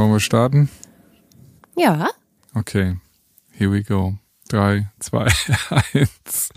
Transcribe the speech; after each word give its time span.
Wollen 0.00 0.12
wir 0.12 0.20
starten? 0.20 0.70
Ja. 1.76 2.08
Okay, 2.54 2.96
here 3.50 3.70
we 3.70 3.82
go. 3.82 4.14
Drei, 4.48 4.90
zwei, 4.98 5.26
eins. 5.92 6.48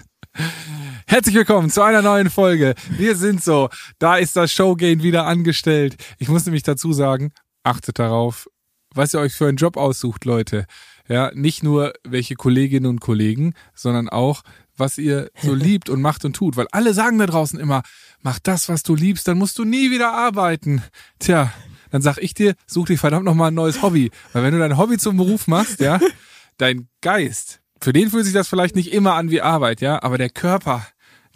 Herzlich 1.08 1.35
willkommen 1.35 1.69
zu 1.69 1.82
einer 1.82 2.01
neuen 2.01 2.29
Folge. 2.29 2.74
Wir 2.92 3.17
sind 3.17 3.43
so. 3.43 3.67
Da 4.00 4.16
ist 4.16 4.37
das 4.37 4.53
Showgehen 4.53 5.03
wieder 5.03 5.25
angestellt. 5.25 5.98
Ich 6.19 6.29
muss 6.29 6.45
nämlich 6.45 6.64
dazu 6.64 6.93
sagen, 6.93 7.33
achtet 7.64 8.00
darauf, 8.00 8.48
was 8.96 9.14
ihr 9.14 9.20
euch 9.20 9.34
für 9.34 9.50
einen 9.50 9.57
Job 9.57 9.75
aussucht, 9.75 10.23
Leute. 10.23 10.66
Ja, 11.10 11.30
nicht 11.34 11.64
nur 11.64 11.91
welche 12.05 12.36
Kolleginnen 12.36 12.86
und 12.86 13.02
Kollegen, 13.02 13.55
sondern 13.75 14.07
auch, 14.07 14.44
was 14.78 14.98
ihr 14.98 15.30
so 15.41 15.54
liebt 15.54 15.89
und 15.89 16.02
macht 16.02 16.23
und 16.23 16.34
tut. 16.34 16.55
Weil 16.55 16.68
alle 16.71 16.94
sagen 16.94 17.18
da 17.18 17.25
draußen 17.25 17.60
immer, 17.60 17.84
mach 18.21 18.39
das, 18.39 18.70
was 18.70 18.84
du 18.84 18.96
liebst, 18.96 19.28
dann 19.28 19.38
musst 19.38 19.60
du 19.60 19.66
nie 19.66 19.91
wieder 19.91 20.14
arbeiten. 20.14 20.82
Tja, 21.20 21.52
dann 21.94 22.02
sag 22.02 22.18
ich 22.18 22.34
dir, 22.34 22.55
such 22.66 22.88
dir 22.88 22.98
verdammt 22.98 23.23
nochmal 23.23 23.52
ein 23.52 23.54
neues 23.54 23.84
Hobby. 23.84 24.10
Weil 24.32 24.42
wenn 24.42 24.54
du 24.54 24.57
dein 24.57 24.79
Hobby 24.79 24.97
zum 24.97 25.15
Beruf 25.15 25.47
machst, 25.47 25.79
ja, 25.79 26.00
dein 26.57 26.88
Geist, 27.02 27.61
für 27.79 27.93
den 27.93 28.10
fühlt 28.10 28.25
sich 28.25 28.33
das 28.33 28.47
vielleicht 28.47 28.75
nicht 28.75 28.92
immer 28.92 29.14
an 29.14 29.29
wie 29.29 29.42
Arbeit, 29.42 29.79
ja, 29.79 30.02
aber 30.02 30.18
der 30.18 30.32
Körper, 30.32 30.88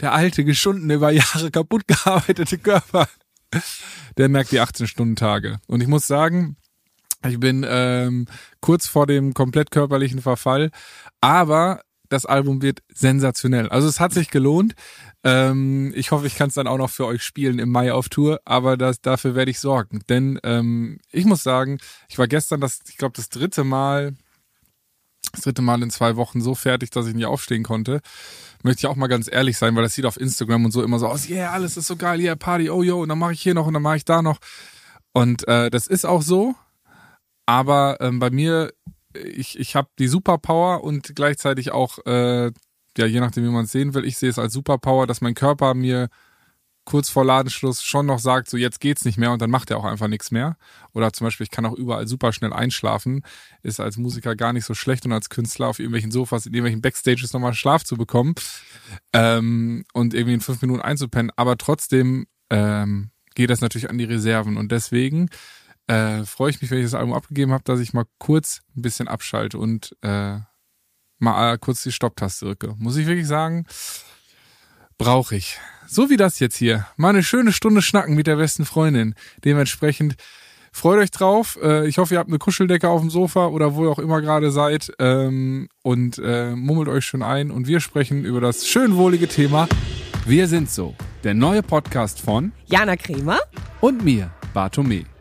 der 0.02 0.14
alte, 0.14 0.44
geschundene, 0.44 0.96
über 0.96 1.12
Jahre 1.12 1.52
kaputt 1.52 1.88
gearbeitete 1.88 2.58
Körper, 2.58 3.08
der 4.18 4.30
merkt 4.30 4.52
die 4.52 4.60
18-Stunden-Tage. 4.60 5.60
Und 5.68 5.82
ich 5.82 5.88
muss 5.88 6.08
sagen, 6.08 6.58
ich 7.24 7.40
bin 7.40 7.64
ähm, 7.70 8.26
kurz 8.60 8.88
vor 8.88 9.06
dem 9.06 9.36
komplett 9.36 9.70
körperlichen 9.70 10.24
Verfall, 10.24 10.72
aber 11.22 11.82
das 12.10 12.26
Album 12.26 12.64
wird 12.64 12.80
sensationell. 12.92 13.70
Also 13.70 13.88
es 13.88 14.00
hat 14.00 14.12
sich 14.12 14.32
gelohnt. 14.32 14.74
Ähm, 15.24 15.94
ich 15.96 16.12
hoffe, 16.12 16.28
ich 16.28 16.36
kann 16.36 16.50
es 16.50 16.56
dann 16.56 16.68
auch 16.68 16.78
noch 16.78 16.90
für 16.90 17.06
euch 17.06 17.24
spielen 17.24 17.60
im 17.60 17.70
Mai 17.70 17.92
auf 17.92 18.10
Tour, 18.10 18.40
aber 18.46 18.78
das, 18.78 19.02
dafür 19.02 19.36
werde 19.36 19.52
ich 19.52 19.60
sorgen. 19.60 20.02
Denn 20.10 20.40
ähm, 20.44 21.00
ich 21.12 21.26
muss 21.26 21.44
sagen, 21.44 21.80
ich 22.08 22.18
war 22.18 22.28
gestern 22.28 22.62
das, 22.62 22.80
ich 22.88 22.98
glaube, 22.98 23.14
das 23.16 23.30
dritte 23.30 23.64
Mal, 23.64 24.16
das 25.32 25.42
dritte 25.42 25.62
Mal 25.62 25.82
in 25.82 25.90
zwei 25.90 26.16
Wochen 26.16 26.42
so 26.42 26.56
fertig, 26.56 26.92
dass 26.92 27.08
ich 27.08 27.16
nicht 27.16 27.26
aufstehen 27.26 27.64
konnte. 27.64 28.02
Möchte 28.64 28.80
ich 28.80 28.88
auch 28.88 28.96
mal 28.96 29.08
ganz 29.08 29.30
ehrlich 29.32 29.58
sein, 29.58 29.76
weil 29.76 29.84
das 29.84 29.94
sieht 29.94 30.06
auf 30.06 30.20
Instagram 30.20 30.66
und 30.66 30.72
so 30.72 30.84
immer 30.84 31.00
so 31.00 31.08
aus, 31.08 31.30
yeah, 31.30 31.52
alles 31.52 31.78
ist 31.78 31.88
so 31.88 31.96
geil, 31.96 32.22
yeah, 32.22 32.36
Party, 32.36 32.70
oh 32.70 32.84
yo, 32.84 33.02
und 33.02 33.10
dann 33.10 33.20
mache 33.20 33.34
ich 33.34 33.42
hier 33.42 33.54
noch 33.54 33.68
und 33.68 33.74
dann 33.74 33.84
mache 33.84 33.98
ich 33.98 34.06
da 34.06 34.22
noch. 34.22 34.38
Und 35.14 35.48
äh, 35.48 35.70
das 35.70 35.88
ist 35.88 36.06
auch 36.06 36.22
so, 36.22 36.56
aber 37.46 37.98
ähm, 38.02 38.20
bei 38.20 38.30
mir 38.30 38.72
ich, 39.26 39.60
ich 39.60 39.76
habe 39.76 39.90
die 40.00 40.08
Superpower 40.08 40.84
und 40.84 41.16
gleichzeitig 41.16 41.72
auch, 41.72 42.00
äh, 42.06 42.52
ja, 42.98 43.06
je 43.06 43.20
nachdem, 43.20 43.44
wie 43.44 43.50
man 43.50 43.66
es 43.66 43.72
sehen 43.72 43.94
will, 43.94 44.06
ich 44.06 44.18
sehe 44.18 44.30
es 44.30 44.40
als 44.40 44.54
Superpower, 44.54 45.08
dass 45.08 45.22
mein 45.22 45.34
Körper 45.34 45.74
mir 45.74 46.10
kurz 46.88 47.10
vor 47.10 47.26
Ladenschluss 47.26 47.84
schon 47.84 48.06
noch 48.06 48.20
sagt, 48.20 48.50
so 48.50 48.56
jetzt 48.56 48.80
geht's 48.80 49.04
nicht 49.04 49.18
mehr 49.18 49.32
und 49.34 49.42
dann 49.42 49.50
macht 49.50 49.70
er 49.70 49.78
auch 49.78 49.84
einfach 49.84 50.08
nichts 50.08 50.32
mehr. 50.32 50.56
Oder 50.94 51.12
zum 51.12 51.26
Beispiel, 51.26 51.44
ich 51.44 51.52
kann 51.52 51.66
auch 51.66 51.74
überall 51.74 52.08
super 52.08 52.32
schnell 52.32 52.54
einschlafen. 52.54 53.24
Ist 53.62 53.82
als 53.82 53.98
Musiker 53.98 54.38
gar 54.38 54.54
nicht 54.54 54.64
so 54.64 54.74
schlecht 54.74 55.06
und 55.06 55.12
als 55.12 55.30
Künstler 55.30 55.68
auf 55.68 55.80
irgendwelchen 55.80 56.12
Sofas, 56.12 56.46
in 56.46 56.54
irgendwelchen 56.54 56.82
Backstages 56.82 57.34
nochmal 57.34 57.54
Schlaf 57.54 57.84
zu 57.84 57.98
bekommen 57.98 58.36
ähm, 59.12 59.84
und 59.94 60.14
irgendwie 60.14 60.36
in 60.36 60.40
fünf 60.40 60.62
Minuten 60.62 60.82
einzupennen. 60.82 61.32
Aber 61.36 61.58
trotzdem 61.58 62.26
ähm, 62.50 63.12
geht 63.36 63.50
das 63.50 63.60
natürlich 63.60 63.90
an 63.90 63.98
die 63.98 64.06
Reserven 64.06 64.56
und 64.56 64.72
deswegen 64.72 65.30
äh, 65.88 66.24
freue 66.24 66.52
ich 66.52 66.62
mich, 66.62 66.72
wenn 66.72 66.80
ich 66.80 66.86
das 66.86 66.94
Album 66.94 67.14
abgegeben 67.14 67.52
habe, 67.52 67.66
dass 67.66 67.82
ich 67.82 67.94
mal 67.94 68.06
kurz 68.18 68.62
ein 68.78 68.82
bisschen 68.82 69.10
abschalte 69.10 69.58
und 69.58 69.94
äh, 70.02 70.40
mal 71.20 71.54
äh, 71.54 71.58
kurz 71.58 71.84
die 71.84 71.92
Stopptaste 71.92 72.46
drücke. 72.46 72.76
Muss 72.78 72.98
ich 72.98 73.08
wirklich 73.08 73.28
sagen, 73.28 73.66
brauche 74.98 75.36
ich. 75.36 75.60
So 75.88 76.10
wie 76.10 76.18
das 76.18 76.40
jetzt 76.40 76.58
hier. 76.58 76.86
Mal 76.98 77.10
eine 77.10 77.24
schöne 77.24 77.54
Stunde 77.54 77.82
schnacken 77.82 78.16
mit 78.16 78.28
der 78.28 78.36
besten 78.36 78.66
Freundin. 78.66 79.16
Dementsprechend 79.46 80.16
freut 80.72 81.00
euch 81.00 81.12
drauf. 81.12 81.58
Äh, 81.62 81.88
ich 81.88 81.98
hoffe, 81.98 82.16
ihr 82.16 82.20
habt 82.20 82.30
eine 82.30 82.40
Kuscheldecke 82.40 82.90
auf 82.90 83.02
dem 83.02 83.10
Sofa 83.10 83.48
oder 83.48 83.76
wo 83.76 83.86
ihr 83.86 83.92
auch 83.92 84.00
immer 84.00 84.22
gerade 84.22 84.52
seid 84.52 84.92
ähm, 85.00 85.70
und 85.82 86.20
äh, 86.24 86.56
mummelt 86.56 86.90
euch 86.90 87.06
schon 87.06 87.24
ein. 87.24 87.52
Und 87.52 87.68
wir 87.68 87.80
sprechen 87.80 88.26
über 88.26 88.42
das 88.42 88.68
schön 88.68 88.98
wohlige 88.98 89.28
Thema 89.28 89.68
Wir 90.26 90.48
sind 90.48 90.70
so. 90.70 90.96
Der 91.24 91.34
neue 91.34 91.64
Podcast 91.64 92.20
von 92.20 92.52
Jana 92.66 92.96
Kremer 92.96 93.40
und 93.82 94.04
mir, 94.04 94.30
Bartome. 94.54 95.17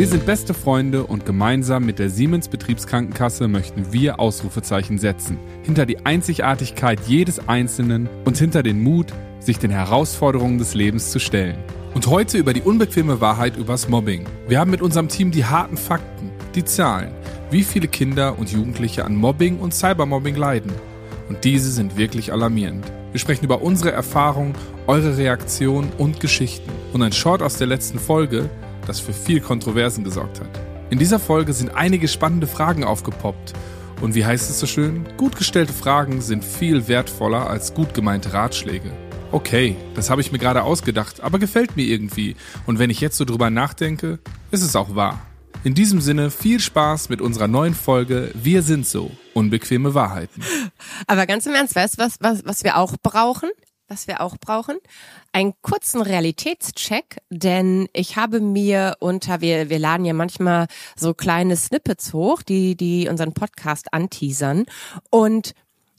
Wir 0.00 0.08
sind 0.08 0.24
beste 0.24 0.54
Freunde 0.54 1.04
und 1.04 1.26
gemeinsam 1.26 1.84
mit 1.84 1.98
der 1.98 2.08
Siemens 2.08 2.48
Betriebskrankenkasse 2.48 3.48
möchten 3.48 3.92
wir 3.92 4.18
Ausrufezeichen 4.18 4.96
setzen. 4.96 5.38
Hinter 5.62 5.84
die 5.84 6.06
Einzigartigkeit 6.06 7.00
jedes 7.06 7.50
Einzelnen 7.50 8.08
und 8.24 8.38
hinter 8.38 8.62
den 8.62 8.82
Mut, 8.82 9.12
sich 9.40 9.58
den 9.58 9.70
Herausforderungen 9.70 10.56
des 10.56 10.72
Lebens 10.72 11.10
zu 11.10 11.18
stellen. 11.18 11.58
Und 11.92 12.06
heute 12.06 12.38
über 12.38 12.54
die 12.54 12.62
unbequeme 12.62 13.20
Wahrheit 13.20 13.58
übers 13.58 13.90
Mobbing. 13.90 14.24
Wir 14.48 14.58
haben 14.58 14.70
mit 14.70 14.80
unserem 14.80 15.08
Team 15.08 15.32
die 15.32 15.44
harten 15.44 15.76
Fakten, 15.76 16.30
die 16.54 16.64
Zahlen, 16.64 17.10
wie 17.50 17.62
viele 17.62 17.86
Kinder 17.86 18.38
und 18.38 18.50
Jugendliche 18.50 19.04
an 19.04 19.14
Mobbing 19.14 19.58
und 19.58 19.74
Cybermobbing 19.74 20.34
leiden. 20.34 20.72
Und 21.28 21.44
diese 21.44 21.70
sind 21.70 21.98
wirklich 21.98 22.32
alarmierend. 22.32 22.90
Wir 23.12 23.20
sprechen 23.20 23.44
über 23.44 23.60
unsere 23.60 23.92
Erfahrungen, 23.92 24.54
eure 24.86 25.18
Reaktionen 25.18 25.92
und 25.98 26.20
Geschichten. 26.20 26.70
Und 26.94 27.02
ein 27.02 27.12
Short 27.12 27.42
aus 27.42 27.58
der 27.58 27.66
letzten 27.66 27.98
Folge 27.98 28.48
das 28.86 29.00
für 29.00 29.12
viel 29.12 29.40
Kontroversen 29.40 30.04
gesorgt 30.04 30.40
hat. 30.40 30.48
In 30.90 30.98
dieser 30.98 31.18
Folge 31.18 31.52
sind 31.52 31.74
einige 31.74 32.08
spannende 32.08 32.46
Fragen 32.46 32.84
aufgepoppt. 32.84 33.52
Und 34.00 34.14
wie 34.14 34.24
heißt 34.24 34.50
es 34.50 34.58
so 34.58 34.66
schön? 34.66 35.06
Gut 35.16 35.36
gestellte 35.36 35.72
Fragen 35.72 36.20
sind 36.22 36.44
viel 36.44 36.88
wertvoller 36.88 37.48
als 37.48 37.74
gut 37.74 37.94
gemeinte 37.94 38.32
Ratschläge. 38.32 38.90
Okay, 39.32 39.76
das 39.94 40.10
habe 40.10 40.20
ich 40.20 40.32
mir 40.32 40.38
gerade 40.38 40.64
ausgedacht, 40.64 41.20
aber 41.20 41.38
gefällt 41.38 41.76
mir 41.76 41.84
irgendwie. 41.84 42.34
Und 42.66 42.80
wenn 42.80 42.90
ich 42.90 43.00
jetzt 43.00 43.16
so 43.16 43.24
drüber 43.24 43.50
nachdenke, 43.50 44.18
ist 44.50 44.62
es 44.62 44.74
auch 44.74 44.96
wahr. 44.96 45.20
In 45.62 45.74
diesem 45.74 46.00
Sinne 46.00 46.30
viel 46.30 46.58
Spaß 46.58 47.10
mit 47.10 47.20
unserer 47.20 47.46
neuen 47.46 47.74
Folge 47.74 48.32
Wir 48.34 48.62
sind 48.62 48.86
so. 48.86 49.10
Unbequeme 49.34 49.94
Wahrheiten. 49.94 50.42
Aber 51.06 51.26
ganz 51.26 51.46
im 51.46 51.54
Ernst, 51.54 51.76
weißt 51.76 51.98
du, 51.98 52.02
was, 52.02 52.16
was, 52.20 52.44
was 52.44 52.64
wir 52.64 52.78
auch 52.78 52.94
brauchen? 53.02 53.50
Was 53.90 54.06
wir 54.06 54.20
auch 54.20 54.36
brauchen, 54.38 54.78
einen 55.32 55.52
kurzen 55.62 56.00
Realitätscheck, 56.00 57.20
denn 57.28 57.88
ich 57.92 58.16
habe 58.16 58.40
mir 58.40 58.96
unter, 59.00 59.40
wir, 59.40 59.68
wir 59.68 59.80
laden 59.80 60.06
ja 60.06 60.14
manchmal 60.14 60.68
so 60.96 61.12
kleine 61.12 61.56
Snippets 61.56 62.12
hoch, 62.12 62.42
die, 62.42 62.76
die 62.76 63.08
unseren 63.08 63.34
Podcast 63.34 63.92
anteasern 63.92 64.64
und 65.10 65.52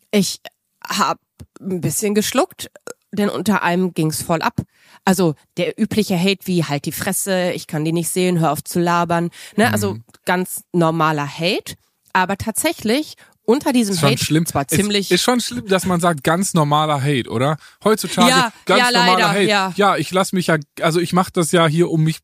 ich 0.09 0.39
habe 0.87 1.19
ein 1.59 1.81
bisschen 1.81 2.15
geschluckt, 2.15 2.71
denn 3.11 3.29
unter 3.29 3.61
einem 3.61 3.93
ging's 3.93 4.21
voll 4.21 4.41
ab. 4.41 4.61
Also 5.03 5.35
der 5.57 5.79
übliche 5.79 6.17
Hate 6.17 6.45
wie 6.47 6.63
halt 6.63 6.85
die 6.85 6.93
Fresse, 6.93 7.51
ich 7.51 7.67
kann 7.67 7.83
die 7.83 7.91
nicht 7.91 8.09
sehen, 8.09 8.39
hör 8.39 8.53
auf 8.53 8.63
zu 8.63 8.79
labern, 8.79 9.31
ne? 9.57 9.71
Also 9.71 9.95
mhm. 9.95 10.03
ganz 10.25 10.63
normaler 10.71 11.27
Hate. 11.27 11.75
Aber 12.13 12.37
tatsächlich 12.37 13.15
unter 13.43 13.73
diesem 13.73 13.95
ist 13.95 14.03
Hate 14.03 14.23
schlimm. 14.23 14.45
zwar 14.45 14.67
ziemlich. 14.67 15.11
Ist, 15.11 15.15
ist, 15.15 15.23
schon 15.23 15.41
schlimm, 15.41 15.67
dass 15.67 15.85
man 15.85 15.99
sagt, 15.99 16.23
ganz 16.23 16.53
normaler 16.53 17.01
Hate, 17.01 17.29
oder? 17.29 17.57
Heutzutage 17.83 18.29
ja, 18.29 18.53
ganz 18.65 18.79
ja, 18.79 18.91
normaler 18.91 19.19
leider, 19.19 19.29
Hate. 19.29 19.43
Ja, 19.43 19.73
ja 19.75 19.97
ich 19.97 20.11
lasse 20.11 20.35
mich 20.35 20.47
ja, 20.47 20.57
also 20.81 20.99
ich 20.99 21.13
mache 21.13 21.31
das 21.33 21.51
ja 21.51 21.67
hier, 21.67 21.89
um 21.89 22.03
mich 22.03 22.19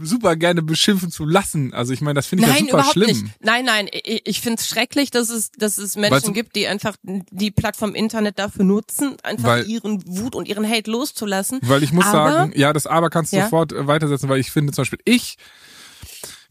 super 0.00 0.36
gerne 0.36 0.62
beschimpfen 0.62 1.10
zu 1.10 1.24
lassen. 1.24 1.72
Also 1.72 1.92
ich 1.92 2.00
meine, 2.00 2.14
das 2.14 2.26
finde 2.26 2.44
ich 2.44 2.50
nein, 2.50 2.56
ja 2.56 2.64
super 2.64 2.76
überhaupt 2.78 2.92
schlimm. 2.92 3.06
Nicht. 3.08 3.34
Nein, 3.40 3.64
nein, 3.64 3.88
ich, 3.92 4.22
ich 4.24 4.40
finde 4.40 4.60
es 4.60 4.68
schrecklich, 4.68 5.10
dass 5.10 5.28
es, 5.28 5.52
dass 5.52 5.78
es 5.78 5.96
Menschen 5.96 6.12
weißt 6.12 6.34
gibt, 6.34 6.56
die 6.56 6.66
einfach 6.66 6.96
die 7.02 7.50
Plattform 7.50 7.94
Internet 7.94 8.38
dafür 8.38 8.64
nutzen, 8.64 9.16
einfach 9.22 9.48
weil, 9.48 9.68
ihren 9.68 10.02
Wut 10.06 10.34
und 10.34 10.48
ihren 10.48 10.68
Hate 10.68 10.90
loszulassen. 10.90 11.60
Weil 11.62 11.82
ich 11.82 11.92
muss 11.92 12.06
aber, 12.06 12.32
sagen, 12.32 12.52
ja, 12.56 12.72
das 12.72 12.86
Aber 12.86 13.10
kannst 13.10 13.32
du 13.32 13.36
ja? 13.36 13.44
sofort 13.44 13.72
weitersetzen, 13.74 14.28
weil 14.28 14.40
ich 14.40 14.50
finde 14.50 14.72
zum 14.72 14.82
Beispiel, 14.82 15.00
ich 15.04 15.36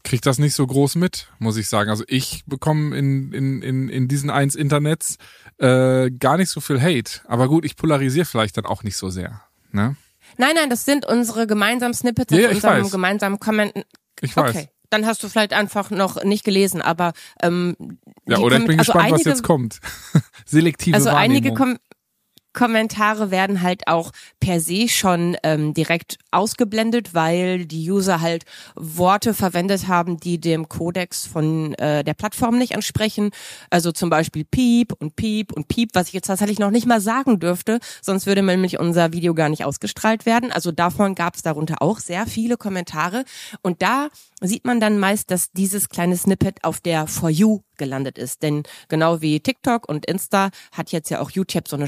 kriege 0.08 0.22
das 0.22 0.38
nicht 0.38 0.54
so 0.54 0.66
groß 0.66 0.96
mit, 0.96 1.28
muss 1.38 1.56
ich 1.56 1.68
sagen. 1.68 1.90
Also 1.90 2.02
ich 2.08 2.42
bekomme 2.46 2.96
in, 2.96 3.32
in, 3.32 3.62
in, 3.62 3.88
in 3.88 4.08
diesen 4.08 4.30
eins 4.30 4.54
Internets 4.54 5.18
äh, 5.58 6.10
gar 6.10 6.38
nicht 6.38 6.48
so 6.48 6.60
viel 6.60 6.80
Hate. 6.80 7.20
Aber 7.26 7.48
gut, 7.48 7.64
ich 7.64 7.76
polarisiere 7.76 8.24
vielleicht 8.24 8.56
dann 8.56 8.64
auch 8.64 8.82
nicht 8.82 8.96
so 8.96 9.10
sehr. 9.10 9.42
Ne? 9.70 9.96
Nein, 10.38 10.54
nein, 10.54 10.70
das 10.70 10.84
sind 10.86 11.04
unsere 11.04 11.46
gemeinsamen 11.46 11.94
Snippets 11.94 12.32
ja, 12.32 12.40
ja, 12.40 12.50
unserem 12.50 12.84
weiß. 12.84 12.90
gemeinsamen 12.90 13.38
Kommenten. 13.38 13.82
Ich 14.20 14.34
weiß. 14.34 14.56
Okay. 14.56 14.68
Dann 14.90 15.04
hast 15.04 15.22
du 15.22 15.28
vielleicht 15.28 15.52
einfach 15.52 15.90
noch 15.90 16.24
nicht 16.24 16.44
gelesen, 16.44 16.80
aber 16.80 17.12
ähm, 17.42 17.76
ja, 18.26 18.38
oder 18.38 18.56
ich 18.56 18.66
bin 18.66 18.78
also 18.78 18.92
gespannt, 18.92 19.12
einige, 19.12 19.18
was 19.18 19.24
jetzt 19.26 19.42
kommt. 19.42 19.80
Selektive 20.46 20.96
also 20.96 21.10
einige 21.10 21.52
Kom 21.52 21.78
Kommentare 22.58 23.30
werden 23.30 23.62
halt 23.62 23.86
auch 23.86 24.10
per 24.40 24.58
se 24.58 24.88
schon 24.88 25.36
ähm, 25.44 25.74
direkt 25.74 26.18
ausgeblendet, 26.32 27.14
weil 27.14 27.66
die 27.66 27.88
User 27.88 28.20
halt 28.20 28.46
Worte 28.74 29.32
verwendet 29.32 29.86
haben, 29.86 30.18
die 30.18 30.40
dem 30.40 30.68
Kodex 30.68 31.24
von 31.24 31.74
äh, 31.74 32.02
der 32.02 32.14
Plattform 32.14 32.58
nicht 32.58 32.72
entsprechen. 32.72 33.30
Also 33.70 33.92
zum 33.92 34.10
Beispiel 34.10 34.44
Piep 34.44 34.92
und 34.98 35.14
Piep 35.14 35.52
und 35.52 35.68
Piep, 35.68 35.90
was 35.92 36.08
ich 36.08 36.14
jetzt 36.14 36.26
tatsächlich 36.26 36.58
noch 36.58 36.72
nicht 36.72 36.84
mal 36.84 37.00
sagen 37.00 37.38
dürfte, 37.38 37.78
sonst 38.02 38.26
würde 38.26 38.42
nämlich 38.42 38.80
unser 38.80 39.12
Video 39.12 39.34
gar 39.34 39.50
nicht 39.50 39.64
ausgestrahlt 39.64 40.26
werden. 40.26 40.50
Also 40.50 40.72
davon 40.72 41.14
gab 41.14 41.36
es 41.36 41.42
darunter 41.42 41.80
auch 41.80 42.00
sehr 42.00 42.26
viele 42.26 42.56
Kommentare. 42.56 43.24
Und 43.62 43.82
da 43.82 44.08
sieht 44.40 44.64
man 44.64 44.80
dann 44.80 44.98
meist, 44.98 45.30
dass 45.30 45.52
dieses 45.52 45.90
kleine 45.90 46.16
Snippet 46.16 46.64
auf 46.64 46.80
der 46.80 47.06
For 47.06 47.30
You 47.30 47.60
gelandet 47.78 48.18
ist. 48.18 48.42
Denn 48.42 48.64
genau 48.88 49.22
wie 49.22 49.40
TikTok 49.40 49.88
und 49.88 50.04
Insta 50.04 50.50
hat 50.72 50.92
jetzt 50.92 51.08
ja 51.10 51.20
auch 51.20 51.30
YouTube 51.30 51.68
so 51.68 51.76
eine 51.76 51.86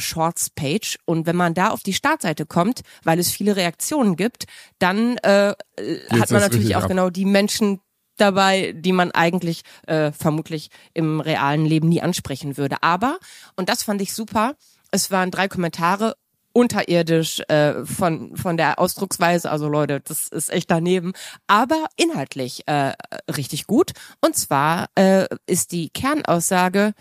Shorts-Page. 0.61 0.99
Und 1.05 1.27
wenn 1.27 1.37
man 1.37 1.55
da 1.55 1.71
auf 1.71 1.83
die 1.83 1.93
Startseite 1.93 2.47
kommt, 2.47 2.83
weil 3.05 3.19
es 3.19 3.31
viele 3.31 3.57
Reaktionen 3.57 4.17
gibt, 4.17 4.47
dann 4.79 5.17
äh, 5.19 5.55
hat 6.11 6.31
man 6.31 6.41
natürlich 6.41 6.77
auch 6.77 6.83
ab. 6.83 6.89
genau 6.89 7.11
die 7.11 7.25
Menschen, 7.25 7.81
dabei, 8.17 8.75
die 8.77 8.93
man 8.93 9.13
eigentlich 9.13 9.63
äh, 9.87 10.13
vermutlich 10.13 10.69
im 10.93 11.21
realen 11.21 11.65
Leben 11.65 11.89
nie 11.89 12.03
ansprechen 12.03 12.59
würde. 12.59 12.83
Aber, 12.83 13.19
und 13.57 13.71
das 13.71 13.83
fand 13.83 14.03
ich 14.03 14.13
super, 14.13 14.57
es 14.91 15.11
waren 15.11 15.31
drei 15.31 15.49
Kommentare 15.49 16.17
unterirdisch 16.53 17.41
äh, 17.49 17.83
von 17.87 18.37
von 18.37 18.59
der 18.59 18.79
Ausdrucksweise. 18.79 19.51
Also 19.51 19.71
Leute, 19.71 20.03
das 20.05 20.29
ist 20.29 20.51
echt 20.51 20.71
daneben, 20.71 21.15
aber 21.47 21.87
inhaltlich 21.97 22.69
äh, 22.69 22.93
richtig 23.35 23.67
gut. 23.67 23.93
Und 24.21 24.37
zwar 24.37 24.89
äh, 24.97 25.27
ist 25.47 25.73
die 25.73 25.89
Kernaussage: 25.89 26.93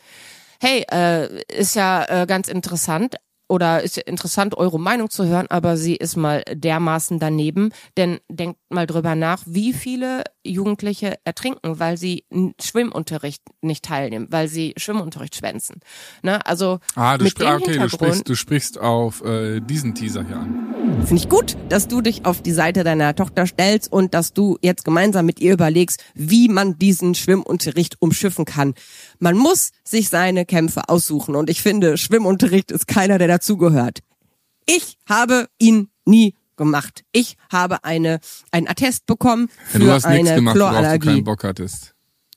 Hey, 0.62 0.86
äh, 0.90 1.42
ist 1.52 1.76
ja 1.76 2.06
äh, 2.06 2.28
ganz 2.28 2.48
interessant 2.48 3.18
oder 3.50 3.81
ist 3.81 3.98
interessant, 3.98 4.56
eure 4.56 4.80
Meinung 4.80 5.10
zu 5.10 5.25
hören, 5.25 5.48
aber 5.50 5.75
sie 5.75 5.96
ist 5.96 6.16
mal 6.16 6.44
dermaßen 6.54 7.19
daneben. 7.19 7.72
Denn 7.98 8.19
denkt 8.30 8.60
mal 8.69 8.86
drüber 8.86 9.16
nach, 9.16 9.42
wie 9.46 9.74
viele 9.74 10.24
Jugendliche 10.44 11.16
ertrinken, 11.25 11.80
weil 11.80 11.98
sie 11.98 12.25
Schwimmunterricht 12.62 13.42
nicht 13.62 13.84
teilnehmen, 13.84 14.28
weil 14.30 14.48
sie 14.48 14.74
Schwimmunterricht 14.78 15.36
schwänzen. 15.36 15.81
Ne? 16.22 16.46
Also 16.46 16.80
ah, 16.96 17.18
du, 17.18 17.25
mit 17.25 17.40
dem 17.40 17.48
okay, 17.48 17.57
du, 17.57 17.72
Hintergrund 17.72 17.92
sprichst, 17.92 18.30
du 18.30 18.36
sprichst 18.36 18.80
auf 18.80 19.24
äh, 19.24 19.60
diesen 19.60 19.95
Teaser 19.95 20.24
hier 20.25 20.38
an. 20.38 21.06
finde 21.06 21.24
ich 21.24 21.30
gut, 21.30 21.57
dass 21.69 21.88
du 21.88 22.02
dich 22.02 22.25
auf 22.25 22.42
die 22.42 22.52
Seite 22.52 22.84
deiner 22.84 23.16
Tochter 23.16 23.48
stellst 23.48 23.92
und 23.92 24.13
dass 24.13 24.34
du 24.34 24.57
jetzt 24.62 24.86
gemeinsam 24.86 25.25
mit 25.25 25.40
ihr 25.40 25.54
überlegst, 25.54 26.04
wie 26.13 26.50
man 26.50 26.78
diesen 26.78 27.16
Schwimmunterricht 27.16 27.98
umschiffen 28.00 28.45
kann. 28.45 28.75
Man 29.19 29.38
muss 29.38 29.71
sich 29.83 30.10
seine 30.10 30.45
Kämpfe 30.45 30.88
aussuchen 30.89 31.36
und 31.36 31.50
ich 31.50 31.62
finde, 31.62 31.98
Schwimmunterricht 31.98 32.71
ist 32.71 32.88
keiner, 32.88 33.18
der 33.18 33.27
dazugehört. 33.27 34.00
Ich 34.66 34.98
habe 35.07 35.48
ihn 35.57 35.89
nie 36.06 36.36
gemacht. 36.56 37.04
Ich 37.12 37.36
habe 37.51 37.83
eine 37.83 38.19
einen 38.51 38.68
Attest 38.68 39.06
bekommen 39.06 39.50
für 39.66 39.80
Ja, 39.80 39.86
du 39.86 39.92
hast 39.92 40.06
nichts 40.07 40.30
eine 40.30 40.36
gemacht, 40.36 40.56
worauf 40.56 40.69
du 40.69 40.75
Chlorallergie. 40.77 41.07
keinen 41.07 41.24
Bock 41.24 41.44
hattest. 41.44 41.94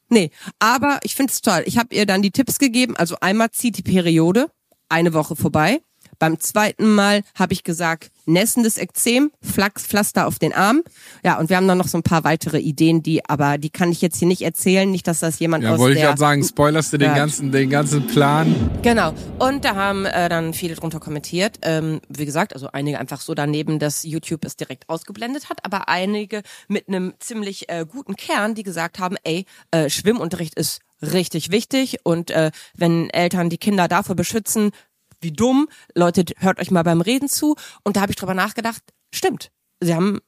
Nee, 0.08 0.30
aber 0.58 0.98
ich 1.04 1.14
find's 1.14 1.40
toll. 1.40 1.62
Ich 1.66 1.78
habe 1.78 1.94
ihr 1.94 2.04
dann 2.04 2.20
die 2.22 2.30
Tipps 2.32 2.58
gegeben. 2.58 2.96
Also 2.96 3.16
einmal 3.20 3.50
zieht 3.50 3.78
die 3.78 3.82
Periode, 3.82 4.50
eine 4.88 5.14
Woche 5.14 5.36
vorbei. 5.36 5.80
Beim 6.22 6.38
zweiten 6.38 6.94
Mal 6.94 7.22
habe 7.34 7.52
ich 7.52 7.64
gesagt, 7.64 8.12
nässendes 8.26 8.78
Ekzem, 8.78 9.32
Flachs, 9.42 9.84
Pflaster 9.84 10.28
auf 10.28 10.38
den 10.38 10.52
Arm. 10.52 10.84
Ja, 11.24 11.36
und 11.40 11.50
wir 11.50 11.56
haben 11.56 11.66
dann 11.66 11.78
noch 11.78 11.88
so 11.88 11.98
ein 11.98 12.04
paar 12.04 12.22
weitere 12.22 12.60
Ideen, 12.60 13.02
die, 13.02 13.28
aber 13.28 13.58
die 13.58 13.70
kann 13.70 13.90
ich 13.90 14.00
jetzt 14.00 14.20
hier 14.20 14.28
nicht 14.28 14.42
erzählen. 14.42 14.88
Nicht, 14.88 15.08
dass 15.08 15.18
das 15.18 15.40
jemand 15.40 15.64
Ja, 15.64 15.72
aus 15.72 15.80
wollte 15.80 15.98
ich 15.98 16.04
gerade 16.04 16.20
sagen, 16.20 16.44
spoilerst 16.44 16.92
du 16.92 16.98
den 16.98 17.08
Ja. 17.10 17.16
ganzen, 17.16 17.50
den 17.50 17.68
ganzen 17.70 18.06
Plan? 18.06 18.54
Genau. 18.82 19.12
Und 19.40 19.64
da 19.64 19.74
haben 19.74 20.06
äh, 20.06 20.28
dann 20.28 20.54
viele 20.54 20.76
drunter 20.76 21.00
kommentiert. 21.00 21.58
Ähm, 21.62 22.00
wie 22.08 22.24
gesagt, 22.24 22.54
also 22.54 22.68
einige 22.72 23.00
einfach 23.00 23.20
so 23.20 23.34
daneben, 23.34 23.80
dass 23.80 24.04
YouTube 24.04 24.44
es 24.44 24.54
direkt 24.54 24.88
ausgeblendet 24.88 25.50
hat, 25.50 25.64
aber 25.64 25.88
einige 25.88 26.42
mit 26.68 26.86
einem 26.86 27.14
ziemlich 27.18 27.68
äh, 27.68 27.84
guten 27.84 28.14
Kern, 28.14 28.54
die 28.54 28.62
gesagt 28.62 29.00
haben, 29.00 29.16
ey, 29.24 29.44
äh, 29.72 29.90
Schwimmunterricht 29.90 30.54
ist 30.54 30.82
richtig 31.02 31.50
wichtig 31.50 31.98
und 32.04 32.30
äh, 32.30 32.52
wenn 32.76 33.10
Eltern 33.10 33.50
die 33.50 33.58
Kinder 33.58 33.88
dafür 33.88 34.14
beschützen, 34.14 34.70
wie 35.22 35.32
dumm, 35.32 35.68
Leute, 35.94 36.24
hört 36.38 36.60
euch 36.60 36.70
mal 36.70 36.82
beim 36.82 37.00
Reden 37.00 37.28
zu. 37.28 37.56
Und 37.84 37.96
da 37.96 38.02
habe 38.02 38.12
ich 38.12 38.16
drüber 38.16 38.34
nachgedacht, 38.34 38.82
stimmt. 39.14 39.50
Sie 39.80 39.94
haben 39.94 40.20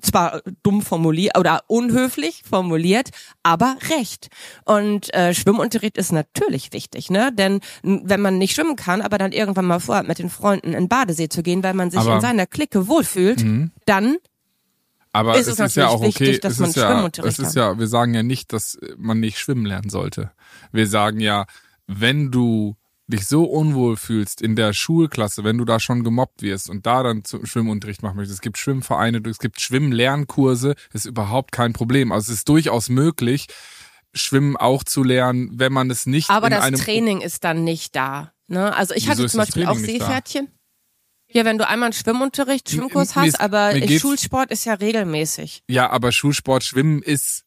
zwar 0.00 0.42
dumm 0.64 0.82
formuliert 0.82 1.38
oder 1.38 1.62
unhöflich 1.68 2.42
formuliert, 2.48 3.10
aber 3.44 3.76
recht. 3.96 4.28
Und 4.64 5.14
äh, 5.14 5.32
Schwimmunterricht 5.32 5.96
ist 5.96 6.10
natürlich 6.12 6.72
wichtig, 6.72 7.08
ne? 7.08 7.30
Denn 7.32 7.60
wenn 7.82 8.20
man 8.20 8.36
nicht 8.38 8.54
schwimmen 8.54 8.74
kann, 8.76 9.00
aber 9.00 9.16
dann 9.16 9.30
irgendwann 9.32 9.64
mal 9.64 9.78
vorhat, 9.78 10.08
mit 10.08 10.18
den 10.18 10.28
Freunden 10.28 10.68
in 10.68 10.72
den 10.72 10.88
Badesee 10.88 11.28
zu 11.28 11.42
gehen, 11.42 11.62
weil 11.62 11.74
man 11.74 11.90
sich 11.90 12.00
Aber- 12.00 12.16
in 12.16 12.20
seiner 12.20 12.46
Clique 12.46 12.88
wohlfühlt, 12.88 13.44
dann 13.86 14.16
Aber 15.12 15.36
Ist 15.36 15.46
es 15.46 15.60
es 15.60 15.66
ist 15.70 15.76
ja 15.76 15.86
auch 15.88 16.00
natürlich 16.00 16.16
okay, 16.16 16.24
wichtig, 16.26 16.40
dass 16.40 16.52
es 16.54 16.58
man 16.58 16.70
ist 16.70 16.76
ja, 16.76 16.90
Schwimmunterricht 16.90 17.38
es 17.38 17.46
ist 17.48 17.54
ja, 17.54 17.78
wir 17.78 17.86
sagen 17.86 18.14
ja 18.14 18.22
nicht, 18.22 18.52
dass 18.52 18.78
man 18.96 19.20
nicht 19.20 19.38
schwimmen 19.38 19.66
lernen 19.66 19.90
sollte. 19.90 20.32
Wir 20.72 20.86
sagen 20.88 21.20
ja, 21.20 21.46
wenn 21.86 22.30
du 22.30 22.76
dich 23.12 23.26
so 23.26 23.44
unwohl 23.44 23.96
fühlst 23.96 24.42
in 24.42 24.56
der 24.56 24.72
Schulklasse, 24.72 25.44
wenn 25.44 25.58
du 25.58 25.64
da 25.64 25.78
schon 25.78 26.04
gemobbt 26.04 26.42
wirst 26.42 26.68
und 26.68 26.86
da 26.86 27.02
dann 27.02 27.24
zum 27.24 27.46
Schwimmunterricht 27.46 28.02
machen 28.02 28.16
möchtest, 28.16 28.38
es 28.38 28.40
gibt 28.40 28.58
Schwimmvereine, 28.58 29.22
es 29.28 29.38
gibt 29.38 29.60
Schwimmlernkurse, 29.60 30.74
ist 30.92 31.04
überhaupt 31.04 31.52
kein 31.52 31.72
Problem. 31.72 32.12
Also 32.12 32.32
es 32.32 32.38
ist 32.38 32.48
durchaus 32.48 32.88
möglich, 32.88 33.46
Schwimmen 34.14 34.56
auch 34.56 34.84
zu 34.84 35.04
lernen, 35.04 35.50
wenn 35.54 35.72
man 35.72 35.90
es 35.90 36.06
nicht 36.06 36.30
Aber 36.30 36.50
das 36.50 36.70
Training 36.72 37.20
ist 37.20 37.44
dann 37.44 37.64
nicht 37.64 37.94
da. 37.96 38.32
Ne? 38.48 38.74
Also 38.74 38.94
ich 38.94 39.04
Wieso 39.04 39.22
hatte 39.22 39.28
zum 39.28 39.38
Beispiel 39.38 39.66
auch? 39.66 39.76
Seepferdchen. 39.76 40.48
Ja, 41.28 41.46
wenn 41.46 41.56
du 41.56 41.66
einmal 41.66 41.86
einen 41.86 41.92
Schwimmunterricht, 41.94 42.68
Schwimmkurs 42.68 43.16
hast, 43.16 43.40
aber 43.40 43.72
Schulsport 43.88 44.50
ist 44.50 44.66
ja 44.66 44.74
regelmäßig. 44.74 45.62
Ja, 45.66 45.88
aber 45.88 46.12
Schulsport, 46.12 46.62
Schwimmen 46.62 47.02
ist 47.02 47.44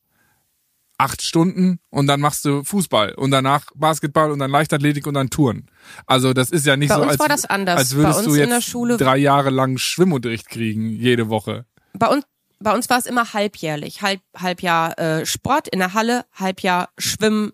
acht 0.97 1.21
Stunden 1.21 1.79
und 1.89 2.07
dann 2.07 2.21
machst 2.21 2.45
du 2.45 2.63
Fußball 2.63 3.13
und 3.15 3.31
danach 3.31 3.65
Basketball 3.75 4.31
und 4.31 4.39
dann 4.39 4.51
Leichtathletik 4.51 5.05
und 5.07 5.13
dann 5.15 5.29
Touren. 5.29 5.67
Also 6.05 6.33
das 6.33 6.51
ist 6.51 6.65
ja 6.65 6.77
nicht 6.77 6.89
Bei 6.89 6.95
so, 6.95 7.01
uns 7.01 7.11
als, 7.11 7.19
war 7.19 7.27
das 7.29 7.45
anders. 7.45 7.77
als 7.77 7.95
würdest 7.95 8.13
Bei 8.13 8.17
uns 8.19 8.27
du 8.27 8.33
in 8.33 8.39
jetzt 8.39 8.49
der 8.51 8.61
Schule- 8.61 8.97
drei 8.97 9.17
Jahre 9.17 9.49
lang 9.49 9.77
Schwimmunterricht 9.77 10.47
kriegen, 10.47 10.89
jede 10.91 11.29
Woche. 11.29 11.65
Bei 11.93 12.07
uns, 12.07 12.23
bei 12.59 12.73
uns 12.73 12.89
war 12.89 12.97
es 12.97 13.05
immer 13.05 13.33
halbjährlich. 13.33 14.01
Halb, 14.01 14.21
Halbjahr 14.37 14.97
äh, 14.97 15.25
Sport 15.25 15.67
in 15.67 15.79
der 15.79 15.93
Halle, 15.93 16.25
Halbjahr 16.33 16.89
Schwimmen 16.97 17.51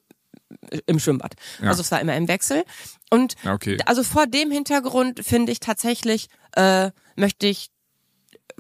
äh, 0.70 0.80
im 0.86 1.00
Schwimmbad. 1.00 1.34
Ja. 1.62 1.70
Also 1.70 1.82
es 1.82 1.92
war 1.92 2.00
immer 2.00 2.16
im 2.16 2.28
Wechsel. 2.28 2.64
Und 3.10 3.36
okay. 3.46 3.78
also 3.86 4.04
vor 4.04 4.28
dem 4.28 4.52
Hintergrund 4.52 5.26
finde 5.26 5.52
ich 5.52 5.60
tatsächlich, 5.60 6.28
äh, 6.56 6.92
möchte 7.16 7.48
ich 7.48 7.70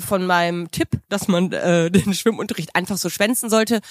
von 0.01 0.25
meinem 0.25 0.71
Tipp, 0.71 0.89
dass 1.09 1.27
man 1.27 1.51
äh, 1.51 1.89
den 1.91 2.13
Schwimmunterricht 2.13 2.75
einfach 2.75 2.97
so 2.97 3.09
schwänzen 3.09 3.49
sollte, 3.49 3.81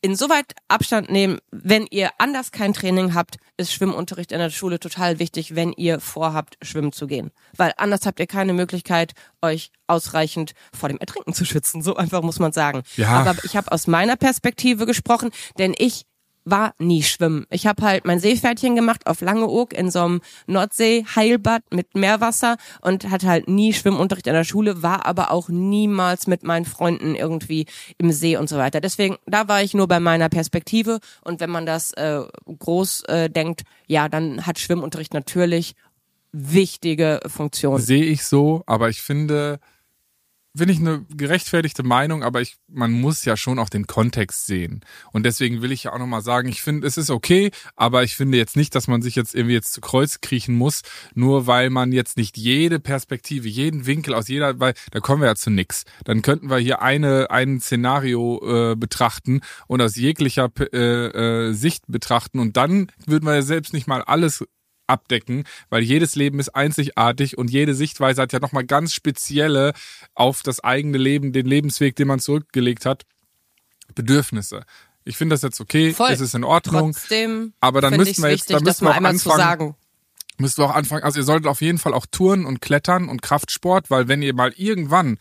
insoweit 0.00 0.54
Abstand 0.68 1.10
nehmen, 1.10 1.38
wenn 1.50 1.86
ihr 1.90 2.10
anders 2.18 2.52
kein 2.52 2.72
Training 2.72 3.14
habt, 3.14 3.36
ist 3.56 3.72
Schwimmunterricht 3.72 4.32
in 4.32 4.38
der 4.38 4.50
Schule 4.50 4.80
total 4.80 5.18
wichtig, 5.18 5.54
wenn 5.54 5.72
ihr 5.72 6.00
vorhabt, 6.00 6.56
schwimmen 6.62 6.92
zu 6.92 7.06
gehen. 7.06 7.30
Weil 7.56 7.72
anders 7.76 8.06
habt 8.06 8.20
ihr 8.20 8.26
keine 8.26 8.52
Möglichkeit, 8.52 9.12
euch 9.42 9.70
ausreichend 9.86 10.52
vor 10.72 10.88
dem 10.88 10.98
Ertrinken 10.98 11.34
zu 11.34 11.44
schützen. 11.44 11.82
So 11.82 11.96
einfach 11.96 12.22
muss 12.22 12.38
man 12.38 12.52
sagen. 12.52 12.82
Ja. 12.96 13.08
Aber 13.08 13.36
ich 13.44 13.56
habe 13.56 13.72
aus 13.72 13.86
meiner 13.86 14.16
Perspektive 14.16 14.86
gesprochen, 14.86 15.30
denn 15.58 15.74
ich 15.76 16.06
war 16.50 16.74
nie 16.78 17.02
schwimmen. 17.02 17.46
Ich 17.50 17.66
habe 17.66 17.82
halt 17.82 18.04
mein 18.04 18.20
Seepferdchen 18.20 18.76
gemacht 18.76 19.06
auf 19.06 19.20
Langeoog 19.20 19.72
in 19.72 19.90
so 19.90 20.00
einem 20.00 20.20
Nordsee-Heilbad 20.46 21.62
mit 21.70 21.94
Meerwasser 21.94 22.56
und 22.80 23.10
hatte 23.10 23.28
halt 23.28 23.48
nie 23.48 23.72
Schwimmunterricht 23.72 24.26
in 24.26 24.34
der 24.34 24.44
Schule, 24.44 24.82
war 24.82 25.06
aber 25.06 25.30
auch 25.30 25.48
niemals 25.48 26.26
mit 26.26 26.42
meinen 26.42 26.64
Freunden 26.64 27.14
irgendwie 27.14 27.66
im 27.98 28.12
See 28.12 28.36
und 28.36 28.48
so 28.48 28.56
weiter. 28.56 28.80
Deswegen, 28.80 29.16
da 29.26 29.48
war 29.48 29.62
ich 29.62 29.74
nur 29.74 29.88
bei 29.88 30.00
meiner 30.00 30.28
Perspektive 30.28 31.00
und 31.22 31.40
wenn 31.40 31.50
man 31.50 31.66
das 31.66 31.92
äh, 31.92 32.20
groß 32.46 33.04
äh, 33.04 33.30
denkt, 33.30 33.62
ja, 33.86 34.08
dann 34.08 34.46
hat 34.46 34.58
Schwimmunterricht 34.58 35.14
natürlich 35.14 35.74
wichtige 36.32 37.20
Funktion. 37.26 37.80
Sehe 37.80 38.04
ich 38.04 38.24
so, 38.24 38.62
aber 38.66 38.88
ich 38.88 39.02
finde, 39.02 39.58
finde 40.56 40.74
ich 40.74 40.80
eine 40.80 41.04
gerechtfertigte 41.14 41.82
Meinung, 41.82 42.22
aber 42.22 42.40
ich, 42.40 42.56
man 42.68 42.92
muss 42.92 43.24
ja 43.24 43.36
schon 43.36 43.58
auch 43.58 43.68
den 43.68 43.86
Kontext 43.86 44.46
sehen. 44.46 44.80
Und 45.12 45.24
deswegen 45.24 45.62
will 45.62 45.70
ich 45.70 45.84
ja 45.84 45.92
auch 45.92 45.98
nochmal 45.98 46.22
sagen, 46.22 46.48
ich 46.48 46.62
finde, 46.62 46.86
es 46.86 46.96
ist 46.96 47.10
okay, 47.10 47.50
aber 47.76 48.02
ich 48.02 48.16
finde 48.16 48.38
jetzt 48.38 48.56
nicht, 48.56 48.74
dass 48.74 48.88
man 48.88 49.02
sich 49.02 49.14
jetzt 49.14 49.34
irgendwie 49.34 49.54
jetzt 49.54 49.72
zu 49.72 49.80
Kreuz 49.80 50.20
kriechen 50.20 50.56
muss, 50.56 50.82
nur 51.14 51.46
weil 51.46 51.70
man 51.70 51.92
jetzt 51.92 52.16
nicht 52.16 52.36
jede 52.36 52.80
Perspektive, 52.80 53.48
jeden 53.48 53.86
Winkel 53.86 54.14
aus 54.14 54.28
jeder, 54.28 54.58
weil 54.58 54.74
da 54.90 55.00
kommen 55.00 55.22
wir 55.22 55.28
ja 55.28 55.36
zu 55.36 55.50
nix. 55.50 55.84
Dann 56.04 56.22
könnten 56.22 56.50
wir 56.50 56.58
hier 56.58 56.82
eine, 56.82 57.30
ein 57.30 57.60
Szenario 57.60 58.72
äh, 58.72 58.76
betrachten 58.76 59.40
und 59.68 59.80
aus 59.80 59.94
jeglicher 59.94 60.50
äh, 60.72 61.48
äh, 61.48 61.52
Sicht 61.52 61.84
betrachten 61.86 62.40
und 62.40 62.56
dann 62.56 62.90
würden 63.06 63.26
wir 63.26 63.34
ja 63.34 63.42
selbst 63.42 63.72
nicht 63.72 63.86
mal 63.86 64.02
alles 64.02 64.44
abdecken, 64.90 65.44
weil 65.70 65.82
jedes 65.82 66.14
Leben 66.14 66.38
ist 66.38 66.50
einzigartig 66.50 67.38
und 67.38 67.50
jede 67.50 67.74
Sichtweise 67.74 68.22
hat 68.22 68.32
ja 68.32 68.40
nochmal 68.40 68.64
ganz 68.64 68.92
spezielle 68.92 69.72
auf 70.14 70.42
das 70.42 70.62
eigene 70.62 70.98
Leben, 70.98 71.32
den 71.32 71.46
Lebensweg, 71.46 71.96
den 71.96 72.08
man 72.08 72.20
zurückgelegt 72.20 72.84
hat, 72.86 73.04
Bedürfnisse. 73.94 74.64
Ich 75.04 75.16
finde 75.16 75.34
das 75.34 75.42
jetzt 75.42 75.60
okay, 75.60 75.92
Voll. 75.92 76.10
es 76.10 76.20
ist 76.20 76.34
in 76.34 76.44
Ordnung, 76.44 76.92
Trotzdem 76.92 77.52
aber 77.60 77.80
dann 77.80 77.94
ich's 77.94 78.22
wir 78.22 78.30
jetzt, 78.30 78.42
wichtig, 78.42 78.56
dann 78.56 78.64
müssen 78.64 78.84
wir 78.84 78.90
auch 78.90 78.96
anfangen, 78.96 79.38
sagen. 79.38 79.74
müsst 80.38 80.58
ihr 80.58 80.64
auch 80.64 80.74
anfangen, 80.74 81.04
also 81.04 81.18
ihr 81.18 81.24
solltet 81.24 81.46
auf 81.46 81.62
jeden 81.62 81.78
Fall 81.78 81.94
auch 81.94 82.06
Touren 82.10 82.44
und 82.44 82.60
Klettern 82.60 83.08
und 83.08 83.22
Kraftsport, 83.22 83.90
weil 83.90 84.08
wenn 84.08 84.22
ihr 84.22 84.34
mal 84.34 84.52
irgendwann 84.56 85.18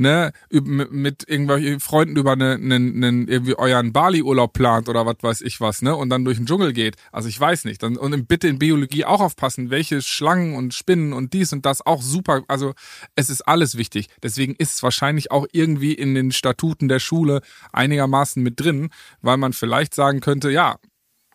ne, 0.00 0.32
mit, 0.50 1.28
irgendwelchen 1.28 1.78
Freunden 1.78 2.16
über 2.16 2.32
eine, 2.32 2.54
einen, 2.54 3.04
einen, 3.04 3.28
irgendwie 3.28 3.56
euren 3.56 3.92
Bali-Urlaub 3.92 4.52
plant 4.54 4.88
oder 4.88 5.04
was 5.04 5.16
weiß 5.20 5.40
ich 5.42 5.60
was, 5.60 5.82
ne, 5.82 5.94
und 5.94 6.08
dann 6.08 6.24
durch 6.24 6.38
den 6.38 6.46
Dschungel 6.46 6.72
geht, 6.72 6.96
also 7.12 7.28
ich 7.28 7.38
weiß 7.38 7.66
nicht, 7.66 7.82
dann, 7.82 7.96
und 7.96 8.26
bitte 8.26 8.48
in 8.48 8.58
Biologie 8.58 9.04
auch 9.04 9.20
aufpassen, 9.20 9.70
welche 9.70 10.00
Schlangen 10.00 10.56
und 10.56 10.72
Spinnen 10.72 11.12
und 11.12 11.34
dies 11.34 11.52
und 11.52 11.66
das 11.66 11.84
auch 11.84 12.02
super, 12.02 12.42
also 12.48 12.72
es 13.14 13.28
ist 13.28 13.42
alles 13.42 13.76
wichtig, 13.76 14.08
deswegen 14.22 14.54
ist 14.54 14.76
es 14.76 14.82
wahrscheinlich 14.82 15.30
auch 15.30 15.46
irgendwie 15.52 15.92
in 15.92 16.14
den 16.14 16.32
Statuten 16.32 16.88
der 16.88 16.98
Schule 16.98 17.42
einigermaßen 17.72 18.42
mit 18.42 18.58
drin, 18.58 18.88
weil 19.20 19.36
man 19.36 19.52
vielleicht 19.52 19.94
sagen 19.94 20.20
könnte, 20.20 20.50
ja, 20.50 20.78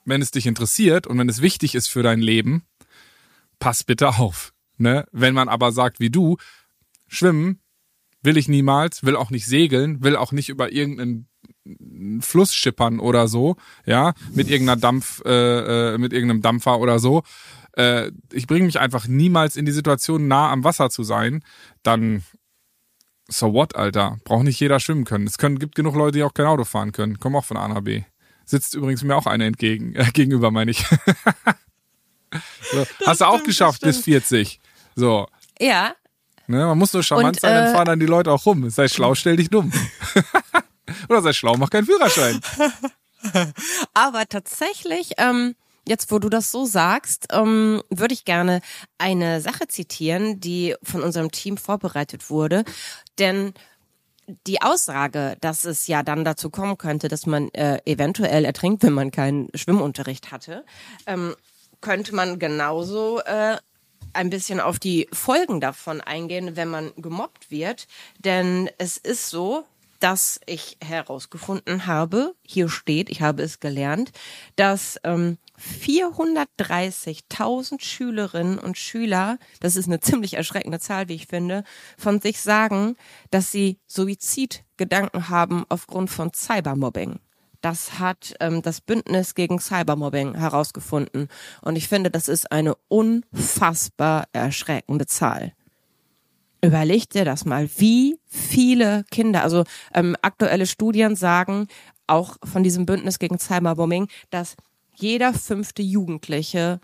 wenn 0.06 0.22
es 0.22 0.32
dich 0.32 0.48
interessiert 0.48 1.06
und 1.06 1.20
wenn 1.20 1.30
es 1.30 1.42
wichtig 1.42 1.76
ist 1.76 1.88
für 1.88 2.04
dein 2.04 2.20
Leben, 2.20 2.64
pass 3.60 3.84
bitte 3.84 4.10
auf. 4.10 4.54
Ne? 4.78 5.06
Wenn 5.12 5.34
man 5.34 5.50
aber 5.50 5.72
sagt 5.72 6.00
wie 6.00 6.10
du, 6.10 6.38
schwimmen 7.08 7.60
will 8.26 8.38
ich 8.38 8.48
niemals, 8.48 9.04
will 9.04 9.16
auch 9.16 9.30
nicht 9.30 9.46
segeln, 9.46 10.04
will 10.04 10.16
auch 10.16 10.32
nicht 10.32 10.50
über 10.50 10.72
irgendeinen 10.72 11.28
Fluss 12.22 12.54
schippern 12.54 13.00
oder 13.00 13.28
so, 13.28 13.56
ja, 13.86 14.14
mit 14.34 14.50
irgendeiner 14.50 14.80
Dampf, 14.80 15.22
äh, 15.26 15.94
äh, 15.94 15.98
mit 15.98 16.14
irgendeinem 16.14 16.42
Dampfer 16.42 16.80
oder 16.80 17.00
so. 17.00 17.24
Äh, 17.74 18.12
ich 18.32 18.48
bringe 18.48 18.66
mich 18.66 18.80
einfach 18.80 19.08
niemals 19.08 19.56
in 19.56 19.66
die 19.66 19.72
Situation, 19.72 20.28
nah 20.28 20.52
am 20.52 20.64
Wasser 20.64 20.90
zu 20.90 21.04
sein, 21.04 21.44
dann 21.84 22.24
so 23.28 23.54
what, 23.54 23.76
Alter? 23.76 24.18
Braucht 24.24 24.44
nicht 24.44 24.60
jeder 24.60 24.80
schwimmen 24.80 25.04
können. 25.04 25.26
Es 25.26 25.38
können, 25.38 25.58
gibt 25.58 25.76
genug 25.76 25.96
Leute, 25.96 26.18
die 26.18 26.24
auch 26.24 26.34
kein 26.34 26.46
Auto 26.46 26.64
fahren 26.64 26.92
können. 26.92 27.20
Kommen 27.20 27.36
auch 27.36 27.46
von 27.46 27.58
A 27.58 27.68
nach 27.68 27.82
B. 27.82 28.04
Sitzt 28.46 28.76
übrigens 28.76 29.04
mir 29.04 29.16
auch 29.16 29.26
eine 29.26 29.46
entgegen, 29.46 29.96
äh, 29.96 30.06
gegenüber, 30.14 30.52
meine 30.52 30.72
ich. 30.72 30.86
so, 32.72 32.86
hast 33.06 33.22
du 33.22 33.26
auch 33.26 33.44
geschafft 33.44 33.82
bis 33.82 34.02
40. 34.02 34.60
So. 34.96 35.28
Ja. 35.60 35.96
Ne, 36.48 36.66
man 36.66 36.78
muss 36.78 36.94
nur 36.94 37.04
charmant 37.04 37.38
Und, 37.38 37.40
sein, 37.42 37.54
dann 37.54 37.68
äh, 37.68 37.74
fahren 37.74 37.86
dann 37.86 38.00
die 38.00 38.06
Leute 38.06 38.32
auch 38.32 38.46
rum. 38.46 38.70
Sei 38.70 38.88
schlau, 38.88 39.16
stell 39.16 39.38
dich 39.38 39.50
dumm. 39.50 39.72
Oder 41.10 41.22
sei 41.22 41.34
schlau, 41.34 41.56
mach 41.58 41.70
keinen 41.70 41.86
Führerschein. 41.86 42.40
Aber 43.94 44.26
tatsächlich, 44.28 45.14
ähm, 45.18 45.56
jetzt 45.88 46.12
wo 46.12 46.20
du 46.20 46.30
das 46.30 46.52
so 46.52 46.66
sagst, 46.66 47.28
ähm, 47.32 47.82
würde 47.90 48.14
ich 48.14 48.26
gerne 48.26 48.62
eine 48.98 49.42
Sache 49.42 49.68
zitieren, 49.68 50.40
die 50.40 50.76
von 50.84 51.02
unserem 51.02 51.32
Team 51.32 51.58
vorbereitet 51.58 52.30
wurde. 52.30 52.64
Denn 53.18 53.54
die 54.48 54.62
Aussage, 54.62 55.38
dass 55.42 55.66
es 55.66 55.88
ja 55.88 56.04
dann 56.04 56.26
dazu 56.26 56.50
kommen 56.50 56.78
könnte, 56.78 57.08
dass 57.08 57.26
man 57.26 57.50
äh, 57.54 57.80
eventuell 57.86 58.46
ertrinkt, 58.46 58.84
wenn 58.84 58.94
man 58.94 59.12
keinen 59.12 59.50
Schwimmunterricht 59.54 60.32
hatte, 60.32 60.66
ähm, 61.06 61.36
könnte 61.82 62.16
man 62.16 62.40
genauso 62.40 63.22
äh, 63.22 63.58
ein 64.16 64.30
bisschen 64.30 64.60
auf 64.60 64.80
die 64.80 65.08
Folgen 65.12 65.62
davon 65.62 66.02
eingehen, 66.02 66.56
wenn 66.56 66.70
man 66.70 66.92
gemobbt 66.98 67.52
wird. 67.52 67.88
Denn 68.20 68.70
es 68.78 68.98
ist 68.98 69.30
so, 69.30 69.66
dass 70.00 70.40
ich 70.46 70.78
herausgefunden 70.84 71.88
habe, 71.88 72.36
hier 72.44 72.70
steht, 72.70 73.10
ich 73.10 73.22
habe 73.22 73.42
es 73.44 73.60
gelernt, 73.60 74.12
dass 74.56 75.00
ähm, 75.04 75.38
430.000 75.60 77.82
Schülerinnen 77.82 78.60
und 78.60 78.78
Schüler, 78.78 79.40
das 79.62 79.76
ist 79.76 79.88
eine 79.88 80.00
ziemlich 80.02 80.36
erschreckende 80.36 80.80
Zahl, 80.80 81.08
wie 81.08 81.16
ich 81.16 81.26
finde, 81.28 81.64
von 81.98 82.22
sich 82.22 82.42
sagen, 82.42 82.98
dass 83.32 83.52
sie 83.52 83.80
Suizidgedanken 83.88 85.30
haben 85.30 85.66
aufgrund 85.70 86.10
von 86.10 86.34
Cybermobbing. 86.34 87.20
Das 87.66 87.98
hat 87.98 88.36
ähm, 88.42 88.62
das 88.62 88.80
Bündnis 88.80 89.34
gegen 89.34 89.58
Cybermobbing 89.58 90.36
herausgefunden. 90.36 91.30
Und 91.64 91.76
ich 91.76 91.88
finde, 91.88 92.12
das 92.12 92.28
ist 92.28 92.52
eine 92.52 92.76
unfassbar 92.90 94.26
erschreckende 94.34 95.08
Zahl. 95.08 95.52
Überleg 96.62 97.10
dir 97.10 97.26
das 97.26 97.44
mal, 97.44 97.68
wie 97.78 98.20
viele 98.28 99.04
Kinder, 99.10 99.42
also 99.42 99.64
ähm, 99.96 100.16
aktuelle 100.22 100.68
Studien 100.68 101.16
sagen, 101.16 101.68
auch 102.06 102.38
von 102.44 102.62
diesem 102.62 102.86
Bündnis 102.86 103.18
gegen 103.18 103.40
Cybermobbing, 103.40 104.10
dass 104.30 104.56
jeder 104.94 105.34
fünfte 105.34 105.82
Jugendliche 105.82 106.80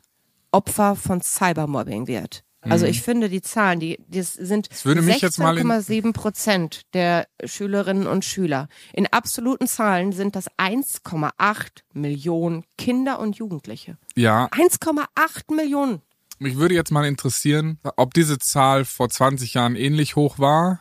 Opfer 0.52 0.96
von 0.96 1.22
Cybermobbing 1.22 2.08
wird. 2.08 2.44
Also 2.62 2.86
mhm. 2.86 2.92
ich 2.92 3.02
finde 3.02 3.30
die 3.30 3.42
Zahlen, 3.42 3.80
die, 3.80 3.98
die 4.08 4.22
sind 4.22 4.70
16,7 4.70 6.14
Prozent 6.14 6.82
der 6.94 7.28
Schülerinnen 7.44 8.08
und 8.08 8.24
Schüler. 8.24 8.68
In 8.94 9.08
absoluten 9.08 9.68
Zahlen 9.68 10.12
sind 10.12 10.36
das 10.36 10.50
1,8 10.58 11.68
Millionen 11.94 12.64
Kinder 12.78 13.20
und 13.20 13.38
Jugendliche. 13.38 13.98
Ja. 14.16 14.48
1,8 14.48 15.54
Millionen. 15.56 16.02
Mich 16.38 16.58
würde 16.58 16.76
jetzt 16.76 16.92
mal 16.92 17.06
interessieren, 17.06 17.80
ob 17.98 18.14
diese 18.14 18.40
Zahl 18.40 18.86
vor 18.86 19.10
20 19.10 19.54
Jahren 19.54 19.76
ähnlich 19.76 20.16
hoch 20.16 20.40
war. 20.40 20.80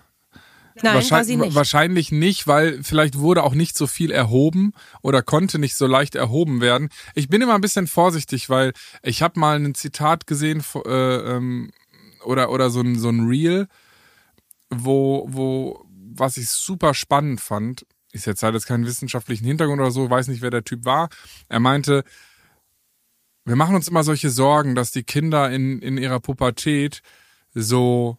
Nein, 0.83 0.95
wahrscheinlich, 0.95 1.37
nicht. 1.37 1.55
wahrscheinlich 1.55 2.13
nicht, 2.13 2.47
weil 2.47 2.83
vielleicht 2.83 3.19
wurde 3.19 3.43
auch 3.43 3.55
nicht 3.55 3.77
so 3.77 3.87
viel 3.87 4.11
erhoben 4.11 4.73
oder 5.03 5.23
konnte 5.23 5.59
nicht 5.59 5.77
so 5.77 5.87
leicht 5.87 6.15
erhoben 6.15 6.61
werden. 6.61 6.89
Ich 7.15 7.29
bin 7.29 7.43
immer 7.43 7.55
ein 7.55 7.61
bisschen 7.61 7.87
vorsichtig, 7.87 8.49
weil 8.51 8.73
ich 9.03 9.23
habe 9.23 9.39
mal 9.39 9.57
ein 9.57 9.75
Zitat 9.75 10.27
gesehen 10.27 10.63
äh, 10.87 10.89
ähm, 10.89 11.71
oder 12.25 12.51
oder 12.51 12.71
so 12.71 12.81
ein 12.81 12.99
so 12.99 13.09
ein 13.09 13.27
Reel, 13.27 13.69
wo 14.71 15.27
wo 15.29 15.85
was 16.15 16.37
ich 16.37 16.49
super 16.49 16.95
spannend 16.95 17.41
fand. 17.41 17.87
Ist 18.13 18.27
jetzt 18.27 18.43
halt 18.43 18.55
jetzt 18.55 18.67
keinen 18.67 18.87
wissenschaftlichen 18.87 19.47
Hintergrund 19.47 19.81
oder 19.81 19.93
so, 19.93 20.11
weiß 20.11 20.29
nicht, 20.29 20.43
wer 20.43 20.51
der 20.51 20.65
Typ 20.65 20.85
war. 20.85 21.09
Er 21.49 21.61
meinte, 21.61 22.03
wir 23.45 23.57
machen 23.57 23.75
uns 23.75 23.89
immer 23.89 24.05
solche 24.05 24.31
Sorgen, 24.31 24.75
dass 24.75 24.91
die 24.91 25.05
Kinder 25.05 25.51
in, 25.51 25.81
in 25.81 25.97
ihrer 25.97 26.21
Pubertät 26.21 27.03
so, 27.55 28.19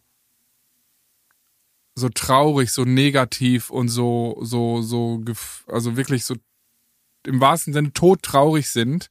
so 1.94 2.08
traurig, 2.08 2.70
so 2.70 2.84
negativ 2.84 3.70
und 3.70 3.88
so, 3.88 4.38
so, 4.42 4.82
so, 4.82 5.22
also 5.66 5.96
wirklich 5.96 6.24
so 6.24 6.36
im 7.26 7.40
wahrsten 7.40 7.72
Sinne 7.72 7.92
todtraurig 7.92 8.68
sind, 8.68 9.08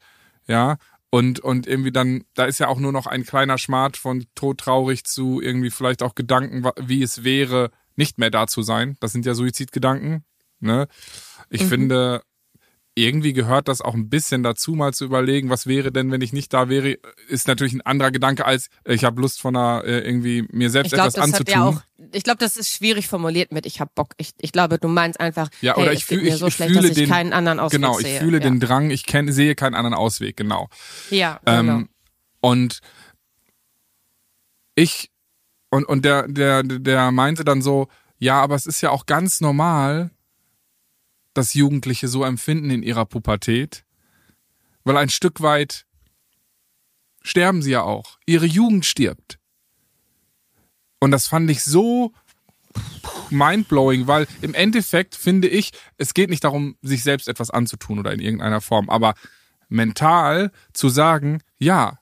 ja, 0.47 0.77
und, 1.09 1.41
und 1.41 1.67
irgendwie 1.67 1.91
dann, 1.91 2.23
da 2.35 2.45
ist 2.45 2.59
ja 2.59 2.67
auch 2.67 2.79
nur 2.79 2.93
noch 2.93 3.05
ein 3.05 3.25
kleiner 3.25 3.57
Schmart 3.57 3.97
von 3.97 4.25
todtraurig 4.33 5.03
zu 5.03 5.41
irgendwie 5.41 5.69
vielleicht 5.69 6.03
auch 6.03 6.15
Gedanken, 6.15 6.63
wie 6.79 7.03
es 7.03 7.23
wäre, 7.23 7.71
nicht 7.97 8.17
mehr 8.17 8.31
da 8.31 8.47
zu 8.47 8.61
sein. 8.61 8.95
Das 9.01 9.11
sind 9.11 9.25
ja 9.25 9.33
Suizidgedanken, 9.33 10.23
ne? 10.59 10.87
Ich 11.49 11.63
mhm. 11.63 11.67
finde, 11.67 12.23
irgendwie 12.93 13.31
gehört 13.31 13.69
das 13.69 13.81
auch 13.81 13.93
ein 13.93 14.09
bisschen 14.09 14.43
dazu, 14.43 14.73
mal 14.73 14.93
zu 14.93 15.05
überlegen, 15.05 15.49
was 15.49 15.65
wäre 15.65 15.91
denn, 15.91 16.11
wenn 16.11 16.21
ich 16.21 16.33
nicht 16.33 16.51
da 16.51 16.67
wäre, 16.67 16.97
ist 17.29 17.47
natürlich 17.47 17.73
ein 17.73 17.81
anderer 17.81 18.11
Gedanke 18.11 18.45
als 18.45 18.67
ich 18.85 19.05
habe 19.05 19.21
Lust 19.21 19.39
von 19.39 19.55
einer 19.55 19.85
äh, 19.85 19.99
irgendwie 19.99 20.45
mir 20.51 20.69
selbst 20.69 20.93
glaub, 20.93 21.07
etwas 21.07 21.23
anzutun. 21.23 21.53
Ja 21.53 21.65
auch, 21.65 21.81
ich 22.11 22.23
glaube, 22.23 22.39
das 22.39 22.57
ist 22.57 22.69
schwierig 22.69 23.07
formuliert 23.07 23.53
mit 23.53 23.65
ich 23.65 23.79
habe 23.79 23.91
Bock. 23.95 24.13
Ich, 24.17 24.31
ich 24.39 24.51
glaube, 24.51 24.77
du 24.77 24.89
meinst 24.89 25.19
einfach, 25.21 25.49
ja, 25.61 25.77
oder 25.77 25.87
hey, 25.87 25.95
ich 25.95 26.05
fühle 26.05 26.23
ich, 26.23 26.35
so 26.35 26.47
ich 26.47 26.55
schlecht, 26.55 26.73
fühle 26.73 26.87
dass 26.89 26.95
den 26.95 27.05
ich 27.05 27.09
keinen 27.09 27.31
anderen 27.31 27.59
Ausweg 27.59 27.79
genau, 27.79 27.97
ich 27.97 28.05
sehe. 28.05 28.19
fühle 28.19 28.39
ja. 28.39 28.43
den 28.43 28.59
Drang, 28.59 28.89
ich 28.91 29.05
kenn, 29.05 29.31
sehe 29.31 29.55
keinen 29.55 29.75
anderen 29.75 29.93
Ausweg, 29.93 30.35
genau. 30.35 30.67
Ja, 31.09 31.39
genau. 31.45 31.59
Ähm, 31.59 31.89
und 32.41 32.81
ich 34.75 35.11
und 35.69 35.85
und 35.85 36.03
der 36.03 36.27
der 36.27 36.63
der 36.63 37.11
meinte 37.11 37.45
dann 37.45 37.61
so, 37.61 37.87
ja, 38.17 38.41
aber 38.41 38.55
es 38.55 38.65
ist 38.65 38.81
ja 38.81 38.89
auch 38.89 39.05
ganz 39.05 39.39
normal, 39.39 40.11
dass 41.33 41.53
Jugendliche 41.53 42.07
so 42.07 42.23
empfinden 42.23 42.69
in 42.69 42.83
ihrer 42.83 43.05
Pubertät. 43.05 43.85
Weil 44.83 44.97
ein 44.97 45.09
Stück 45.09 45.41
weit 45.41 45.85
sterben 47.21 47.61
sie 47.61 47.71
ja 47.71 47.83
auch. 47.83 48.17
Ihre 48.25 48.45
Jugend 48.45 48.85
stirbt. 48.85 49.37
Und 50.99 51.11
das 51.11 51.27
fand 51.27 51.49
ich 51.49 51.63
so 51.63 52.13
mindblowing, 53.29 54.07
weil 54.07 54.27
im 54.41 54.53
Endeffekt 54.53 55.15
finde 55.15 55.47
ich, 55.47 55.71
es 55.97 56.13
geht 56.13 56.29
nicht 56.29 56.43
darum, 56.43 56.77
sich 56.81 57.03
selbst 57.03 57.27
etwas 57.27 57.49
anzutun 57.49 57.99
oder 57.99 58.11
in 58.13 58.19
irgendeiner 58.19 58.61
Form, 58.61 58.89
aber 58.89 59.15
mental 59.69 60.51
zu 60.73 60.89
sagen, 60.89 61.41
ja, 61.57 61.99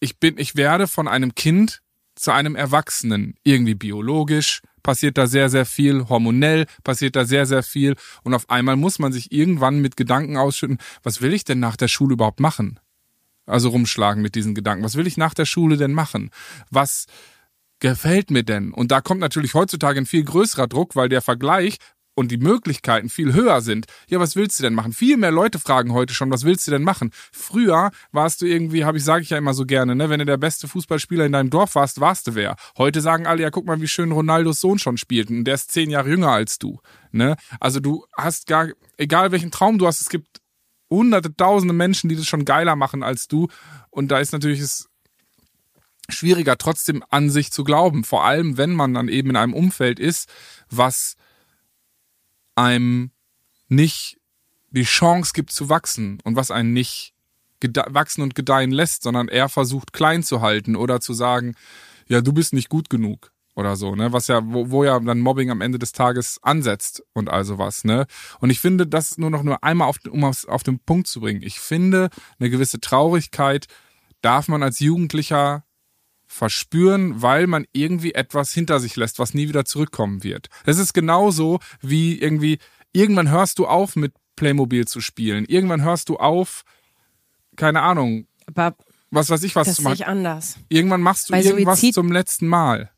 ich 0.00 0.18
bin, 0.18 0.38
ich 0.38 0.56
werde 0.56 0.86
von 0.86 1.08
einem 1.08 1.34
Kind 1.34 1.80
zu 2.14 2.32
einem 2.32 2.54
Erwachsenen, 2.54 3.34
irgendwie 3.44 3.74
biologisch, 3.74 4.60
passiert 4.82 5.18
da 5.18 5.26
sehr, 5.26 5.48
sehr 5.48 5.66
viel, 5.66 6.08
hormonell 6.08 6.66
passiert 6.84 7.16
da 7.16 7.24
sehr, 7.24 7.46
sehr 7.46 7.62
viel 7.62 7.96
und 8.22 8.34
auf 8.34 8.50
einmal 8.50 8.76
muss 8.76 8.98
man 8.98 9.12
sich 9.12 9.32
irgendwann 9.32 9.80
mit 9.80 9.96
Gedanken 9.96 10.36
ausschütten, 10.36 10.78
was 11.02 11.20
will 11.20 11.32
ich 11.32 11.44
denn 11.44 11.60
nach 11.60 11.76
der 11.76 11.88
Schule 11.88 12.14
überhaupt 12.14 12.40
machen? 12.40 12.80
Also 13.46 13.70
rumschlagen 13.70 14.22
mit 14.22 14.34
diesen 14.34 14.54
Gedanken. 14.54 14.84
Was 14.84 14.94
will 14.94 15.06
ich 15.06 15.16
nach 15.16 15.34
der 15.34 15.46
Schule 15.46 15.76
denn 15.76 15.92
machen? 15.92 16.30
Was 16.70 17.06
gefällt 17.80 18.30
mir 18.30 18.44
denn? 18.44 18.72
Und 18.72 18.92
da 18.92 19.00
kommt 19.00 19.20
natürlich 19.20 19.54
heutzutage 19.54 20.00
ein 20.00 20.06
viel 20.06 20.24
größerer 20.24 20.68
Druck, 20.68 20.94
weil 20.94 21.08
der 21.08 21.22
Vergleich 21.22 21.78
und 22.14 22.30
die 22.30 22.36
Möglichkeiten 22.36 23.08
viel 23.08 23.32
höher 23.32 23.60
sind, 23.60 23.86
ja, 24.08 24.20
was 24.20 24.36
willst 24.36 24.58
du 24.58 24.62
denn 24.62 24.74
machen? 24.74 24.92
Viel 24.92 25.16
mehr 25.16 25.30
Leute 25.30 25.58
fragen 25.58 25.92
heute 25.92 26.14
schon, 26.14 26.30
was 26.30 26.44
willst 26.44 26.66
du 26.66 26.70
denn 26.70 26.82
machen? 26.82 27.10
Früher 27.32 27.90
warst 28.10 28.42
du 28.42 28.46
irgendwie, 28.46 28.84
habe 28.84 28.98
ich 28.98 29.04
sage 29.04 29.22
ich 29.22 29.30
ja 29.30 29.38
immer 29.38 29.54
so 29.54 29.64
gerne, 29.64 29.94
ne, 29.94 30.10
wenn 30.10 30.18
du 30.18 30.26
der 30.26 30.36
beste 30.36 30.68
Fußballspieler 30.68 31.24
in 31.24 31.32
deinem 31.32 31.50
Dorf 31.50 31.74
warst, 31.74 32.00
warst 32.00 32.26
du 32.26 32.34
wer. 32.34 32.56
Heute 32.76 33.00
sagen 33.00 33.26
alle, 33.26 33.42
ja, 33.42 33.50
guck 33.50 33.66
mal, 33.66 33.80
wie 33.80 33.88
schön 33.88 34.12
Ronaldos 34.12 34.60
Sohn 34.60 34.78
schon 34.78 34.98
spielt 34.98 35.30
und 35.30 35.44
der 35.44 35.54
ist 35.54 35.72
zehn 35.72 35.90
Jahre 35.90 36.10
jünger 36.10 36.30
als 36.30 36.58
du, 36.58 36.80
ne? 37.10 37.36
Also 37.60 37.80
du 37.80 38.04
hast 38.16 38.46
gar, 38.46 38.68
egal 38.96 39.32
welchen 39.32 39.50
Traum 39.50 39.78
du 39.78 39.86
hast, 39.86 40.00
es 40.00 40.08
gibt 40.08 40.40
hunderte, 40.90 41.34
tausende 41.34 41.72
Menschen, 41.72 42.08
die 42.08 42.16
das 42.16 42.26
schon 42.26 42.44
geiler 42.44 42.76
machen 42.76 43.02
als 43.02 43.28
du 43.28 43.48
und 43.90 44.08
da 44.08 44.18
ist 44.18 44.32
natürlich 44.32 44.60
es 44.60 44.88
schwieriger 46.08 46.58
trotzdem 46.58 47.02
an 47.10 47.30
sich 47.30 47.52
zu 47.52 47.64
glauben, 47.64 48.04
vor 48.04 48.24
allem 48.24 48.58
wenn 48.58 48.72
man 48.74 48.92
dann 48.92 49.08
eben 49.08 49.30
in 49.30 49.36
einem 49.36 49.54
Umfeld 49.54 49.98
ist, 49.98 50.28
was 50.68 51.16
einem 52.54 53.10
nicht 53.68 54.18
die 54.70 54.84
Chance 54.84 55.32
gibt 55.34 55.52
zu 55.52 55.68
wachsen 55.68 56.18
und 56.24 56.36
was 56.36 56.50
einen 56.50 56.72
nicht 56.72 57.14
wachsen 57.90 58.22
und 58.22 58.34
gedeihen 58.34 58.72
lässt, 58.72 59.04
sondern 59.04 59.28
er 59.28 59.48
versucht 59.48 59.92
klein 59.92 60.22
zu 60.22 60.40
halten 60.40 60.74
oder 60.74 61.00
zu 61.00 61.14
sagen, 61.14 61.54
ja, 62.08 62.20
du 62.20 62.32
bist 62.32 62.52
nicht 62.52 62.68
gut 62.68 62.90
genug 62.90 63.32
oder 63.54 63.76
so, 63.76 63.94
ne? 63.94 64.12
Was 64.12 64.28
ja, 64.28 64.40
wo, 64.44 64.70
wo 64.70 64.84
ja 64.84 64.98
dann 64.98 65.20
Mobbing 65.20 65.50
am 65.50 65.60
Ende 65.60 65.78
des 65.78 65.92
Tages 65.92 66.38
ansetzt 66.42 67.02
und 67.12 67.28
all 67.30 67.44
sowas, 67.44 67.84
ne? 67.84 68.06
Und 68.40 68.50
ich 68.50 68.60
finde, 68.60 68.86
das 68.86 69.18
nur 69.18 69.30
noch 69.30 69.42
nur 69.42 69.62
einmal 69.62 69.88
auf, 69.88 69.98
um 70.10 70.24
auf, 70.24 70.48
auf 70.48 70.62
den 70.62 70.80
Punkt 70.80 71.06
zu 71.06 71.20
bringen. 71.20 71.42
Ich 71.42 71.60
finde, 71.60 72.10
eine 72.38 72.50
gewisse 72.50 72.80
Traurigkeit 72.80 73.66
darf 74.22 74.48
man 74.48 74.62
als 74.62 74.80
Jugendlicher 74.80 75.64
verspüren, 76.32 77.20
weil 77.20 77.46
man 77.46 77.66
irgendwie 77.72 78.14
etwas 78.14 78.52
hinter 78.52 78.80
sich 78.80 78.96
lässt, 78.96 79.18
was 79.18 79.34
nie 79.34 79.48
wieder 79.48 79.64
zurückkommen 79.64 80.24
wird. 80.24 80.48
Es 80.64 80.78
ist 80.78 80.94
genauso 80.94 81.60
wie 81.82 82.18
irgendwie 82.18 82.58
irgendwann 82.92 83.30
hörst 83.30 83.58
du 83.58 83.66
auf 83.66 83.96
mit 83.96 84.14
Playmobil 84.36 84.86
zu 84.86 85.00
spielen. 85.00 85.44
Irgendwann 85.44 85.82
hörst 85.82 86.08
du 86.08 86.16
auf, 86.16 86.62
keine 87.56 87.82
Ahnung, 87.82 88.26
Aber 88.46 88.74
was 89.10 89.28
weiß 89.28 89.42
ich 89.42 89.54
was 89.54 89.66
das 89.66 89.76
zu 89.76 89.82
machen. 89.82 89.94
ich 89.94 90.06
anders. 90.06 90.56
Irgendwann 90.70 91.02
machst 91.02 91.28
du 91.28 91.32
Bei 91.32 91.42
irgendwas 91.42 91.80
Suizid- 91.80 91.92
zum 91.94 92.10
letzten 92.10 92.46
Mal. 92.48 92.90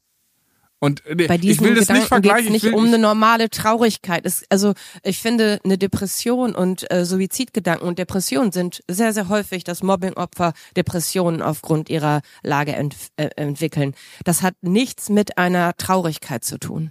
Und 0.81 1.07
äh, 1.07 1.15
Bei 1.15 1.37
ich 1.37 1.41
diesen 1.41 1.65
will 1.65 1.75
das 1.75 1.87
Gedanken 1.87 2.01
nicht 2.01 2.09
vergleichen. 2.09 2.53
geht's 2.53 2.65
ich 2.65 2.71
nicht 2.71 2.75
um 2.75 2.85
eine 2.85 2.99
normale 2.99 3.49
Traurigkeit. 3.49 4.27
Es, 4.27 4.45
also 4.51 4.75
ich 5.03 5.19
finde, 5.19 5.61
eine 5.65 5.79
Depression 5.79 6.55
und 6.55 6.91
äh, 6.91 7.05
Suizidgedanken 7.05 7.89
und 7.89 7.99
Depressionen 7.99 8.53
sind 8.53 8.83
sehr, 8.89 9.13
sehr 9.13 9.29
häufig, 9.29 9.65
dass 9.65 9.83
Mobbingopfer 9.83 10.53
Depressionen 10.77 11.41
aufgrund 11.41 11.89
ihrer 11.89 12.21
Lage 12.43 12.75
ent 12.75 12.97
äh, 13.17 13.31
entwickeln. 13.37 13.95
Das 14.25 14.43
hat 14.43 14.55
nichts 14.61 15.09
mit 15.09 15.39
einer 15.39 15.75
Traurigkeit 15.77 16.45
zu 16.45 16.59
tun. 16.59 16.91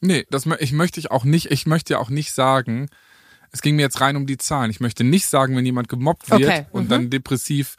Nee, 0.00 0.26
das 0.30 0.46
ich 0.58 0.72
möchte 0.72 1.00
ich 1.00 1.10
auch 1.10 1.24
nicht, 1.24 1.50
ich 1.50 1.66
möchte 1.66 1.94
ja 1.94 1.98
auch 1.98 2.10
nicht 2.10 2.32
sagen, 2.32 2.88
es 3.52 3.62
ging 3.62 3.76
mir 3.76 3.82
jetzt 3.82 4.00
rein 4.00 4.16
um 4.16 4.26
die 4.26 4.38
Zahlen. 4.38 4.70
Ich 4.70 4.80
möchte 4.80 5.04
nicht 5.04 5.26
sagen, 5.26 5.56
wenn 5.56 5.66
jemand 5.66 5.88
gemobbt 5.88 6.30
wird 6.30 6.42
Okay, 6.42 6.66
und 6.70 6.84
mhm. 6.84 6.88
dann 6.88 7.10
depressiv 7.10 7.76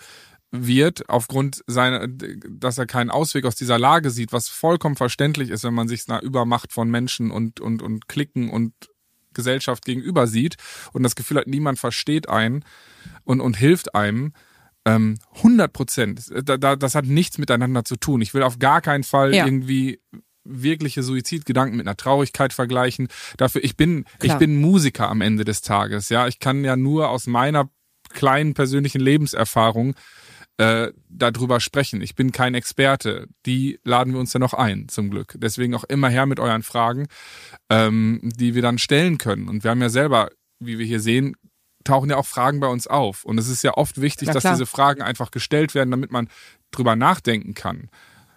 wird, 0.52 1.10
aufgrund 1.10 1.64
seiner, 1.66 2.08
dass 2.08 2.78
er 2.78 2.86
keinen 2.86 3.10
Ausweg 3.10 3.46
aus 3.46 3.56
dieser 3.56 3.80
Lage 3.80 4.10
sieht, 4.10 4.34
was 4.34 4.50
vollkommen 4.50 4.98
verständlich 4.98 5.50
ist, 5.50 5.64
wenn 5.64 5.74
man 5.74 5.88
sich 5.88 6.10
einer 6.10 6.22
Übermacht 6.22 6.74
von 6.74 6.90
Menschen 6.90 7.32
und, 7.32 7.60
und, 7.62 7.82
und 7.82 8.08
Klicken 8.10 8.50
und 8.50 8.74
Gesellschaft 9.34 9.86
gegenüber 9.86 10.28
sieht 10.28 10.58
und 10.92 11.04
das 11.04 11.16
Gefühl 11.16 11.38
hat, 11.38 11.48
niemand 11.48 11.80
versteht 11.80 12.28
einen 12.28 12.66
und, 13.24 13.40
und 13.40 13.56
hilft 13.58 13.96
einem. 13.96 14.34
Ähm, 14.84 15.20
100 15.36 15.72
Prozent. 15.72 16.22
Da, 16.44 16.58
da, 16.58 16.76
das 16.76 16.96
hat 16.96 17.06
nichts 17.06 17.38
miteinander 17.38 17.86
zu 17.86 17.96
tun. 17.96 18.20
Ich 18.22 18.34
will 18.34 18.44
auf 18.44 18.60
gar 18.60 18.82
keinen 18.82 19.04
Fall 19.04 19.34
Ja. 19.34 19.46
irgendwie 19.46 20.02
wirkliche 20.44 21.04
Suizidgedanken 21.04 21.78
mit 21.78 21.88
einer 21.88 21.96
Traurigkeit 21.96 22.52
vergleichen. 22.52 23.08
Dafür, 23.38 23.64
ich 23.64 23.78
bin, 23.78 24.06
ich 24.16 24.26
Klar. 24.26 24.40
bin 24.40 24.60
Musiker 24.60 25.08
am 25.08 25.22
Ende 25.22 25.46
des 25.46 25.62
Tages. 25.62 26.10
Ja, 26.10 26.28
ich 26.28 26.40
kann 26.40 26.64
ja 26.66 26.76
nur 26.76 27.10
aus 27.10 27.28
meiner 27.28 27.70
kleinen 28.10 28.54
persönlichen 28.56 29.00
Lebenserfahrung 29.02 29.94
äh, 30.62 30.92
darüber 31.10 31.60
sprechen. 31.60 32.02
Ich 32.02 32.14
bin 32.14 32.32
kein 32.32 32.54
Experte. 32.54 33.28
Die 33.48 33.80
laden 33.84 34.14
wir 34.14 34.20
uns 34.20 34.32
ja 34.34 34.40
noch 34.40 34.54
ein, 34.54 34.88
zum 34.90 35.10
Glück. 35.10 35.34
Deswegen 35.38 35.74
auch 35.74 35.84
immer 35.86 36.08
her 36.10 36.28
mit 36.28 36.40
euren 36.40 36.62
Fragen, 36.62 37.08
ähm, 37.70 38.20
die 38.24 38.54
wir 38.54 38.62
dann 38.62 38.78
stellen 38.78 39.18
können. 39.18 39.50
Und 39.50 39.64
wir 39.64 39.72
haben 39.72 39.82
ja 39.82 39.90
selber, 39.90 40.30
wie 40.60 40.78
wir 40.78 40.86
hier 40.86 41.00
sehen, 41.00 41.36
tauchen 41.84 42.12
ja 42.12 42.18
auch 42.18 42.28
Fragen 42.28 42.60
bei 42.60 42.68
uns 42.68 42.86
auf. 42.86 43.24
Und 43.26 43.40
es 43.40 43.48
ist 43.50 43.64
ja 43.64 43.74
oft 43.76 44.00
wichtig, 44.02 44.28
dass 44.36 44.44
diese 44.54 44.66
Fragen 44.68 45.02
einfach 45.02 45.32
gestellt 45.32 45.74
werden, 45.74 45.90
damit 45.90 46.12
man 46.12 46.30
drüber 46.70 46.96
nachdenken 46.96 47.56
kann. 47.56 47.90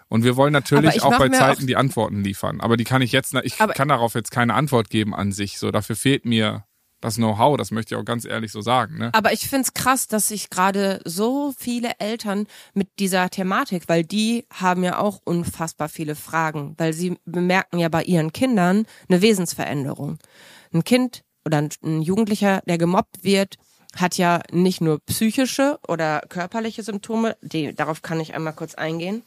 Und 0.08 0.24
wir 0.24 0.36
wollen 0.36 0.52
natürlich 0.52 0.96
ich 0.96 1.02
auch 1.02 1.18
bei 1.18 1.28
Zeiten 1.28 1.62
auch- 1.62 1.66
die 1.66 1.76
Antworten 1.76 2.22
liefern. 2.24 2.60
Aber 2.62 2.76
die 2.78 2.84
kann 2.84 3.02
ich 3.02 3.12
jetzt, 3.12 3.34
ich 3.42 3.58
kann 3.74 3.88
darauf 3.88 4.14
jetzt 4.14 4.30
keine 4.30 4.54
Antwort 4.54 4.88
geben 4.88 5.14
an 5.14 5.30
sich. 5.32 5.58
So, 5.58 5.70
dafür 5.70 5.96
fehlt 5.96 6.24
mir 6.24 6.64
das 7.04 7.16
Know-how. 7.16 7.56
Das 7.56 7.70
möchte 7.70 7.94
ich 7.94 8.00
auch 8.00 8.04
ganz 8.04 8.24
ehrlich 8.24 8.50
so 8.50 8.60
sagen. 8.60 8.98
Ne? 8.98 9.10
Aber 9.12 9.32
ich 9.32 9.48
find's 9.48 9.74
krass, 9.74 10.08
dass 10.08 10.28
sich 10.28 10.50
gerade 10.50 11.00
so 11.04 11.52
viele 11.56 11.92
Eltern 11.98 12.46
mit 12.72 12.88
dieser 12.98 13.30
Thematik, 13.30 13.84
weil 13.88 14.04
die 14.04 14.46
haben 14.52 14.82
ja 14.82 14.98
auch 14.98 15.20
unfassbar 15.24 15.88
viele 15.88 16.14
Fragen, 16.16 16.74
weil 16.78 16.92
sie 16.92 17.16
bemerken 17.24 17.78
ja 17.78 17.88
bei 17.88 18.02
ihren 18.02 18.32
Kindern 18.32 18.86
eine 19.08 19.22
Wesensveränderung. 19.22 20.18
Ein 20.72 20.84
Kind 20.84 21.22
oder 21.44 21.58
ein- 21.58 22.02
Jugendlicher, 22.02 22.62
der 22.66 22.78
gemobbt 22.78 23.22
wird, 23.22 23.56
hat 23.96 24.16
ja 24.16 24.40
nicht 24.50 24.80
nur 24.80 24.98
psychische 25.06 25.78
oder 25.86 26.22
körperliche 26.28 26.82
Symptome, 26.82 27.36
die, 27.42 27.74
darauf 27.74 28.02
kann 28.02 28.18
ich 28.18 28.34
einmal 28.34 28.54
kurz 28.54 28.74
eingehen. 28.74 29.22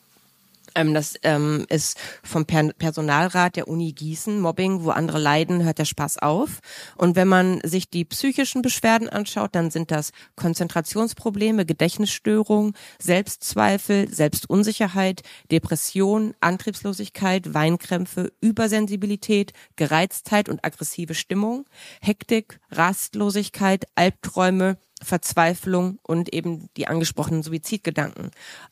Ähm, 0.77 0.93
das 0.93 1.15
ähm, 1.24 1.65
ist 1.69 1.98
vom 2.24 2.46
per 2.46 2.72
Personalrat 2.74 3.55
der 3.55 3.67
Uni 3.67 3.93
Gießen. 3.93 4.39
Mobbing, 4.39 4.84
wo 4.84 4.91
andere 4.91 5.17
leiden, 5.17 5.63
hört 5.63 5.79
der 5.79 5.86
Spaß 5.86 6.19
auf. 6.19 6.60
Und 6.96 7.15
wenn 7.15 7.27
man 7.27 7.60
sich 7.63 7.89
die 7.89 8.05
psychischen 8.05 8.62
Beschwerden 8.62 9.10
anschaut, 9.10 9.55
dann 9.55 9.72
sind 9.72 9.89
das 9.89 10.12
Konzentrationsprobleme, 10.36 11.65
Gedächtnisstörungen, 11.65 12.73
Selbstzweifel, 13.01 14.13
Selbstunsicherheit, 14.13 15.23
Depression, 15.51 16.36
Antriebslosigkeit, 16.41 17.54
Weinkrämpfe, 17.54 18.32
Übersensibilität, 18.39 19.54
Gereiztheit 19.75 20.47
und 20.47 20.63
aggressive 20.63 21.15
Stimmung, 21.15 21.65
Hektik, 22.01 22.60
Rastlosigkeit, 22.69 23.86
Albträume, 23.95 24.78
Verzweiflung 25.03 25.99
und 26.03 26.33
eben 26.33 26.69
die 26.77 26.88
angesprochenen 26.88 27.43
Suizidgedanken. 27.43 28.31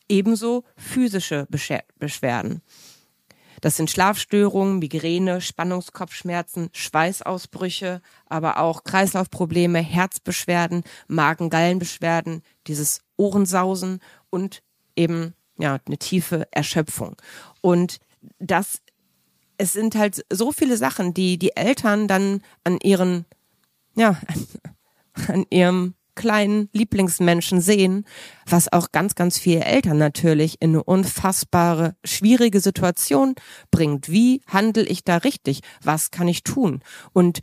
Ebenso 0.09 0.63
physische 0.75 1.47
Beschwerden. 1.49 2.61
Das 3.61 3.77
sind 3.77 3.89
Schlafstörungen, 3.89 4.79
Migräne, 4.79 5.41
Spannungskopfschmerzen, 5.41 6.69
Schweißausbrüche, 6.73 8.01
aber 8.27 8.59
auch 8.59 8.83
Kreislaufprobleme, 8.83 9.79
Herzbeschwerden, 9.79 10.83
Magen-Gallenbeschwerden, 11.07 12.43
dieses 12.67 13.01
Ohrensausen 13.17 14.01
und 14.29 14.61
eben 14.95 15.33
ja 15.57 15.79
eine 15.85 15.97
tiefe 15.97 16.47
Erschöpfung. 16.51 17.15
Und 17.61 17.99
das 18.39 18.81
es 19.57 19.73
sind 19.73 19.95
halt 19.95 20.25
so 20.31 20.51
viele 20.51 20.77
Sachen, 20.77 21.13
die 21.13 21.37
die 21.37 21.55
Eltern 21.55 22.07
dann 22.07 22.41
an 22.63 22.77
ihren 22.81 23.25
ja 23.95 24.19
an 25.27 25.45
ihrem 25.49 25.95
kleinen 26.15 26.69
Lieblingsmenschen 26.73 27.61
sehen, 27.61 28.05
was 28.47 28.71
auch 28.71 28.91
ganz, 28.91 29.15
ganz 29.15 29.37
viele 29.37 29.63
Eltern 29.63 29.97
natürlich 29.97 30.61
in 30.61 30.71
eine 30.71 30.83
unfassbare, 30.83 31.95
schwierige 32.03 32.59
Situation 32.59 33.35
bringt. 33.71 34.09
Wie 34.09 34.41
handle 34.47 34.83
ich 34.83 35.03
da 35.03 35.17
richtig? 35.17 35.61
Was 35.83 36.11
kann 36.11 36.27
ich 36.27 36.43
tun? 36.43 36.81
Und 37.13 37.41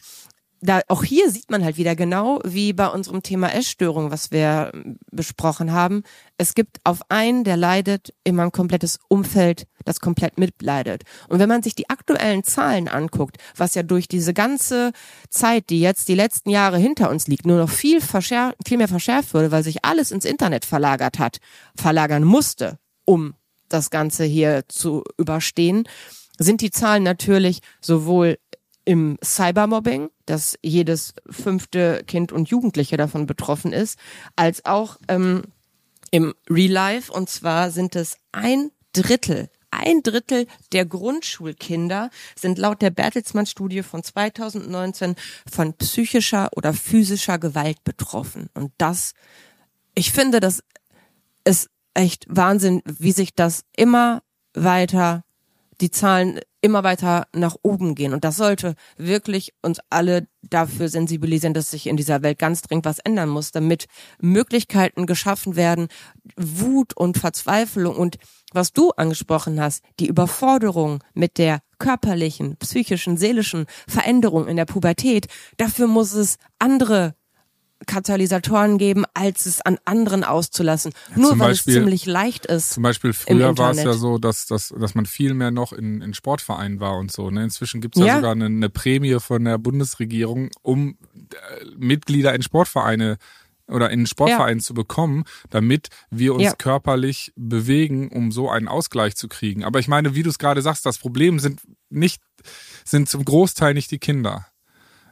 da, 0.62 0.80
auch 0.86 1.02
hier 1.02 1.28
sieht 1.28 1.50
man 1.50 1.64
halt 1.64 1.76
wieder 1.76 1.96
genau 1.96 2.40
wie 2.44 2.72
bei 2.72 2.86
unserem 2.86 3.22
Thema 3.22 3.52
Essstörung, 3.52 4.12
was 4.12 4.30
wir 4.30 4.70
ähm, 4.72 4.96
besprochen 5.10 5.72
haben. 5.72 6.04
Es 6.38 6.54
gibt 6.54 6.78
auf 6.84 7.00
einen, 7.08 7.42
der 7.42 7.56
leidet, 7.56 8.14
immer 8.22 8.44
ein 8.44 8.52
komplettes 8.52 9.00
Umfeld, 9.08 9.66
das 9.84 9.98
komplett 9.98 10.38
mitleidet. 10.38 11.02
Und 11.28 11.40
wenn 11.40 11.48
man 11.48 11.64
sich 11.64 11.74
die 11.74 11.90
aktuellen 11.90 12.44
Zahlen 12.44 12.86
anguckt, 12.86 13.38
was 13.56 13.74
ja 13.74 13.82
durch 13.82 14.06
diese 14.06 14.32
ganze 14.32 14.92
Zeit, 15.28 15.68
die 15.68 15.80
jetzt 15.80 16.06
die 16.06 16.14
letzten 16.14 16.50
Jahre 16.50 16.78
hinter 16.78 17.10
uns 17.10 17.26
liegt, 17.26 17.44
nur 17.44 17.58
noch 17.58 17.70
viel, 17.70 18.00
verschär 18.00 18.54
viel 18.64 18.78
mehr 18.78 18.88
verschärft 18.88 19.34
wurde, 19.34 19.50
weil 19.50 19.64
sich 19.64 19.84
alles 19.84 20.12
ins 20.12 20.24
Internet 20.24 20.64
verlagert 20.64 21.18
hat, 21.18 21.38
verlagern 21.74 22.22
musste, 22.22 22.78
um 23.04 23.34
das 23.68 23.90
Ganze 23.90 24.24
hier 24.24 24.62
zu 24.68 25.02
überstehen, 25.18 25.88
sind 26.38 26.60
die 26.60 26.70
Zahlen 26.70 27.02
natürlich 27.02 27.60
sowohl 27.80 28.38
im 28.84 29.18
Cybermobbing, 29.24 30.10
dass 30.26 30.58
jedes 30.62 31.14
fünfte 31.28 32.02
Kind 32.06 32.32
und 32.32 32.48
Jugendliche 32.48 32.96
davon 32.96 33.26
betroffen 33.26 33.72
ist, 33.72 33.98
als 34.36 34.64
auch 34.64 34.98
ähm, 35.08 35.42
im 36.10 36.34
Real 36.50 36.72
Life. 36.72 37.12
Und 37.12 37.30
zwar 37.30 37.70
sind 37.70 37.96
es 37.96 38.18
ein 38.32 38.70
Drittel, 38.92 39.48
ein 39.72 40.02
Drittel 40.02 40.46
der 40.72 40.84
Grundschulkinder 40.84 42.10
sind 42.36 42.58
laut 42.58 42.82
der 42.82 42.90
Bertelsmann-Studie 42.90 43.82
von 43.82 44.02
2019 44.02 45.16
von 45.50 45.74
psychischer 45.74 46.50
oder 46.54 46.74
physischer 46.74 47.38
Gewalt 47.38 47.82
betroffen. 47.82 48.50
Und 48.54 48.72
das, 48.76 49.14
ich 49.94 50.12
finde, 50.12 50.40
das 50.40 50.62
ist 51.44 51.70
echt 51.94 52.26
Wahnsinn, 52.28 52.82
wie 52.84 53.12
sich 53.12 53.34
das 53.34 53.64
immer 53.74 54.22
weiter 54.54 55.24
die 55.80 55.90
Zahlen 55.90 56.40
immer 56.60 56.84
weiter 56.84 57.26
nach 57.34 57.56
oben 57.62 57.94
gehen. 57.94 58.12
Und 58.12 58.24
das 58.24 58.36
sollte 58.36 58.74
wirklich 58.96 59.52
uns 59.62 59.80
alle 59.90 60.28
dafür 60.42 60.88
sensibilisieren, 60.88 61.54
dass 61.54 61.70
sich 61.70 61.86
in 61.86 61.96
dieser 61.96 62.22
Welt 62.22 62.38
ganz 62.38 62.62
dringend 62.62 62.84
was 62.84 63.00
ändern 63.00 63.28
muss, 63.28 63.50
damit 63.50 63.86
Möglichkeiten 64.20 65.06
geschaffen 65.06 65.56
werden, 65.56 65.88
Wut 66.36 66.96
und 66.96 67.18
Verzweiflung 67.18 67.96
und 67.96 68.16
was 68.52 68.72
du 68.72 68.90
angesprochen 68.90 69.60
hast, 69.60 69.82
die 69.98 70.06
Überforderung 70.06 71.02
mit 71.14 71.38
der 71.38 71.60
körperlichen, 71.78 72.56
psychischen, 72.58 73.16
seelischen 73.16 73.66
Veränderung 73.88 74.46
in 74.46 74.56
der 74.56 74.66
Pubertät, 74.66 75.26
dafür 75.56 75.86
muss 75.88 76.12
es 76.12 76.36
andere 76.58 77.14
Katalysatoren 77.86 78.78
geben, 78.78 79.04
als 79.14 79.46
es 79.46 79.60
an 79.60 79.78
anderen 79.84 80.24
auszulassen. 80.24 80.92
Nur 81.16 81.30
zum 81.30 81.38
weil 81.40 81.48
Beispiel- 81.50 81.74
es 81.74 81.80
ziemlich 81.80 82.06
leicht 82.06 82.46
ist. 82.46 82.72
Zum 82.72 82.82
Beispiel 82.82 83.12
früher 83.12 83.56
war 83.58 83.70
es 83.72 83.82
ja 83.82 83.92
so, 83.92 84.18
dass, 84.18 84.46
dass, 84.46 84.68
dass 84.68 84.94
man 84.94 85.06
viel 85.06 85.34
mehr 85.34 85.50
noch 85.50 85.72
in, 85.72 86.00
in 86.02 86.14
Sportvereinen 86.14 86.80
war 86.80 86.96
und 86.96 87.12
so. 87.12 87.30
Ne? 87.30 87.44
Inzwischen 87.44 87.80
gibt 87.80 87.96
es 87.96 88.00
ja, 88.00 88.06
Ja. 88.06 88.14
sogar 88.16 88.32
eine, 88.32 88.46
eine 88.46 88.68
Prämie 88.70 89.18
von 89.20 89.44
der 89.44 89.58
Bundesregierung, 89.58 90.50
um 90.62 90.96
äh, 91.14 91.64
Mitglieder 91.76 92.34
in 92.34 92.42
Sportvereine 92.42 93.18
oder 93.68 93.90
in 93.90 94.06
Sportvereinen 94.06 94.60
zu 94.60 94.74
bekommen, 94.74 95.24
damit 95.50 95.88
wir 96.10 96.34
uns 96.34 96.42
Ja. 96.42 96.54
körperlich 96.54 97.32
bewegen, 97.36 98.08
um 98.08 98.30
so 98.32 98.50
einen 98.50 98.68
Ausgleich 98.68 99.14
zu 99.16 99.28
kriegen. 99.28 99.64
Aber 99.64 99.78
ich 99.78 99.88
meine, 99.88 100.14
wie 100.14 100.22
du 100.22 100.28
es 100.30 100.38
gerade 100.38 100.60
sagst, 100.62 100.84
das 100.84 100.98
Problem 100.98 101.38
sind 101.38 101.60
nicht, 101.88 102.20
sind 102.84 103.08
zum 103.08 103.24
Großteil 103.24 103.72
nicht 103.74 103.90
die 103.90 103.98
Kinder. 103.98 104.46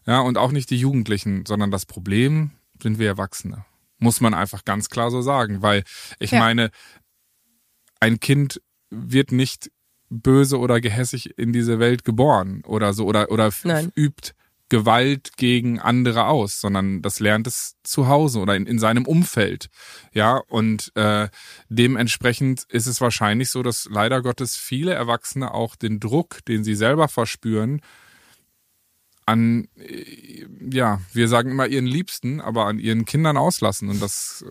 Ja, 0.06 0.20
und 0.20 0.36
auch 0.38 0.50
nicht 0.50 0.70
die 0.70 0.78
Jugendlichen, 0.78 1.44
sondern 1.46 1.70
das 1.70 1.86
Problem 1.86 2.50
sind 2.82 2.98
wir 2.98 3.08
Erwachsene. 3.08 3.64
Muss 3.98 4.20
man 4.20 4.34
einfach 4.34 4.64
ganz 4.64 4.88
klar 4.88 5.10
so 5.10 5.20
sagen, 5.22 5.62
weil 5.62 5.84
ich 6.18 6.30
Ja. 6.32 6.38
meine, 6.38 6.70
ein 8.00 8.20
Kind 8.20 8.60
wird 8.90 9.32
nicht 9.32 9.70
böse 10.08 10.58
oder 10.58 10.80
gehässig 10.80 11.38
in 11.38 11.52
diese 11.52 11.78
Welt 11.78 12.04
geboren 12.04 12.62
oder 12.66 12.92
so 12.94 13.04
oder 13.06 13.30
oder 13.30 13.50
Nein. 13.64 13.92
übt 13.94 14.32
Gewalt 14.68 15.32
gegen 15.36 15.80
andere 15.80 16.26
aus, 16.26 16.60
sondern 16.60 17.02
das 17.02 17.18
lernt 17.20 17.46
es 17.48 17.74
zu 17.82 18.06
Hause 18.06 18.38
oder 18.38 18.54
in, 18.54 18.66
in 18.66 18.78
seinem 18.78 19.04
Umfeld. 19.04 19.68
Ja, 20.12 20.36
und 20.48 20.92
äh, 20.94 21.28
dementsprechend 21.68 22.64
ist 22.68 22.86
es 22.86 23.00
wahrscheinlich 23.00 23.50
so, 23.50 23.62
dass 23.64 23.88
leider 23.90 24.22
Gottes 24.22 24.56
viele 24.56 24.94
Erwachsene 24.94 25.52
auch 25.52 25.74
den 25.74 25.98
Druck, 25.98 26.44
den 26.46 26.62
sie 26.62 26.76
selber 26.76 27.08
verspüren, 27.08 27.80
an, 29.30 29.68
äh, 29.76 30.46
ja, 30.70 31.00
wir 31.12 31.28
sagen 31.28 31.50
immer 31.50 31.66
ihren 31.66 31.86
Liebsten, 31.86 32.40
aber 32.40 32.66
an 32.66 32.78
ihren 32.78 33.04
Kindern 33.04 33.36
auslassen. 33.36 33.88
Und 33.88 34.02
das 34.02 34.44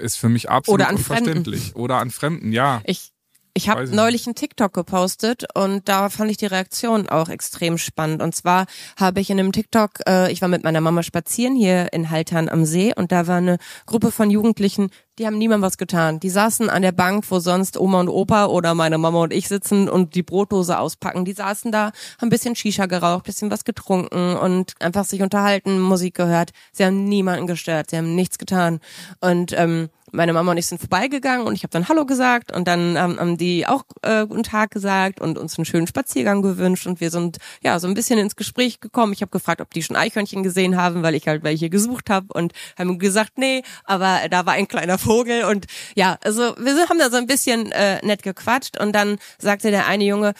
ist 0.00 0.16
für 0.16 0.28
mich 0.28 0.50
absolut 0.50 0.80
Oder 0.80 0.88
an 0.88 0.96
unverständlich. 0.96 1.62
Fremden. 1.62 1.80
Oder 1.80 1.96
an 1.98 2.10
Fremden, 2.10 2.52
ja. 2.52 2.82
Ich 2.84 3.12
ich 3.56 3.70
habe 3.70 3.88
neulich 3.88 4.26
einen 4.26 4.34
TikTok 4.34 4.74
gepostet 4.74 5.46
und 5.54 5.88
da 5.88 6.10
fand 6.10 6.30
ich 6.30 6.36
die 6.36 6.44
Reaktion 6.44 7.08
auch 7.08 7.30
extrem 7.30 7.78
spannend. 7.78 8.20
Und 8.20 8.34
zwar 8.34 8.66
habe 8.98 9.20
ich 9.20 9.30
in 9.30 9.40
einem 9.40 9.50
TikTok, 9.50 10.00
äh, 10.06 10.30
ich 10.30 10.42
war 10.42 10.48
mit 10.48 10.62
meiner 10.62 10.82
Mama 10.82 11.02
spazieren 11.02 11.56
hier 11.56 11.90
in 11.94 12.10
Haltern 12.10 12.50
am 12.50 12.66
See 12.66 12.92
und 12.94 13.12
da 13.12 13.26
war 13.26 13.38
eine 13.38 13.56
Gruppe 13.86 14.10
von 14.10 14.30
Jugendlichen, 14.30 14.90
die 15.18 15.26
haben 15.26 15.38
niemandem 15.38 15.62
was 15.62 15.78
getan. 15.78 16.20
Die 16.20 16.28
saßen 16.28 16.68
an 16.68 16.82
der 16.82 16.92
Bank, 16.92 17.24
wo 17.30 17.38
sonst 17.38 17.80
Oma 17.80 18.00
und 18.00 18.10
Opa 18.10 18.46
oder 18.46 18.74
meine 18.74 18.98
Mama 18.98 19.22
und 19.22 19.32
ich 19.32 19.48
sitzen 19.48 19.88
und 19.88 20.14
die 20.14 20.22
Brotdose 20.22 20.78
auspacken. 20.78 21.24
Die 21.24 21.32
saßen 21.32 21.72
da, 21.72 21.86
haben 21.86 21.94
ein 22.20 22.28
bisschen 22.28 22.54
Shisha 22.54 22.84
geraucht, 22.84 23.24
bisschen 23.24 23.50
was 23.50 23.64
getrunken 23.64 24.36
und 24.36 24.74
einfach 24.80 25.06
sich 25.06 25.22
unterhalten, 25.22 25.80
Musik 25.80 26.14
gehört. 26.14 26.50
Sie 26.72 26.84
haben 26.84 27.04
niemanden 27.04 27.46
gestört, 27.46 27.88
sie 27.88 27.96
haben 27.96 28.14
nichts 28.14 28.36
getan. 28.36 28.80
Und 29.20 29.54
ähm, 29.56 29.88
meine 30.12 30.32
Mama 30.32 30.52
und 30.52 30.58
ich 30.58 30.66
sind 30.66 30.78
vorbeigegangen 30.78 31.46
und 31.46 31.54
ich 31.54 31.62
habe 31.62 31.70
dann 31.70 31.88
Hallo 31.88 32.06
gesagt 32.06 32.52
und 32.52 32.68
dann 32.68 32.96
ähm, 32.96 33.18
haben 33.18 33.36
die 33.36 33.66
auch 33.66 33.84
äh, 34.02 34.26
guten 34.26 34.42
Tag 34.42 34.70
gesagt 34.70 35.20
und 35.20 35.38
uns 35.38 35.58
einen 35.58 35.64
schönen 35.64 35.86
Spaziergang 35.86 36.42
gewünscht 36.42 36.86
und 36.86 37.00
wir 37.00 37.10
sind 37.10 37.38
ja 37.62 37.78
so 37.78 37.88
ein 37.88 37.94
bisschen 37.94 38.18
ins 38.18 38.36
Gespräch 38.36 38.80
gekommen. 38.80 39.12
Ich 39.12 39.22
habe 39.22 39.30
gefragt, 39.30 39.60
ob 39.60 39.72
die 39.72 39.82
schon 39.82 39.96
Eichhörnchen 39.96 40.42
gesehen 40.42 40.76
haben, 40.76 41.02
weil 41.02 41.14
ich 41.14 41.26
halt 41.28 41.42
welche 41.42 41.70
gesucht 41.70 42.10
habe 42.10 42.26
und 42.32 42.52
haben 42.78 42.98
gesagt, 42.98 43.38
nee, 43.38 43.62
aber 43.84 44.20
da 44.30 44.46
war 44.46 44.54
ein 44.54 44.68
kleiner 44.68 44.98
Vogel 44.98 45.44
und 45.44 45.66
ja, 45.94 46.18
also 46.22 46.54
wir 46.58 46.88
haben 46.88 46.98
da 46.98 47.10
so 47.10 47.16
ein 47.16 47.26
bisschen 47.26 47.72
äh, 47.72 48.04
nett 48.04 48.22
gequatscht 48.22 48.78
und 48.80 48.92
dann 48.92 49.18
sagte 49.38 49.70
der 49.70 49.86
eine 49.86 50.04
Junge 50.04 50.34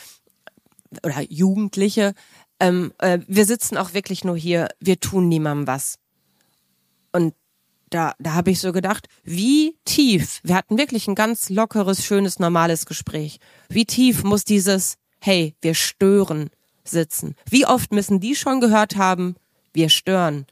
oder 1.02 1.20
Jugendliche, 1.28 2.14
ähm, 2.60 2.92
äh, 2.98 3.18
wir 3.26 3.44
sitzen 3.44 3.76
auch 3.76 3.94
wirklich 3.94 4.24
nur 4.24 4.36
hier, 4.36 4.68
wir 4.80 4.98
tun 5.00 5.28
niemandem 5.28 5.66
was. 5.66 5.98
Und 7.12 7.34
da, 7.90 8.14
da 8.18 8.34
habe 8.34 8.50
ich 8.50 8.60
so 8.60 8.72
gedacht, 8.72 9.08
wie 9.22 9.76
tief, 9.84 10.40
wir 10.42 10.54
hatten 10.54 10.78
wirklich 10.78 11.06
ein 11.08 11.14
ganz 11.14 11.50
lockeres, 11.50 12.04
schönes, 12.04 12.38
normales 12.38 12.86
Gespräch. 12.86 13.38
Wie 13.68 13.84
tief 13.84 14.24
muss 14.24 14.44
dieses, 14.44 14.96
hey, 15.20 15.54
wir 15.60 15.74
stören 15.74 16.50
sitzen? 16.84 17.34
Wie 17.48 17.66
oft 17.66 17.92
müssen 17.92 18.20
die 18.20 18.34
schon 18.34 18.60
gehört 18.60 18.96
haben, 18.96 19.36
wir 19.72 19.88
stören? 19.88 20.46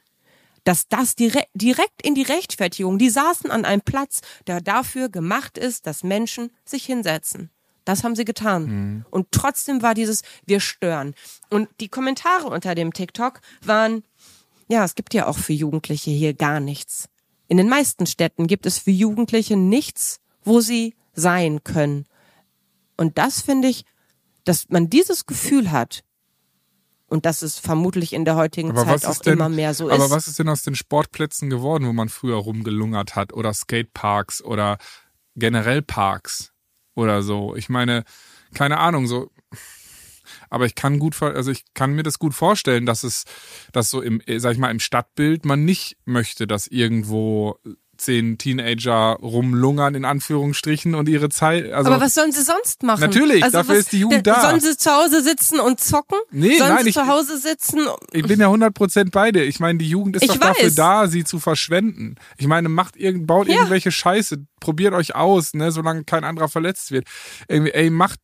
Dass 0.63 0.89
das 0.89 1.15
direkt, 1.15 1.51
direkt 1.55 2.03
in 2.03 2.15
die 2.15 2.23
Rechtfertigung, 2.23 2.99
die 2.99 3.11
saßen 3.11 3.51
an 3.51 3.65
einem 3.65 3.83
Platz, 3.83 4.21
der 4.47 4.61
dafür 4.61 5.09
gemacht 5.09 5.59
ist, 5.59 5.87
dass 5.87 6.05
Menschen 6.05 6.51
sich 6.65 6.87
hinsetzen. 6.87 7.51
Das 7.85 8.03
haben 8.03 8.17
sie 8.17 8.25
getan. 8.25 8.65
Mhm. 8.65 9.05
Und 9.11 9.27
trotzdem 9.31 9.83
war 9.83 9.93
dieses, 9.95 10.23
wir 10.47 10.61
stören. 10.61 11.15
Und 11.51 11.69
die 11.81 11.89
Kommentare 11.89 12.47
unter 12.47 12.75
dem 12.75 12.95
TikTok 12.95 13.41
waren, 13.63 14.05
ja, 14.69 14.85
es 14.85 14.95
gibt 14.95 15.13
ja 15.13 15.27
auch 15.27 15.37
für 15.37 15.53
Jugendliche 15.53 16.11
hier 16.11 16.33
gar 16.33 16.61
nichts. 16.61 17.09
In 17.49 17.57
den 17.57 17.69
meisten 17.69 18.07
Städten 18.07 18.47
gibt 18.47 18.67
es 18.67 18.79
für 18.79 18.91
Jugendliche 18.91 19.57
nichts, 19.57 20.21
wo 20.43 20.61
sie 20.61 20.95
sein 21.13 21.63
können. 21.65 22.07
Und 22.97 23.19
das 23.19 23.43
finde 23.43 23.69
ich, 23.69 23.85
dass 24.45 24.69
man 24.69 24.91
dieses 24.91 25.27
Gefühl 25.27 25.71
hat, 25.71 26.05
und 27.07 27.27
das 27.27 27.43
ist 27.43 27.61
vermutlich 27.61 28.13
in 28.13 28.25
der 28.25 28.37
heutigen 28.37 28.71
Aber 28.71 28.85
Zeit 28.85 29.05
auch 29.05 29.19
denn, 29.19 29.35
immer 29.35 29.49
mehr 29.49 29.75
so 29.75 29.91
aber 29.91 30.07
ist. 30.07 30.11
was 30.11 30.27
ist 30.27 30.39
denn 30.39 30.49
aus 30.49 30.63
den 30.63 30.75
Sportplätzen 30.75 31.51
geworden, 31.51 31.87
wo 31.87 31.93
man 31.93 32.09
früher 32.09 32.37
rumgelungert 32.37 33.15
hat 33.15 33.33
oder 33.33 33.53
Skateparks 33.53 34.43
oder 34.43 34.79
generell 35.37 35.83
Parks 35.83 36.53
oder 36.95 37.23
so? 37.23 37.55
Ich 37.57 37.69
meine, 37.69 38.05
keine 38.55 38.79
Ahnung, 38.79 39.07
so 39.07 39.31
aber 40.55 40.67
ich 40.67 40.75
kann 40.75 40.99
gut, 40.99 41.21
also 41.23 41.51
ich 41.51 41.65
kann 41.75 41.93
mir 41.95 42.03
das 42.05 42.19
gut 42.19 42.33
vorstellen, 42.35 42.87
dass 42.87 43.03
es, 43.05 43.25
dass 43.73 43.91
so 43.91 44.01
im, 44.01 44.21
äh, 44.27 44.39
sag 44.39 44.53
ich 44.53 44.59
mal, 44.59 44.71
im 44.71 44.81
Stadtbild 44.81 45.45
man 45.45 45.65
nicht 45.65 45.97
möchte, 46.07 46.47
dass 46.47 46.67
irgendwo 46.67 47.59
zehn 47.97 48.39
Teenager 48.39 49.17
rumlungern 49.23 49.95
in 49.95 50.05
Anführungsstrichen 50.05 50.97
und 50.97 51.09
ihre 51.09 51.29
Zeit, 51.29 51.71
also 51.73 51.93
aber 51.93 52.05
was 52.05 52.15
sollen 52.15 52.33
sie 52.33 52.43
sonst 52.43 52.83
machen? 52.83 53.01
Natürlich, 53.01 53.45
also 53.45 53.59
dafür 53.59 53.75
was, 53.75 53.81
ist 53.83 53.93
die 53.93 54.01
Jugend 54.01 54.27
da. 54.27 54.41
Sollen 54.41 54.61
sie 54.61 54.77
zu 54.77 54.91
Hause 54.91 55.23
sitzen 55.23 55.61
und 55.61 55.79
zocken? 55.79 56.19
Nee, 56.33 56.59
sollen 56.59 56.75
nein, 56.75 56.83
sie 56.83 56.89
ich- 56.89 56.95
zu 56.97 57.07
Hause 57.07 57.39
sitzen? 57.39 57.87
Ich 58.11 58.27
bin 58.27 58.41
ja 58.41 58.49
100% 58.49 59.13
bei 59.13 59.31
dir. 59.31 59.45
Ich 59.45 59.61
meine, 59.61 59.79
die 59.79 59.89
Jugend 59.89 60.17
ist 60.17 60.23
Ich 60.23 60.29
doch 60.29 60.39
dafür 60.39 60.67
weiß. 60.67 60.75
da, 60.75 61.07
sie 61.07 61.23
zu 61.23 61.39
verschwenden. 61.39 62.17
Ich 62.37 62.49
meine, 62.49 62.69
macht 62.69 62.97
irgend, 62.97 63.29
baut 63.29 63.47
Ja. 63.47 63.55
irgendwelche 63.59 63.93
Scheiße, 63.93 64.45
probiert 64.59 64.93
euch 64.93 65.15
aus, 65.15 65.55
ne, 65.55 65.71
solange 65.71 66.03
kein 66.03 66.25
anderer 66.25 66.49
verletzt 66.49 66.91
wird. 66.91 67.07
Irgendwie, 67.47 67.71
ey, 67.73 67.91
macht, 67.91 68.19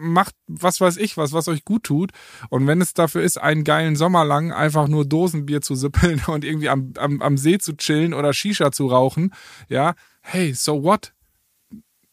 macht 0.00 0.34
was 0.46 0.80
weiß 0.80 0.96
ich 0.96 1.16
was, 1.16 1.32
was 1.32 1.48
euch 1.48 1.64
gut 1.64 1.84
tut. 1.84 2.12
Und 2.48 2.66
wenn 2.66 2.80
es 2.80 2.94
dafür 2.94 3.22
ist, 3.22 3.38
einen 3.38 3.64
geilen 3.64 3.96
Sommer 3.96 4.24
lang 4.24 4.52
einfach 4.52 4.88
nur 4.88 5.04
Dosenbier 5.04 5.60
zu 5.60 5.74
sippeln 5.74 6.22
und 6.26 6.44
irgendwie 6.44 6.68
am, 6.68 6.92
am, 6.96 7.22
am 7.22 7.36
See 7.36 7.58
zu 7.58 7.76
chillen 7.76 8.14
oder 8.14 8.32
Shisha 8.32 8.72
zu 8.72 8.86
rauchen, 8.86 9.32
ja, 9.68 9.94
hey, 10.22 10.54
so 10.54 10.82
what? 10.82 11.12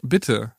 Bitte. 0.02 0.57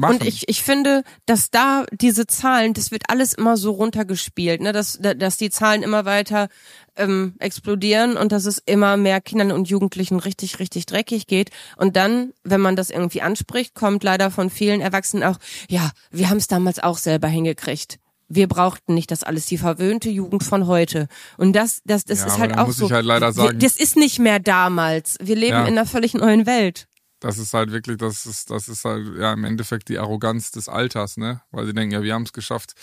Machen. 0.00 0.18
Und 0.18 0.24
ich, 0.24 0.48
ich 0.48 0.62
finde, 0.62 1.02
dass 1.26 1.50
da 1.50 1.84
diese 1.90 2.26
Zahlen, 2.28 2.72
das 2.72 2.90
wird 2.92 3.04
alles 3.08 3.32
immer 3.34 3.56
so 3.56 3.72
runtergespielt, 3.72 4.60
ne? 4.60 4.72
dass, 4.72 4.98
dass 5.00 5.36
die 5.38 5.50
Zahlen 5.50 5.82
immer 5.82 6.04
weiter 6.04 6.48
ähm, 6.96 7.34
explodieren 7.40 8.16
und 8.16 8.30
dass 8.30 8.44
es 8.46 8.58
immer 8.64 8.96
mehr 8.96 9.20
Kindern 9.20 9.50
und 9.50 9.68
Jugendlichen 9.68 10.20
richtig, 10.20 10.60
richtig 10.60 10.86
dreckig 10.86 11.26
geht. 11.26 11.50
Und 11.76 11.96
dann, 11.96 12.32
wenn 12.44 12.60
man 12.60 12.76
das 12.76 12.90
irgendwie 12.90 13.22
anspricht, 13.22 13.74
kommt 13.74 14.04
leider 14.04 14.30
von 14.30 14.50
vielen 14.50 14.80
Erwachsenen 14.80 15.24
auch, 15.24 15.38
ja, 15.68 15.90
wir 16.12 16.30
haben 16.30 16.38
es 16.38 16.46
damals 16.46 16.78
auch 16.78 16.98
selber 16.98 17.26
hingekriegt. 17.28 17.98
Wir 18.28 18.46
brauchten 18.46 18.94
nicht 18.94 19.10
das 19.10 19.24
alles, 19.24 19.46
die 19.46 19.58
verwöhnte 19.58 20.10
Jugend 20.10 20.44
von 20.44 20.66
heute. 20.66 21.08
Und 21.38 21.54
das, 21.54 21.80
das, 21.86 22.04
das 22.04 22.20
Ja, 22.20 22.26
ist 22.26 22.38
halt 22.38 22.56
auch 22.58 22.66
muss 22.66 22.76
so. 22.76 22.86
ich 22.86 22.92
halt 22.92 23.06
leider 23.06 23.28
wir- 23.28 23.32
sagen- 23.32 23.58
das 23.58 23.76
ist 23.76 23.96
nicht 23.96 24.18
mehr 24.20 24.38
damals. 24.38 25.16
Wir 25.20 25.34
leben 25.34 25.52
Ja. 25.56 25.62
in 25.62 25.78
einer 25.78 25.86
völlig 25.86 26.14
neuen 26.14 26.44
Welt. 26.46 26.86
Das 27.20 27.38
ist 27.38 27.54
halt 27.54 27.72
wirklich, 27.72 27.98
das 27.98 28.26
ist, 28.26 28.50
das 28.50 28.68
ist 28.68 28.84
halt 28.84 29.16
ja 29.18 29.32
im 29.32 29.44
Endeffekt 29.44 29.88
die 29.88 29.98
Arroganz 29.98 30.50
des 30.50 30.68
Alters, 30.68 31.16
ne? 31.16 31.42
Weil 31.50 31.66
sie 31.66 31.74
denken, 31.74 31.92
ja, 31.94 32.02
wir 32.02 32.14
haben 32.14 32.22
es 32.22 32.32
geschafft. 32.32 32.74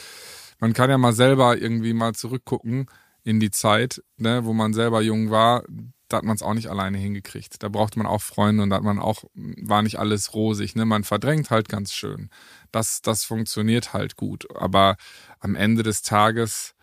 Man 0.60 0.74
kann 0.74 0.90
ja 0.90 0.98
mal 0.98 1.14
selber 1.14 1.58
irgendwie 1.58 1.94
mal 1.94 2.14
zurückgucken 2.14 2.88
in 3.24 3.40
die 3.40 3.52
Zeit, 3.52 4.04
ne, 4.18 4.46
wo 4.46 4.54
man 4.54 4.74
selber 4.74 5.02
jung 5.02 5.32
war. 5.32 5.64
Da 6.08 6.18
hat 6.18 6.24
man 6.24 6.36
es 6.36 6.44
auch 6.44 6.54
nicht 6.54 6.70
alleine 6.70 6.98
hingekriegt. 7.00 7.64
Da 7.64 7.70
braucht 7.70 7.98
man 7.98 8.06
auch 8.06 8.22
Freunde 8.22 8.62
und 8.64 8.70
da 8.70 8.78
hat 8.78 8.84
man 8.84 9.00
auch, 9.00 9.24
war 9.34 9.82
nicht 9.82 9.98
alles 9.98 10.34
rosig, 10.36 10.76
ne? 10.76 10.86
Man 10.86 11.04
verdrängt 11.04 11.50
halt 11.50 11.68
ganz 11.68 11.94
schön. 11.94 12.30
Das, 12.72 13.02
das 13.02 13.24
funktioniert 13.26 13.94
halt 13.94 14.16
gut. 14.16 14.46
Aber 14.56 14.98
am 15.40 15.56
Ende 15.56 15.82
des 15.82 16.04
Tages, 16.04 16.76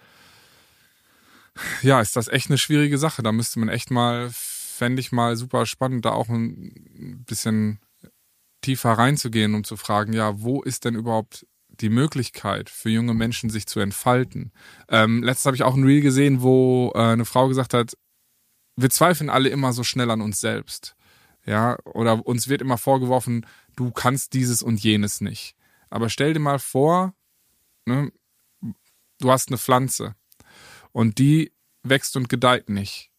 ja, 1.83 2.01
ist 2.01 2.17
das 2.17 2.29
echt 2.29 2.51
eine 2.51 2.59
schwierige 2.59 2.99
Sache. 2.99 3.23
Da 3.23 3.31
müsste 3.31 3.61
man 3.61 3.69
echt 3.69 3.91
mal, 3.91 4.31
fände 4.83 4.99
ich 4.99 5.13
mal 5.13 5.37
super 5.37 5.65
spannend, 5.65 6.05
da 6.05 6.11
auch 6.11 6.29
ein 6.29 7.23
bisschen 7.25 7.79
tiefer 8.63 8.91
reinzugehen, 8.95 9.55
um 9.55 9.63
zu 9.63 9.77
fragen, 9.77 10.13
ja, 10.13 10.43
wo 10.43 10.61
ist 10.61 10.85
denn 10.85 10.97
überhaupt 10.97 11.47
die 11.69 11.89
Möglichkeit 11.89 12.69
für 12.69 12.91
junge 12.91 13.15
Menschen, 13.15 13.49
sich 13.49 13.67
zu 13.67 13.79
entfalten? 13.79 14.51
Ähm, 14.89 15.23
letztens 15.23 15.47
habe 15.47 15.55
ich 15.55 15.63
auch 15.63 15.77
ein 15.77 15.85
Reel 15.85 16.01
gesehen, 16.01 16.43
wo 16.43 16.91
äh, 16.97 16.99
eine 16.99 17.25
Frau 17.25 17.47
gesagt 17.47 17.75
hat, 17.75 17.97
wir 18.75 18.91
zweifeln 18.91 19.31
alle 19.31 19.51
immer 19.51 19.73
so 19.73 19.85
schnell 19.85 20.11
an 20.11 20.21
uns 20.21 20.41
selbst. 20.41 20.97
Ja, 21.47 21.79
oder 21.85 22.27
uns 22.27 22.49
wird 22.49 22.61
immer 22.61 22.77
vorgeworfen, 22.77 23.47
du 23.77 23.93
kannst 23.93 24.33
dieses 24.33 24.65
und 24.65 24.83
jenes 24.83 25.21
nicht. 25.21 25.55
Aber 25.91 26.09
stell 26.09 26.33
dir 26.33 26.41
mal 26.41 26.59
vor, 26.59 27.15
ne, 27.87 28.11
du 29.21 29.31
hast 29.31 29.47
eine 29.47 29.59
Pflanze 29.59 30.17
und 30.91 31.19
die 31.19 31.53
wächst 31.85 32.17
und 32.17 32.29
gedeiht 32.29 32.69
nicht. 32.69 33.13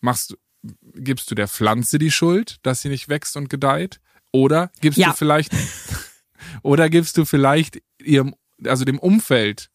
Machst 0.00 0.32
du, 0.32 0.36
gibst 0.94 1.30
du 1.30 1.34
der 1.34 1.48
Pflanze 1.48 1.98
die 1.98 2.10
Schuld, 2.10 2.56
dass 2.62 2.82
sie 2.82 2.88
nicht 2.88 3.08
wächst 3.08 3.36
und 3.36 3.48
gedeiht? 3.50 4.00
Oder 4.32 4.70
gibst 4.80 4.98
Ja. 4.98 5.10
du 5.10 5.16
vielleicht, 5.16 5.52
oder 6.62 6.88
gibst 6.90 7.16
du 7.16 7.24
vielleicht 7.24 7.80
ihrem, 8.02 8.34
also 8.64 8.84
dem 8.84 8.98
Umfeld 8.98 9.68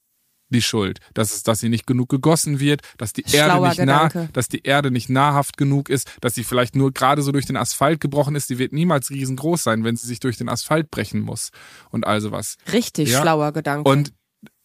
die 0.49 0.62
Schuld, 0.62 0.99
dass 1.13 1.34
es, 1.34 1.43
dass 1.43 1.62
sie 1.62 1.69
nicht 1.69 1.88
genug 1.88 2.10
gegossen 2.10 2.60
wird, 2.60 2.82
dass 2.97 3.13
die 3.13 3.21
Erde 3.23 3.54
Schlauer 3.54 3.69
nicht 3.69 3.86
nah, 3.86 4.10
dass 4.34 4.49
die 4.49 4.63
Erde 4.63 4.91
nicht 4.91 5.10
nahrhaft 5.10 5.56
genug 5.56 5.88
ist, 5.89 6.12
dass 6.19 6.36
sie 6.36 6.43
vielleicht 6.43 6.75
nur 6.75 6.91
gerade 6.91 7.21
so 7.21 7.32
durch 7.32 7.45
den 7.45 7.56
Asphalt 7.56 8.01
gebrochen 8.01 8.36
ist, 8.36 8.49
die 8.49 8.60
wird 8.60 8.73
niemals 8.73 9.10
riesengroß 9.12 9.63
sein, 9.63 9.86
wenn 9.86 9.95
sie 9.95 10.08
sich 10.08 10.19
durch 10.19 10.36
den 10.38 10.49
Asphalt 10.49 10.91
brechen 10.91 11.21
muss 11.21 11.51
und 11.89 12.06
all 12.06 12.19
sowas. 12.19 12.58
Richtig 12.73 13.10
Ja. 13.10 13.21
schlauer 13.21 13.54
Gedanke. 13.54 13.89
Und 13.89 14.12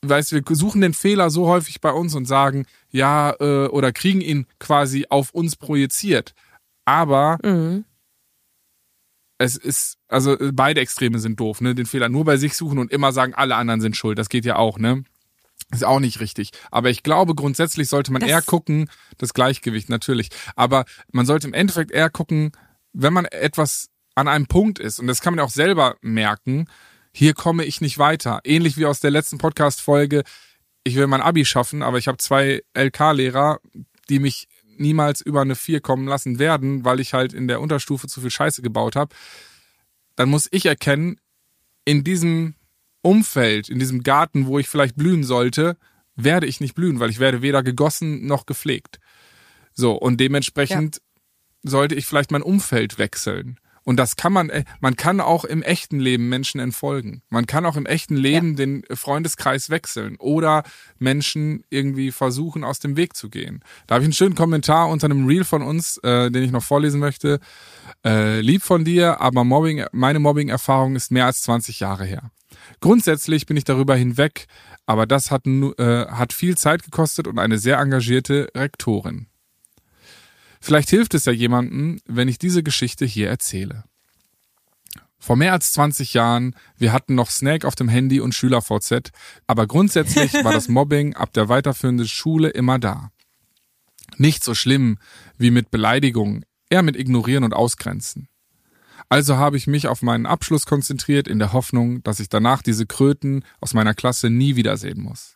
weißt 0.04 0.32
wir 0.32 0.42
suchen 0.56 0.80
den 0.80 0.94
Fehler 0.94 1.30
so 1.30 1.46
häufig 1.46 1.80
bei 1.80 1.90
uns 1.90 2.14
und 2.14 2.26
sagen, 2.26 2.66
ja, 2.90 3.34
äh, 3.40 3.66
oder 3.68 3.92
kriegen 3.92 4.20
ihn 4.20 4.46
quasi 4.58 5.06
auf 5.10 5.30
uns 5.30 5.56
projiziert. 5.56 6.34
Aber 6.84 7.38
Mhm. 7.44 7.84
es 9.38 9.56
ist, 9.56 9.98
also 10.08 10.38
äh, 10.38 10.52
beide 10.52 10.80
Extreme 10.80 11.18
sind 11.18 11.38
doof, 11.40 11.60
ne? 11.60 11.74
Den 11.74 11.86
Fehler 11.86 12.08
nur 12.08 12.24
bei 12.24 12.36
sich 12.36 12.54
suchen 12.56 12.78
und 12.78 12.90
immer 12.92 13.12
sagen, 13.12 13.34
alle 13.34 13.56
anderen 13.56 13.80
sind 13.80 13.96
schuld. 13.96 14.18
Das 14.18 14.28
geht 14.28 14.44
ja 14.44 14.56
auch, 14.56 14.78
ne? 14.78 15.04
Ist 15.72 15.84
auch 15.84 15.98
nicht 16.00 16.20
richtig. 16.20 16.52
Aber 16.70 16.90
ich 16.90 17.02
glaube, 17.02 17.34
grundsätzlich 17.34 17.88
sollte 17.88 18.12
man 18.12 18.20
Das- 18.20 18.30
eher 18.30 18.42
gucken, 18.42 18.88
das 19.18 19.34
Gleichgewicht 19.34 19.88
natürlich. 19.88 20.28
Aber 20.54 20.84
man 21.12 21.26
sollte 21.26 21.48
im 21.48 21.54
Endeffekt 21.54 21.90
eher 21.90 22.08
gucken, 22.10 22.52
wenn 22.92 23.12
man 23.12 23.24
etwas 23.26 23.88
an 24.14 24.28
einem 24.28 24.46
Punkt 24.46 24.78
ist, 24.78 25.00
und 25.00 25.06
das 25.08 25.20
kann 25.20 25.34
man 25.34 25.44
auch 25.44 25.50
selber 25.50 25.96
merken, 26.00 26.66
hier 27.16 27.32
komme 27.32 27.64
ich 27.64 27.80
nicht 27.80 27.96
weiter. 27.96 28.40
Ähnlich 28.44 28.76
wie 28.76 28.84
aus 28.84 29.00
der 29.00 29.10
letzten 29.10 29.38
Podcast-Folge, 29.38 30.22
ich 30.84 30.96
will 30.96 31.06
mein 31.06 31.22
Abi 31.22 31.46
schaffen, 31.46 31.82
aber 31.82 31.96
ich 31.96 32.08
habe 32.08 32.18
zwei 32.18 32.62
LK-Lehrer, 32.74 33.58
die 34.10 34.18
mich 34.18 34.48
niemals 34.76 35.22
über 35.22 35.40
eine 35.40 35.54
4 35.54 35.80
kommen 35.80 36.06
lassen 36.06 36.38
werden, 36.38 36.84
weil 36.84 37.00
ich 37.00 37.14
halt 37.14 37.32
in 37.32 37.48
der 37.48 37.62
Unterstufe 37.62 38.06
zu 38.06 38.20
viel 38.20 38.30
Scheiße 38.30 38.60
gebaut 38.60 38.96
habe. 38.96 39.14
Dann 40.14 40.28
muss 40.28 40.46
ich 40.50 40.66
erkennen, 40.66 41.18
in 41.86 42.04
diesem 42.04 42.54
Umfeld, 43.00 43.70
in 43.70 43.78
diesem 43.78 44.02
Garten, 44.02 44.44
wo 44.44 44.58
ich 44.58 44.68
vielleicht 44.68 44.96
blühen 44.96 45.24
sollte, 45.24 45.78
werde 46.16 46.46
ich 46.46 46.60
nicht 46.60 46.74
blühen, 46.74 47.00
weil 47.00 47.08
ich 47.08 47.18
werde 47.18 47.40
weder 47.40 47.62
gegossen 47.62 48.26
noch 48.26 48.44
gepflegt. 48.44 49.00
So, 49.72 49.94
und 49.94 50.20
dementsprechend 50.20 51.00
sollte 51.62 51.94
ich 51.94 52.04
vielleicht 52.04 52.30
mein 52.30 52.42
Umfeld 52.42 52.98
wechseln. 52.98 53.58
Und 53.86 53.98
das 53.98 54.16
kann 54.16 54.32
man, 54.32 54.50
äh, 54.50 54.64
man 54.80 54.96
kann 54.96 55.20
auch 55.20 55.44
im 55.44 55.62
echten 55.62 56.00
Leben 56.00 56.28
Menschen 56.28 56.60
entfolgen. 56.60 57.22
Man 57.30 57.46
kann 57.46 57.64
auch 57.64 57.76
im 57.76 57.86
echten 57.86 58.16
Leben 58.16 58.56
den 58.56 58.82
Freundeskreis 58.92 59.70
wechseln 59.70 60.16
oder 60.16 60.64
Menschen 60.98 61.62
irgendwie 61.70 62.10
versuchen, 62.10 62.64
aus 62.64 62.80
dem 62.80 62.96
Weg 62.96 63.14
zu 63.14 63.30
gehen. 63.30 63.62
Da 63.86 63.94
habe 63.94 64.02
ich 64.02 64.06
einen 64.06 64.12
schönen 64.12 64.34
Kommentar 64.34 64.88
unter 64.88 65.04
einem 65.04 65.26
Reel 65.26 65.44
von 65.44 65.62
uns, 65.62 65.98
äh, 65.98 66.32
den 66.32 66.42
ich 66.42 66.50
noch 66.50 66.64
vorlesen 66.64 66.98
möchte. 66.98 67.38
Äh, 68.04 68.40
lieb 68.40 68.62
von 68.62 68.84
dir, 68.84 69.20
aber 69.20 69.44
Mobbing, 69.44 69.84
meine 69.92 70.18
Mobbing-Erfahrung 70.18 70.96
ist 70.96 71.12
mehr 71.12 71.26
als 71.26 71.42
20 71.42 71.78
Jahre 71.78 72.04
her. 72.04 72.32
Grundsätzlich 72.80 73.46
bin 73.46 73.56
ich 73.56 73.64
darüber 73.64 73.94
hinweg, 73.94 74.46
aber 74.84 75.06
das 75.06 75.30
hat, 75.30 75.46
äh, 75.46 76.06
hat 76.06 76.32
viel 76.32 76.56
Zeit 76.56 76.82
gekostet 76.82 77.28
und 77.28 77.38
eine 77.38 77.58
sehr 77.58 77.78
engagierte 77.78 78.48
Rektorin. 78.56 79.28
Vielleicht 80.66 80.90
hilft 80.90 81.14
es 81.14 81.26
ja 81.26 81.32
jemandem, 81.32 82.00
wenn 82.06 82.26
ich 82.26 82.38
diese 82.38 82.64
Geschichte 82.64 83.04
hier 83.04 83.28
erzähle. 83.28 83.84
Vor 85.16 85.36
mehr 85.36 85.52
als 85.52 85.70
20 85.70 86.12
Jahren, 86.12 86.56
wir 86.76 86.92
hatten 86.92 87.14
noch 87.14 87.30
Snake 87.30 87.64
auf 87.68 87.76
dem 87.76 87.88
Handy 87.88 88.18
und 88.18 88.34
SchülerVZ, 88.34 89.12
aber 89.46 89.68
grundsätzlich 89.68 90.34
war 90.34 90.52
das 90.52 90.66
Mobbing 90.76 91.14
ab 91.14 91.32
der 91.34 91.48
weiterführenden 91.48 92.08
Schule 92.08 92.48
immer 92.48 92.80
da. 92.80 93.12
Nicht 94.16 94.42
so 94.42 94.56
schlimm 94.56 94.98
wie 95.38 95.52
mit 95.52 95.70
Beleidigungen, 95.70 96.44
eher 96.68 96.82
mit 96.82 96.96
Ignorieren 96.96 97.44
und 97.44 97.54
Ausgrenzen. 97.54 98.26
Also 99.08 99.36
habe 99.36 99.56
ich 99.58 99.68
mich 99.68 99.86
auf 99.86 100.02
meinen 100.02 100.26
Abschluss 100.26 100.66
konzentriert 100.66 101.28
in 101.28 101.38
der 101.38 101.52
Hoffnung, 101.52 102.02
dass 102.02 102.18
ich 102.18 102.28
danach 102.28 102.60
diese 102.60 102.86
Kröten 102.86 103.44
aus 103.60 103.72
meiner 103.72 103.94
Klasse 103.94 104.30
nie 104.30 104.56
wiedersehen 104.56 105.00
muss. 105.00 105.35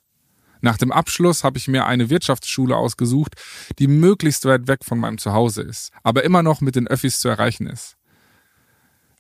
Nach 0.61 0.77
dem 0.77 0.93
Abschluss 0.93 1.45
habe 1.45 1.59
ich 1.59 1.69
mir 1.69 1.87
eine 1.87 2.11
Wirtschaftsschule 2.11 2.77
ausgesucht, 2.77 3.35
die 3.79 3.87
möglichst 3.87 4.45
weit 4.45 4.69
weg 4.69 4.85
von 4.85 4.99
meinem 4.99 5.19
Zuhause 5.19 5.63
ist, 5.63 5.91
aber 6.03 6.25
immer 6.25 6.43
noch 6.43 6.61
mit 6.61 6.77
den 6.77 6.87
Öffis 6.87 7.21
zu 7.21 7.29
erreichen 7.29 7.67
ist. 7.67 7.97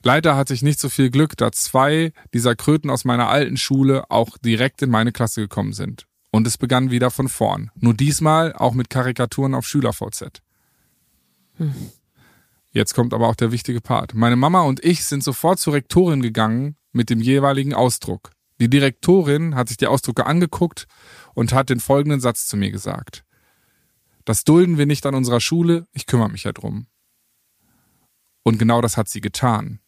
Leider 0.02 0.34
hatte 0.36 0.54
ich 0.54 0.62
nicht 0.62 0.80
so 0.80 0.88
viel 0.88 1.10
Glück, 1.10 1.36
da 1.36 1.52
zwei 1.52 2.12
dieser 2.32 2.56
Kröten 2.56 2.90
aus 2.90 3.04
meiner 3.04 3.28
alten 3.28 3.56
Schule 3.56 4.10
auch 4.10 4.38
direkt 4.38 4.80
in 4.82 4.90
meine 4.90 5.12
Klasse 5.12 5.42
gekommen 5.42 5.72
sind. 5.72 6.06
Und 6.30 6.46
es 6.46 6.56
begann 6.56 6.90
wieder 6.90 7.10
von 7.10 7.28
vorn. 7.28 7.70
Nur 7.74 7.92
diesmal 7.92 8.54
auch 8.54 8.72
mit 8.72 8.88
Karikaturen 8.88 9.54
auf 9.54 9.66
SchülerVZ. 9.66 10.42
Jetzt 12.72 12.94
kommt 12.94 13.12
aber 13.12 13.28
auch 13.28 13.34
der 13.34 13.52
wichtige 13.52 13.80
Part. 13.80 14.14
Meine 14.14 14.36
Mama 14.36 14.62
und 14.62 14.82
ich 14.84 15.04
sind 15.04 15.24
sofort 15.24 15.58
zur 15.58 15.74
Rektorin 15.74 16.22
gegangen 16.22 16.76
mit 16.92 17.10
dem 17.10 17.20
jeweiligen 17.20 17.74
Ausdruck. 17.74 18.30
Die 18.60 18.68
Direktorin 18.68 19.54
hat 19.54 19.68
sich 19.68 19.78
die 19.78 19.86
Ausdrucke 19.86 20.26
angeguckt 20.26 20.86
und 21.34 21.52
hat 21.52 21.70
den 21.70 21.80
folgenden 21.80 22.20
Satz 22.20 22.46
zu 22.46 22.56
mir 22.56 22.70
gesagt. 22.70 23.24
Das 24.26 24.44
dulden 24.44 24.76
wir 24.76 24.86
nicht 24.86 25.06
an 25.06 25.14
unserer 25.14 25.40
Schule, 25.40 25.86
ich 25.92 26.06
kümmere 26.06 26.30
mich 26.30 26.44
ja 26.44 26.52
drum. 26.52 26.86
Und 28.42 28.58
genau 28.58 28.82
das 28.82 28.96
hat 28.96 29.08
sie 29.08 29.22
getan. 29.22 29.80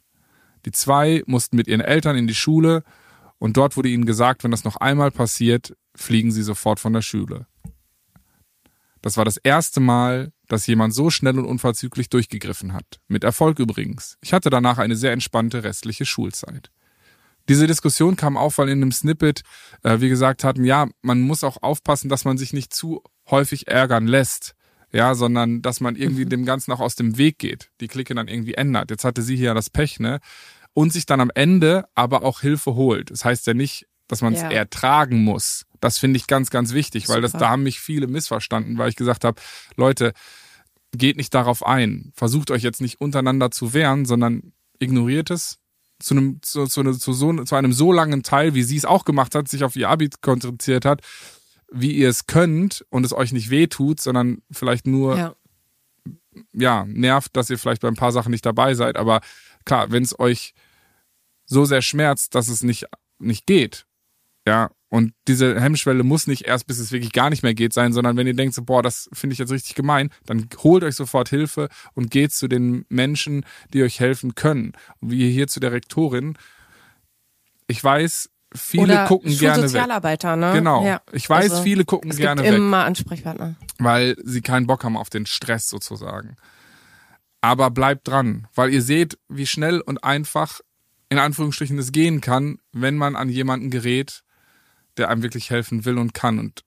Die 0.64 0.72
zwei 0.72 1.22
mussten 1.26 1.56
mit 1.56 1.68
ihren 1.68 1.80
Eltern 1.80 2.16
in 2.16 2.26
die 2.26 2.34
Schule 2.34 2.82
und 3.38 3.56
dort 3.56 3.76
wurde 3.76 3.90
ihnen 3.90 4.06
gesagt, 4.06 4.42
wenn 4.42 4.50
das 4.50 4.64
noch 4.64 4.76
einmal 4.76 5.10
passiert, 5.10 5.76
fliegen 5.94 6.32
sie 6.32 6.42
sofort 6.42 6.80
von 6.80 6.94
der 6.94 7.02
Schule. 7.02 7.46
Das 9.02 9.16
war 9.16 9.24
das 9.24 9.36
erste 9.36 9.80
Mal, 9.80 10.32
dass 10.46 10.66
jemand 10.66 10.94
so 10.94 11.10
schnell 11.10 11.38
und 11.38 11.44
unverzüglich 11.44 12.08
durchgegriffen 12.08 12.72
hat. 12.72 13.00
Mit 13.08 13.24
Erfolg 13.24 13.58
übrigens. 13.58 14.16
Ich 14.22 14.32
hatte 14.32 14.48
danach 14.48 14.78
eine 14.78 14.96
sehr 14.96 15.12
entspannte 15.12 15.64
restliche 15.64 16.06
Schulzeit. 16.06 16.70
Diese 17.48 17.66
Diskussion 17.66 18.16
kam 18.16 18.36
auf, 18.36 18.58
weil 18.58 18.68
in 18.68 18.82
einem 18.82 18.92
Snippet 18.92 19.42
äh, 19.82 20.00
wir 20.00 20.08
gesagt 20.08 20.44
hatten, 20.44 20.64
ja, 20.64 20.88
man 21.02 21.20
muss 21.22 21.44
auch 21.44 21.62
aufpassen, 21.62 22.08
dass 22.08 22.24
man 22.24 22.38
sich 22.38 22.52
nicht 22.52 22.72
zu 22.72 23.02
häufig 23.30 23.68
ärgern 23.68 24.06
lässt. 24.06 24.54
Ja, 24.94 25.14
sondern 25.14 25.62
dass 25.62 25.80
man 25.80 25.96
irgendwie 25.96 26.26
dem 26.26 26.44
Ganzen 26.44 26.70
auch 26.70 26.80
aus 26.80 26.96
dem 26.96 27.16
Weg 27.16 27.38
geht, 27.38 27.70
die 27.80 27.88
Clique 27.88 28.14
dann 28.14 28.28
irgendwie 28.28 28.52
ändert. 28.54 28.90
Jetzt 28.90 29.04
hatte 29.04 29.22
sie 29.22 29.36
hier 29.36 29.46
ja 29.46 29.54
das 29.54 29.70
Pech, 29.70 30.00
ne? 30.00 30.20
Und 30.74 30.92
sich 30.92 31.06
dann 31.06 31.20
am 31.20 31.30
Ende 31.34 31.86
aber 31.94 32.22
auch 32.24 32.40
Hilfe 32.42 32.74
holt. 32.74 33.10
Das 33.10 33.24
heißt 33.24 33.46
ja 33.46 33.54
nicht, 33.54 33.86
dass 34.06 34.20
man 34.20 34.34
es 34.34 34.42
Ja. 34.42 34.50
ertragen 34.50 35.24
muss. 35.24 35.64
Das 35.80 35.96
finde 35.96 36.18
ich 36.18 36.26
ganz, 36.26 36.50
ganz 36.50 36.74
wichtig, 36.74 37.08
weil 37.08 37.22
das 37.22 37.32
Super. 37.32 37.44
da 37.44 37.50
haben 37.52 37.62
mich 37.62 37.80
viele 37.80 38.06
missverstanden, 38.06 38.76
weil 38.76 38.90
ich 38.90 38.96
gesagt 38.96 39.24
habe, 39.24 39.40
Leute, 39.76 40.12
geht 40.94 41.16
nicht 41.16 41.32
darauf 41.32 41.64
ein. 41.64 42.12
Versucht 42.14 42.50
euch 42.50 42.62
jetzt 42.62 42.82
nicht 42.82 43.00
untereinander 43.00 43.50
zu 43.50 43.72
wehren, 43.72 44.04
sondern 44.04 44.52
ignoriert 44.78 45.30
es 45.30 45.58
zu 46.02 46.14
einem, 46.14 46.40
zu, 46.42 46.66
zu, 46.66 46.80
eine- 46.80 46.98
zu, 46.98 47.12
so, 47.12 47.32
zu 47.44 47.54
einem 47.54 47.72
so 47.72 47.92
langen 47.92 48.22
Teil, 48.22 48.54
wie 48.54 48.62
sie 48.62 48.76
es 48.76 48.84
auch 48.84 49.04
gemacht 49.04 49.34
hat, 49.34 49.48
sich 49.48 49.64
auf 49.64 49.76
ihr 49.76 49.88
Abi 49.88 50.10
konzentriert 50.20 50.84
hat, 50.84 51.00
wie 51.72 51.92
ihr 51.92 52.08
es 52.08 52.26
könnt 52.26 52.84
und 52.90 53.04
es 53.06 53.12
euch 53.12 53.32
nicht 53.32 53.48
wehtut, 53.50 54.00
sondern 54.00 54.42
vielleicht 54.50 54.86
nur 54.86 55.16
Ja. 55.16 55.34
ja, 56.52 56.84
nervt, 56.86 57.36
dass 57.36 57.48
ihr 57.50 57.58
vielleicht 57.58 57.82
bei 57.82 57.88
ein 57.88 57.94
paar 57.96 58.12
Sachen 58.12 58.30
nicht 58.30 58.44
dabei 58.44 58.74
seid, 58.74 58.96
aber 58.96 59.20
klar, 59.64 59.90
wenn 59.90 60.02
es 60.02 60.18
euch 60.18 60.54
so 61.46 61.64
sehr 61.64 61.82
schmerzt, 61.82 62.34
dass 62.34 62.48
es 62.48 62.62
nicht, 62.62 62.86
nicht 63.18 63.46
geht, 63.46 63.86
ja, 64.46 64.70
und 64.92 65.14
diese 65.26 65.58
Hemmschwelle 65.58 66.02
muss 66.02 66.26
nicht 66.26 66.42
erst, 66.42 66.66
bis 66.66 66.78
es 66.78 66.92
wirklich 66.92 67.12
gar 67.12 67.30
nicht 67.30 67.42
mehr 67.42 67.54
geht 67.54 67.72
sein, 67.72 67.94
sondern 67.94 68.14
wenn 68.18 68.26
ihr 68.26 68.36
denkt, 68.36 68.54
so, 68.54 68.62
boah, 68.62 68.82
das 68.82 69.08
finde 69.14 69.32
ich 69.32 69.38
jetzt 69.38 69.50
richtig 69.50 69.74
gemein, 69.74 70.10
dann 70.26 70.50
holt 70.62 70.84
euch 70.84 70.96
sofort 70.96 71.30
Hilfe 71.30 71.70
und 71.94 72.10
geht 72.10 72.34
zu 72.34 72.46
den 72.46 72.84
Menschen, 72.90 73.46
die 73.72 73.82
euch 73.82 74.00
helfen 74.00 74.34
können. 74.34 74.74
Und 75.00 75.10
wie 75.12 75.32
hier 75.32 75.48
zu 75.48 75.60
der 75.60 75.72
Rektorin. 75.72 76.36
Ich 77.68 77.82
weiß, 77.82 78.28
viele 78.54 78.82
Oder 78.82 79.06
gucken 79.06 79.30
gerne 79.30 79.62
weg. 79.62 79.70
Schulsozialarbeiter, 79.70 80.36
ne? 80.36 80.52
Genau. 80.52 80.84
Ja. 80.84 81.00
Ich 81.12 81.26
weiß, 81.26 81.52
Also, 81.52 81.62
viele 81.62 81.86
gucken 81.86 82.10
es 82.10 82.18
gerne 82.18 82.42
gibt 82.42 82.52
weg 82.52 82.58
immer 82.58 82.84
Ansprechpartner. 82.84 83.54
weil 83.78 84.14
sie 84.22 84.42
keinen 84.42 84.66
Bock 84.66 84.84
haben 84.84 84.98
auf 84.98 85.08
den 85.08 85.24
Stress 85.24 85.70
sozusagen. 85.70 86.36
Aber 87.40 87.70
bleibt 87.70 88.08
dran, 88.08 88.46
weil 88.54 88.74
ihr 88.74 88.82
seht, 88.82 89.18
wie 89.30 89.46
schnell 89.46 89.80
und 89.80 90.04
einfach 90.04 90.60
in 91.08 91.16
Anführungsstrichen 91.18 91.78
es 91.78 91.92
gehen 91.92 92.20
kann, 92.20 92.58
wenn 92.72 92.98
man 92.98 93.16
an 93.16 93.30
jemanden 93.30 93.70
gerät, 93.70 94.22
der 94.96 95.08
einem 95.08 95.22
wirklich 95.22 95.50
helfen 95.50 95.84
will 95.84 95.98
und 95.98 96.14
kann. 96.14 96.38
Und 96.38 96.64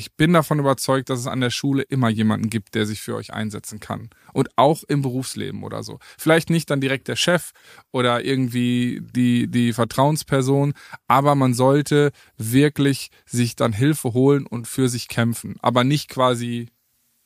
ich 0.00 0.14
bin 0.16 0.32
davon 0.32 0.58
überzeugt, 0.58 1.10
dass 1.10 1.20
es 1.20 1.26
an 1.26 1.40
der 1.40 1.50
Schule 1.50 1.82
immer 1.82 2.08
jemanden 2.08 2.48
gibt, 2.48 2.74
der 2.74 2.86
sich 2.86 3.00
für 3.00 3.16
euch 3.16 3.32
einsetzen 3.32 3.80
kann. 3.80 4.10
Und 4.32 4.48
auch 4.56 4.82
im 4.84 5.02
Berufsleben 5.02 5.62
oder 5.62 5.82
so. 5.82 5.98
Vielleicht 6.16 6.48
nicht 6.48 6.70
dann 6.70 6.80
direkt 6.80 7.08
der 7.08 7.16
Chef 7.16 7.52
oder 7.90 8.24
irgendwie 8.24 9.02
die, 9.02 9.48
die 9.48 9.72
Vertrauensperson, 9.72 10.74
aber 11.06 11.34
man 11.34 11.54
sollte 11.54 12.12
wirklich 12.38 13.10
sich 13.26 13.56
dann 13.56 13.72
Hilfe 13.72 14.14
holen 14.14 14.46
und 14.46 14.66
für 14.66 14.88
sich 14.88 15.08
kämpfen. 15.08 15.56
Aber 15.60 15.84
nicht 15.84 16.08
quasi 16.08 16.70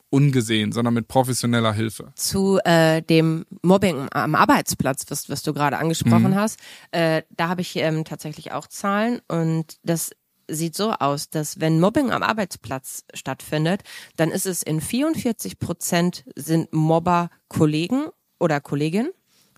ungesehen, 0.09 0.71
sondern 0.71 0.93
mit 0.93 1.07
professioneller 1.07 1.73
Hilfe. 1.73 2.13
zu 2.15 2.59
äh, 2.63 3.01
dem 3.01 3.45
Mobbing 3.63 4.07
am 4.11 4.35
Arbeitsplatz, 4.35 5.05
was, 5.09 5.29
was 5.29 5.43
du 5.43 5.53
gerade 5.53 5.77
angesprochen 5.77 6.31
Mhm. 6.31 6.35
hast, 6.35 6.59
äh, 6.91 7.23
da 7.31 7.49
habe 7.49 7.61
ich 7.61 7.75
ähm, 7.75 8.05
tatsächlich 8.05 8.51
auch 8.53 8.67
Zahlen 8.67 9.19
und 9.27 9.77
das 9.83 10.11
sieht 10.47 10.75
so 10.75 10.91
aus, 10.91 11.29
dass 11.31 11.59
wenn 11.59 11.79
Mobbing 11.79 12.11
am 12.11 12.21
Arbeitsplatz 12.21 13.03
stattfindet, 13.15 13.81
dann 14.15 14.29
ist 14.29 14.45
es 14.45 14.61
in 14.61 14.79
44 14.79 15.57
Prozent 15.57 16.23
sind 16.35 16.71
Mobber 16.71 17.29
Kollegen 17.47 18.05
oder 18.39 18.61
Kolleginnen, 18.61 19.09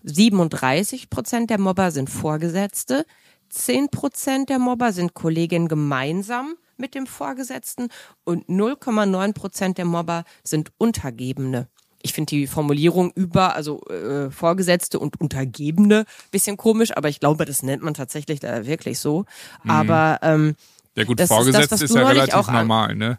37 0.02 1.10
Prozent 1.10 1.50
der 1.50 1.58
Mobber 1.60 1.90
sind 1.90 2.08
Vorgesetzte, 2.08 3.04
10 3.50 3.88
Prozent 3.90 4.48
der 4.48 4.58
Mobber 4.58 4.92
sind 4.92 5.14
Kolleginnen 5.14 5.68
gemeinsam 5.68 6.54
mit 6.78 6.94
dem 6.94 7.06
Vorgesetzten 7.06 7.88
und 8.24 8.46
0,9 8.48 9.32
Prozent 9.32 9.78
der 9.78 9.84
Mobber 9.84 10.24
sind 10.44 10.72
Untergebene. 10.78 11.68
Ich 12.00 12.12
finde 12.12 12.30
die 12.30 12.46
Formulierung 12.46 13.10
über, 13.14 13.56
also 13.56 13.82
äh, 13.86 14.30
Vorgesetzte 14.30 14.98
und 14.98 15.20
Untergebene, 15.20 16.04
bisschen 16.30 16.56
komisch, 16.56 16.96
aber 16.96 17.08
ich 17.08 17.18
glaube, 17.18 17.44
das 17.44 17.62
nennt 17.62 17.82
man 17.82 17.94
tatsächlich 17.94 18.40
da 18.40 18.66
wirklich 18.66 19.00
so. 19.00 19.24
Aber 19.66 20.18
ähm, 20.22 20.54
Ja 20.94 21.04
gut, 21.04 21.18
Das 21.18 21.24
ist 21.24 21.30
das, 21.30 21.36
Vorgesetzt 21.36 21.82
ist, 21.82 21.94
ja 21.94 22.06
relativ 22.06 22.46
normal, 22.48 22.94
ne? 22.94 23.18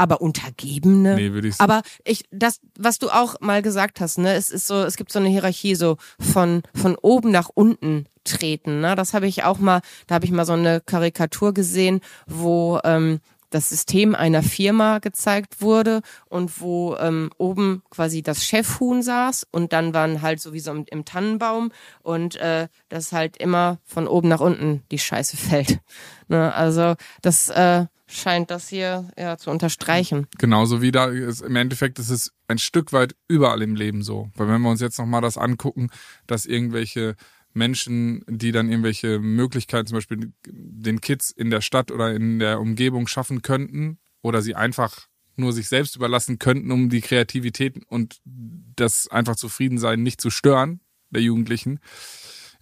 aber 0.00 0.22
Untergebene. 0.22 1.14
Nee, 1.14 1.32
würde 1.32 1.48
ich 1.48 1.60
Aber 1.60 1.82
ich, 2.04 2.24
das, 2.30 2.60
was 2.78 2.98
du 2.98 3.10
auch 3.10 3.38
mal 3.40 3.60
gesagt 3.60 4.00
hast, 4.00 4.18
ne, 4.18 4.32
es 4.32 4.50
ist 4.50 4.66
so, 4.66 4.82
es 4.82 4.96
gibt 4.96 5.12
so 5.12 5.18
eine 5.18 5.28
Hierarchie 5.28 5.74
so 5.74 5.98
von, 6.18 6.62
von 6.74 6.96
oben 6.96 7.30
nach 7.30 7.50
unten 7.52 8.06
treten. 8.24 8.80
Ne? 8.80 8.94
Das 8.94 9.14
habe 9.14 9.26
ich 9.26 9.44
auch 9.44 9.58
mal, 9.58 9.80
da 10.06 10.16
habe 10.16 10.24
ich 10.24 10.30
mal 10.30 10.46
so 10.46 10.52
eine 10.52 10.80
Karikatur 10.80 11.54
gesehen, 11.54 12.00
wo 12.26 12.80
ähm, 12.84 13.20
das 13.50 13.68
System 13.68 14.14
einer 14.14 14.42
Firma 14.42 14.98
gezeigt 14.98 15.60
wurde 15.60 16.02
und 16.28 16.60
wo 16.60 16.96
ähm, 16.96 17.30
oben 17.36 17.82
quasi 17.90 18.22
das 18.22 18.44
Chefhuhn 18.44 19.02
saß 19.02 19.46
und 19.50 19.72
dann 19.72 19.92
waren 19.92 20.22
halt 20.22 20.40
sowieso 20.40 20.70
im, 20.70 20.84
im 20.88 21.04
Tannenbaum 21.04 21.72
und 22.02 22.36
äh, 22.36 22.68
das 22.88 23.12
halt 23.12 23.36
immer 23.36 23.78
von 23.84 24.06
oben 24.06 24.28
nach 24.28 24.40
unten 24.40 24.82
die 24.90 24.98
Scheiße 24.98 25.36
fällt. 25.36 25.80
Ne? 26.28 26.54
Also 26.54 26.94
das 27.22 27.48
äh, 27.48 27.86
scheint 28.06 28.50
das 28.50 28.68
hier 28.68 29.08
ja 29.18 29.36
zu 29.36 29.50
unterstreichen. 29.50 30.26
Genauso 30.38 30.80
wie 30.82 30.92
da 30.92 31.06
ist, 31.06 31.42
im 31.42 31.56
Endeffekt 31.56 31.98
ist 31.98 32.10
es 32.10 32.32
ein 32.48 32.58
Stück 32.58 32.92
weit 32.92 33.14
überall 33.28 33.62
im 33.62 33.74
Leben 33.74 34.02
so. 34.02 34.30
Weil 34.34 34.48
wenn 34.48 34.62
wir 34.62 34.70
uns 34.70 34.80
jetzt 34.80 34.98
nochmal 34.98 35.20
das 35.20 35.38
angucken, 35.38 35.90
dass 36.26 36.46
irgendwelche 36.46 37.16
Menschen, 37.52 38.24
die 38.28 38.52
dann 38.52 38.68
irgendwelche 38.68 39.18
Möglichkeiten, 39.18 39.88
zum 39.88 39.96
Beispiel 39.96 40.32
den 40.46 41.00
Kids 41.00 41.30
in 41.30 41.50
der 41.50 41.60
Stadt 41.60 41.90
oder 41.90 42.14
in 42.14 42.38
der 42.38 42.60
Umgebung 42.60 43.06
schaffen 43.06 43.42
könnten 43.42 43.98
oder 44.22 44.42
sie 44.42 44.54
einfach 44.54 45.08
nur 45.36 45.52
sich 45.52 45.68
selbst 45.68 45.96
überlassen 45.96 46.38
könnten, 46.38 46.70
um 46.70 46.90
die 46.90 47.00
Kreativität 47.00 47.80
und 47.86 48.20
das 48.24 49.08
einfach 49.08 49.36
Zufriedensein 49.36 50.02
nicht 50.02 50.20
zu 50.20 50.30
stören 50.30 50.80
der 51.10 51.22
Jugendlichen. 51.22 51.80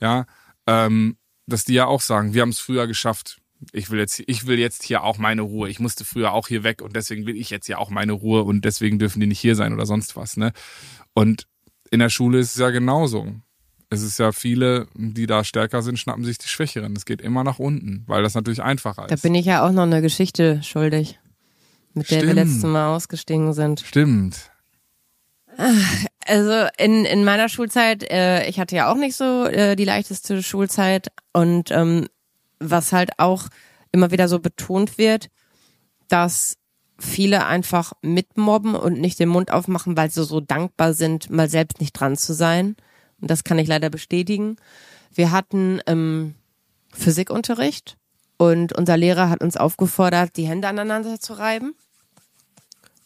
Ja, 0.01 0.27
ähm, 0.67 1.19
dass 1.47 1.65
die 1.65 1.75
ja 1.75 1.87
auch 1.87 2.01
sagen, 2.01 2.35
wir 2.35 2.43
haben 2.43 2.51
es 2.51 2.61
früher 2.61 2.87
geschafft. 2.87 3.41
Ich 3.73 3.91
will 3.91 3.99
jetzt, 3.99 4.23
ich 4.27 4.47
will 4.47 4.59
jetzt 4.59 4.85
hier 4.85 5.03
auch 5.03 5.19
meine 5.19 5.43
Ruhe. 5.43 5.69
Ich 5.69 5.81
musste 5.81 6.05
früher 6.05 6.33
auch 6.33 6.47
hier 6.47 6.63
weg 6.63 6.81
und 6.81 6.95
deswegen 6.95 7.27
will 7.27 7.37
ich 7.37 7.51
jetzt 7.51 7.69
ja 7.69 7.79
auch 7.79 7.91
meine 7.91 8.13
Ruhe 8.13 8.45
und 8.45 8.65
deswegen 8.65 8.99
dürfen 8.99 9.21
die 9.21 9.27
nicht 9.27 9.41
hier 9.41 9.57
sein 9.57 9.73
oder 9.73 9.87
sonst 9.87 10.15
was. 10.15 10.37
Ne? 10.37 10.53
Und 11.15 11.49
in 11.91 11.99
der 11.99 12.11
Schule 12.11 12.39
ist 12.39 12.53
es 12.53 12.59
ja 12.59 12.71
genauso 12.71 13.35
es 13.91 14.03
ist 14.03 14.19
ja 14.19 14.33
viele, 14.33 14.87
die 14.95 15.27
da 15.27 15.45
stärker 15.45 15.83
sind, 15.83 15.99
schnappen 15.99 16.25
sich 16.25 16.39
die 16.39 16.49
Schwächeren. 16.49 16.95
Es 16.95 17.07
geht 17.07 17.21
immer 17.21 17.45
nach 17.45 17.59
unten, 17.59 18.05
weil 18.07 18.23
das 18.23 18.35
natürlich 18.35 18.63
einfacher 18.63 19.05
ist. 19.05 19.11
Da 19.11 19.17
bin 19.17 19.35
ich 19.35 19.47
ja 19.47 19.67
auch 19.67 19.73
noch 19.73 19.85
eine 19.85 20.03
Geschichte 20.03 20.63
schuldig, 20.63 21.19
mit 21.95 22.11
der 22.11 22.17
Stimmt. 22.17 22.27
wir 22.27 22.45
letztes 22.45 22.63
Mal 22.65 22.95
ausgestiegen 22.95 23.53
sind. 23.55 23.81
Stimmt. 23.81 24.51
Also 26.27 26.69
in, 26.77 27.05
in 27.07 27.25
meiner 27.25 27.49
Schulzeit, 27.49 28.05
äh, 28.11 28.47
ich 28.49 28.61
hatte 28.61 28.77
ja 28.77 28.93
auch 28.93 28.97
nicht 28.97 29.17
so 29.17 29.47
äh, 29.47 29.75
die 29.77 29.87
leichteste 29.87 30.43
Schulzeit 30.43 31.09
und 31.33 31.71
ähm, 31.71 32.07
was 32.61 32.93
halt 32.93 33.13
auch 33.19 33.49
immer 33.93 34.11
wieder 34.11 34.29
so 34.29 34.39
betont 34.39 34.99
wird, 34.99 35.31
dass 36.09 36.59
viele 36.99 37.47
einfach 37.47 37.93
mitmobben 38.03 38.75
und 38.75 39.01
nicht 39.01 39.19
den 39.19 39.31
Mund 39.31 39.51
aufmachen, 39.51 39.97
weil 39.97 40.11
sie 40.11 40.25
so 40.25 40.41
dankbar 40.41 40.93
sind, 40.93 41.31
mal 41.31 41.49
selbst 41.49 41.81
nicht 41.81 41.93
dran 41.93 42.17
zu 42.17 42.35
sein. 42.35 42.77
Das 43.21 43.45
kann 43.45 43.59
ich 43.59 43.69
leider 43.69 43.91
bestätigen. 43.91 44.57
Wir 45.13 45.31
hatten 45.31 45.81
ähm, 45.87 46.35
Physikunterricht 46.93 47.97
und 48.37 48.73
unser 48.77 48.97
Lehrer 48.97 49.31
hat 49.31 49.43
uns 49.43 49.57
aufgefordert, 49.57 50.37
die 50.37 50.47
Hände 50.47 50.69
aneinander 50.69 51.19
zu 51.19 51.35
reiben. 51.35 51.75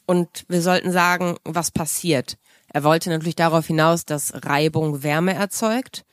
Und 0.07 0.45
wir 0.49 0.61
sollten 0.61 0.93
sagen, 0.93 1.37
was 1.45 1.71
passiert. 1.71 2.37
Er 2.69 2.85
wollte 2.85 3.11
natürlich 3.11 3.37
darauf 3.37 3.67
hinaus, 3.67 4.05
dass 4.05 4.33
Reibung 4.45 5.03
Wärme 5.03 5.35
erzeugt. 5.35 6.05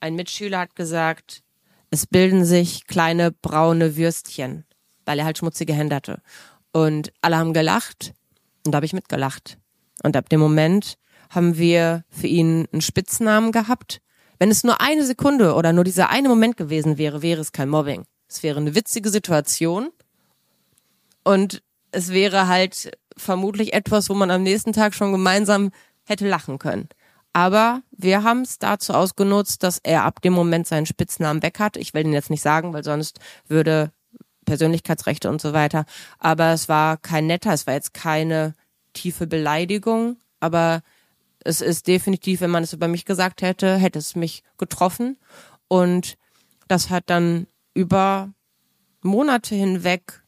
Ein 0.00 0.14
Mitschüler 0.14 0.60
hat 0.60 0.76
gesagt, 0.76 1.42
es 1.90 2.06
bilden 2.06 2.44
sich 2.44 2.86
kleine 2.86 3.30
braune 3.30 3.96
Würstchen, 3.96 4.64
weil 5.04 5.18
er 5.18 5.24
halt 5.24 5.38
schmutzige 5.38 5.74
Hände 5.74 5.96
hatte. 5.96 6.22
Und 6.72 7.12
alle 7.20 7.36
haben 7.36 7.52
gelacht 7.52 8.14
und 8.64 8.72
da 8.72 8.76
habe 8.76 8.86
ich 8.86 8.94
mitgelacht. 8.94 9.58
Und 10.02 10.16
ab 10.16 10.28
dem 10.28 10.40
Moment 10.40 10.96
haben 11.34 11.56
wir 11.56 12.04
für 12.10 12.26
ihn 12.26 12.68
einen 12.72 12.82
Spitznamen 12.82 13.52
gehabt. 13.52 14.00
Wenn 14.38 14.50
es 14.50 14.64
nur 14.64 14.80
eine 14.80 15.04
Sekunde 15.04 15.54
oder 15.54 15.72
nur 15.72 15.84
dieser 15.84 16.10
eine 16.10 16.28
Moment 16.28 16.56
gewesen 16.56 16.98
wäre, 16.98 17.22
wäre 17.22 17.40
es 17.40 17.52
kein 17.52 17.68
Mobbing. 17.68 18.04
Es 18.28 18.42
wäre 18.42 18.60
eine 18.60 18.74
witzige 18.74 19.10
Situation 19.10 19.90
und 21.24 21.62
es 21.90 22.12
wäre 22.12 22.48
halt 22.48 22.92
vermutlich 23.16 23.72
etwas, 23.72 24.08
wo 24.08 24.14
man 24.14 24.30
am 24.30 24.42
nächsten 24.42 24.72
Tag 24.72 24.94
schon 24.94 25.12
gemeinsam 25.12 25.70
hätte 26.04 26.28
lachen 26.28 26.58
können. 26.58 26.88
Aber 27.32 27.82
wir 27.90 28.24
haben 28.24 28.42
es 28.42 28.58
dazu 28.58 28.92
ausgenutzt, 28.92 29.62
dass 29.62 29.78
er 29.82 30.04
ab 30.04 30.20
dem 30.20 30.32
Moment 30.34 30.66
seinen 30.66 30.86
Spitznamen 30.86 31.42
weg 31.42 31.58
hat. 31.58 31.76
Ich 31.76 31.94
will 31.94 32.02
den 32.02 32.12
jetzt 32.12 32.30
nicht 32.30 32.42
sagen, 32.42 32.74
weil 32.74 32.84
sonst 32.84 33.20
würde 33.48 33.90
Persönlichkeitsrechte 34.44 35.30
und 35.30 35.40
so 35.40 35.52
weiter. 35.52 35.86
Aber 36.18 36.52
es 36.52 36.68
war 36.68 36.98
kein 36.98 37.26
netter, 37.26 37.52
es 37.52 37.66
war 37.66 37.74
jetzt 37.74 37.94
keine 37.94 38.54
tiefe 38.92 39.26
Beleidigung, 39.26 40.18
aber 40.40 40.82
es 41.44 41.60
ist 41.60 41.86
definitiv, 41.86 42.40
wenn 42.40 42.50
man 42.50 42.62
es 42.62 42.72
über 42.72 42.88
mich 42.88 43.04
gesagt 43.04 43.42
hätte, 43.42 43.76
hätte 43.76 43.98
es 43.98 44.14
mich 44.16 44.42
getroffen. 44.58 45.18
Und 45.68 46.16
das 46.68 46.90
hat 46.90 47.04
dann 47.06 47.46
über 47.74 48.32
Monate 49.02 49.54
hinweg 49.54 50.22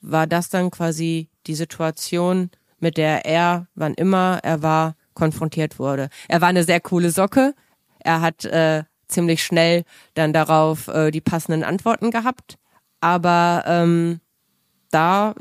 war 0.00 0.26
das 0.26 0.48
dann 0.48 0.70
quasi 0.70 1.28
die 1.46 1.54
Situation, 1.54 2.50
mit 2.78 2.96
der 2.96 3.26
er, 3.26 3.66
wann 3.74 3.94
immer 3.94 4.40
er 4.42 4.62
war, 4.62 4.96
konfrontiert 5.14 5.78
wurde. 5.78 6.08
Er 6.28 6.40
war 6.40 6.48
eine 6.48 6.64
sehr 6.64 6.80
coole 6.80 7.10
Socke. 7.10 7.54
Er 7.98 8.20
hat 8.22 8.44
äh, 8.46 8.84
ziemlich 9.08 9.44
schnell 9.44 9.84
dann 10.14 10.32
darauf 10.32 10.88
äh, 10.88 11.10
die 11.10 11.20
passenden 11.20 11.64
Antworten 11.64 12.10
gehabt. 12.10 12.56
Aber 13.00 13.64
ähm, 13.66 14.20
da 14.90 15.34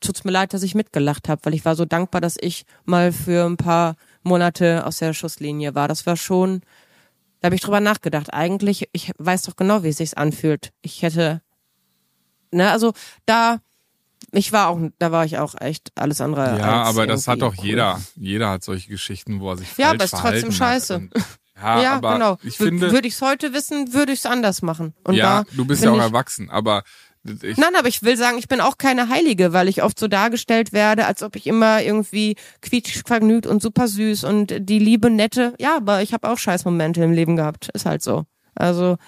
tut's 0.00 0.24
mir 0.24 0.30
leid, 0.30 0.54
dass 0.54 0.62
ich 0.62 0.74
mitgelacht 0.74 1.28
habe, 1.28 1.40
weil 1.44 1.54
ich 1.54 1.64
war 1.64 1.74
so 1.74 1.84
dankbar, 1.84 2.20
dass 2.20 2.36
ich 2.38 2.64
mal 2.84 3.12
für 3.12 3.44
ein 3.46 3.56
paar 3.56 3.96
Monate 4.26 4.84
aus 4.86 4.98
der 4.98 5.14
Schusslinie 5.14 5.74
war. 5.74 5.88
Das 5.88 6.04
war 6.06 6.16
schon, 6.16 6.60
da 7.40 7.46
habe 7.46 7.54
ich 7.54 7.62
drüber 7.62 7.80
nachgedacht. 7.80 8.32
Eigentlich, 8.32 8.88
ich 8.92 9.12
weiß 9.18 9.42
doch 9.42 9.56
genau, 9.56 9.82
wie 9.82 9.88
es 9.88 9.98
sich 9.98 10.18
anfühlt. 10.18 10.72
Ich 10.82 11.02
hätte, 11.02 11.40
ne, 12.50 12.70
also 12.70 12.92
da, 13.24 13.60
ich 14.32 14.52
war 14.52 14.68
auch, 14.68 14.78
da 14.98 15.12
war 15.12 15.24
ich 15.24 15.38
auch 15.38 15.54
echt 15.60 15.92
alles 15.94 16.20
andere. 16.20 16.58
Ja, 16.58 16.82
aber 16.82 17.06
das 17.06 17.28
hat 17.28 17.40
doch 17.40 17.54
jeder. 17.54 18.00
Jeder 18.16 18.50
hat 18.50 18.64
solche 18.64 18.90
Geschichten, 18.90 19.40
wo 19.40 19.50
er 19.50 19.58
sich 19.58 19.68
ja, 19.78 19.88
falsch 19.88 19.94
aber 19.94 20.04
ist 20.04 20.10
trotzdem 20.10 20.52
scheiße. 20.52 21.08
Ja, 21.58 21.82
ja, 21.82 21.92
aber 21.94 22.12
genau. 22.12 22.38
Ich 22.42 22.58
finde, 22.58 22.92
würde 22.92 23.08
ich 23.08 23.14
es 23.14 23.22
heute 23.22 23.54
wissen, 23.54 23.94
würde 23.94 24.12
ich 24.12 24.18
es 24.18 24.26
anders 24.26 24.60
machen. 24.60 24.92
Und 25.04 25.14
ja, 25.14 25.44
du 25.52 25.64
bist 25.64 25.82
ja 25.82 25.90
auch 25.90 25.98
erwachsen, 25.98 26.50
aber 26.50 26.82
ich 27.30 27.56
Nein, 27.56 27.74
aber 27.76 27.88
ich 27.88 28.02
will 28.02 28.16
sagen, 28.16 28.38
ich 28.38 28.48
bin 28.48 28.60
auch 28.60 28.78
keine 28.78 29.08
Heilige, 29.08 29.52
weil 29.52 29.68
ich 29.68 29.82
oft 29.82 29.98
so 29.98 30.08
dargestellt 30.08 30.72
werde, 30.72 31.06
als 31.06 31.22
ob 31.22 31.36
ich 31.36 31.46
immer 31.46 31.82
irgendwie 31.82 32.36
quietschvergnügt 32.62 33.46
und 33.46 33.62
super 33.62 33.88
süß 33.88 34.24
und 34.24 34.54
die 34.58 34.78
liebe 34.78 35.10
nette. 35.10 35.54
Ja, 35.58 35.76
aber 35.76 36.02
ich 36.02 36.12
habe 36.12 36.28
auch 36.28 36.38
Scheißmomente 36.38 37.02
im 37.02 37.12
Leben 37.12 37.36
gehabt. 37.36 37.68
Ist 37.74 37.86
halt 37.86 38.02
so. 38.02 38.24
Also. 38.54 38.98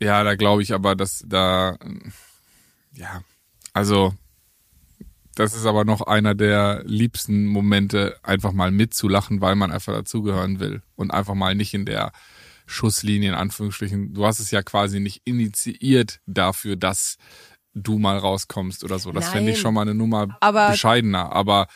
Ja, 0.00 0.22
da 0.24 0.34
glaube 0.34 0.62
ich 0.62 0.72
aber, 0.72 0.96
dass 0.96 1.24
da, 1.26 1.76
ja, 2.92 3.22
also, 3.72 4.14
das 5.34 5.54
ist 5.54 5.66
aber 5.66 5.84
noch 5.84 6.02
einer 6.02 6.34
der 6.34 6.82
liebsten 6.84 7.46
Momente, 7.46 8.16
einfach 8.22 8.52
mal 8.52 8.70
mitzulachen, 8.70 9.40
weil 9.40 9.54
man 9.54 9.70
einfach 9.70 9.92
dazugehören 9.92 10.60
will 10.60 10.82
und 10.96 11.10
einfach 11.10 11.34
mal 11.34 11.54
nicht 11.54 11.74
in 11.74 11.84
der 11.84 12.12
Schusslinie 12.70 13.30
in 13.30 13.34
Anführungsstrichen. 13.34 14.14
Du 14.14 14.24
hast 14.24 14.38
es 14.38 14.50
ja 14.52 14.62
quasi 14.62 15.00
nicht 15.00 15.22
initiiert 15.24 16.20
dafür, 16.26 16.76
dass 16.76 17.16
du 17.74 17.98
mal 17.98 18.16
rauskommst 18.16 18.84
oder 18.84 18.98
so. 18.98 19.10
Das 19.12 19.28
fände 19.28 19.52
ich 19.52 19.58
schon 19.58 19.74
mal 19.74 19.82
eine 19.82 19.94
Nummer 19.94 20.36
aber 20.40 20.70
bescheidener. 20.70 21.32
Aber 21.32 21.66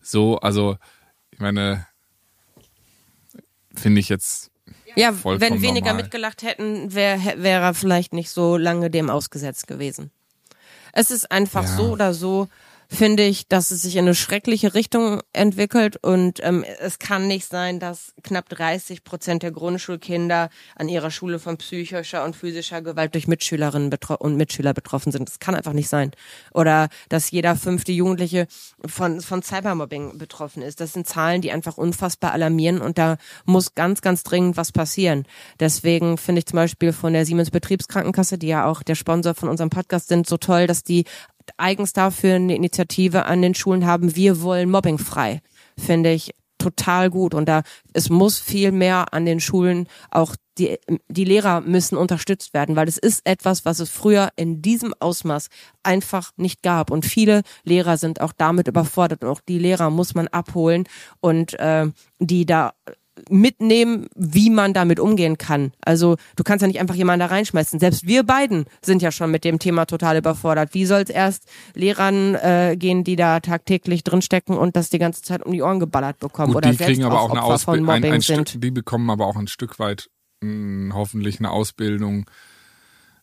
so, 0.00 0.38
also, 0.38 0.76
ich 1.30 1.38
meine, 1.38 1.86
finde 3.74 4.00
ich 4.00 4.08
jetzt. 4.08 4.50
Ja, 4.94 5.14
wenn 5.24 5.62
weniger 5.62 5.86
normal. 5.86 6.02
mitgelacht 6.02 6.42
hätten, 6.42 6.92
wäre 6.92 7.42
wär 7.42 7.60
er 7.60 7.74
vielleicht 7.74 8.12
nicht 8.12 8.28
so 8.28 8.56
lange 8.56 8.90
dem 8.90 9.08
ausgesetzt 9.08 9.66
gewesen. 9.66 10.10
Es 10.92 11.10
ist 11.10 11.30
einfach 11.30 11.62
ja. 11.62 11.76
so 11.76 11.92
oder 11.92 12.12
so 12.12 12.48
finde 12.92 13.24
ich, 13.24 13.48
dass 13.48 13.70
es 13.70 13.82
sich 13.82 13.96
in 13.96 14.04
eine 14.04 14.14
schreckliche 14.14 14.74
Richtung 14.74 15.22
entwickelt 15.32 15.96
und 15.96 16.40
ähm, 16.42 16.64
es 16.80 16.98
kann 16.98 17.26
nicht 17.26 17.46
sein, 17.48 17.80
dass 17.80 18.14
knapp 18.22 18.48
30 18.50 19.02
Prozent 19.02 19.42
der 19.42 19.50
Grundschulkinder 19.50 20.50
an 20.76 20.88
ihrer 20.88 21.10
Schule 21.10 21.38
von 21.38 21.56
psychischer 21.56 22.22
und 22.24 22.36
physischer 22.36 22.82
Gewalt 22.82 23.14
durch 23.14 23.28
Mitschülerinnen 23.28 23.90
und 24.18 24.36
Mitschüler 24.36 24.74
betroffen 24.74 25.10
sind. 25.10 25.28
Das 25.28 25.38
kann 25.38 25.54
einfach 25.54 25.72
nicht 25.72 25.88
sein. 25.88 26.12
Oder 26.52 26.88
dass 27.08 27.30
jeder 27.30 27.56
fünfte 27.56 27.92
Jugendliche 27.92 28.46
von, 28.84 29.20
von 29.20 29.42
Cybermobbing 29.42 30.18
betroffen 30.18 30.62
ist. 30.62 30.80
Das 30.80 30.92
sind 30.92 31.06
Zahlen, 31.06 31.40
die 31.40 31.50
einfach 31.50 31.78
unfassbar 31.78 32.32
alarmieren 32.32 32.80
und 32.80 32.98
da 32.98 33.16
muss 33.46 33.74
ganz, 33.74 34.02
ganz 34.02 34.22
dringend 34.22 34.56
was 34.58 34.70
passieren. 34.70 35.24
Deswegen 35.60 36.18
finde 36.18 36.40
ich 36.40 36.46
zum 36.46 36.56
Beispiel 36.56 36.92
von 36.92 37.14
der 37.14 37.24
Siemens 37.24 37.50
Betriebskrankenkasse, 37.50 38.36
die 38.36 38.48
ja 38.48 38.66
auch 38.66 38.82
der 38.82 38.96
Sponsor 38.96 39.34
von 39.34 39.48
unserem 39.48 39.70
Podcast 39.70 40.08
sind, 40.08 40.28
so 40.28 40.36
toll, 40.36 40.66
dass 40.66 40.84
die 40.84 41.04
eigens 41.56 41.92
dafür 41.92 42.34
eine 42.34 42.54
Initiative 42.54 43.26
an 43.26 43.42
den 43.42 43.54
Schulen 43.54 43.86
haben, 43.86 44.16
wir 44.16 44.42
wollen 44.42 44.70
mobbingfrei. 44.70 45.40
Finde 45.78 46.12
ich 46.12 46.34
total 46.58 47.10
gut. 47.10 47.34
Und 47.34 47.46
da, 47.48 47.62
es 47.92 48.08
muss 48.08 48.38
viel 48.38 48.72
mehr 48.72 49.12
an 49.12 49.26
den 49.26 49.40
Schulen 49.40 49.88
auch 50.10 50.36
die, 50.58 50.78
die 51.08 51.24
Lehrer 51.24 51.62
müssen 51.62 51.96
unterstützt 51.96 52.52
werden, 52.52 52.76
weil 52.76 52.86
es 52.86 52.98
ist 52.98 53.22
etwas, 53.24 53.64
was 53.64 53.80
es 53.80 53.88
früher 53.88 54.28
in 54.36 54.60
diesem 54.60 54.94
Ausmaß 55.00 55.48
einfach 55.82 56.30
nicht 56.36 56.62
gab. 56.62 56.90
Und 56.90 57.06
viele 57.06 57.42
Lehrer 57.64 57.96
sind 57.96 58.20
auch 58.20 58.32
damit 58.36 58.68
überfordert. 58.68 59.24
Und 59.24 59.30
auch 59.30 59.40
die 59.40 59.58
Lehrer 59.58 59.90
muss 59.90 60.14
man 60.14 60.28
abholen 60.28 60.84
und 61.20 61.58
äh, 61.58 61.86
die 62.18 62.44
da 62.44 62.72
mitnehmen, 63.28 64.06
wie 64.14 64.50
man 64.50 64.72
damit 64.72 65.00
umgehen 65.00 65.38
kann. 65.38 65.72
Also 65.84 66.16
du 66.36 66.44
kannst 66.44 66.62
ja 66.62 66.68
nicht 66.68 66.80
einfach 66.80 66.94
jemanden 66.94 67.20
da 67.20 67.26
reinschmeißen. 67.26 67.80
Selbst 67.80 68.06
wir 68.06 68.22
beiden 68.22 68.66
sind 68.82 69.02
ja 69.02 69.10
schon 69.10 69.30
mit 69.30 69.44
dem 69.44 69.58
Thema 69.58 69.86
total 69.86 70.16
überfordert. 70.18 70.74
Wie 70.74 70.86
soll 70.86 71.02
es 71.02 71.10
erst 71.10 71.48
Lehrern 71.74 72.34
äh, 72.34 72.76
gehen, 72.78 73.04
die 73.04 73.16
da 73.16 73.40
tagtäglich 73.40 74.04
drinstecken 74.04 74.56
und 74.56 74.76
das 74.76 74.90
die 74.90 74.98
ganze 74.98 75.22
Zeit 75.22 75.44
um 75.44 75.52
die 75.52 75.62
Ohren 75.62 75.80
geballert 75.80 76.18
bekommen 76.18 76.52
Gut, 76.52 76.58
oder 76.58 76.70
die 76.70 76.76
selbst 76.76 76.94
kriegen 76.94 77.04
aber 77.04 77.20
auch 77.20 77.30
auch 77.30 77.30
eine 77.30 77.44
Opfer 77.44 77.58
von 77.58 77.74
Ausbildung, 77.74 77.88
ein, 77.88 78.00
Mobbing 78.00 78.12
ein 78.14 78.20
sind. 78.20 78.48
Stück, 78.48 78.60
die 78.60 78.70
bekommen 78.70 79.10
aber 79.10 79.26
auch 79.26 79.36
ein 79.36 79.46
Stück 79.48 79.78
weit 79.78 80.10
mh, 80.42 80.94
hoffentlich 80.94 81.38
eine 81.38 81.50
Ausbildung 81.50 82.26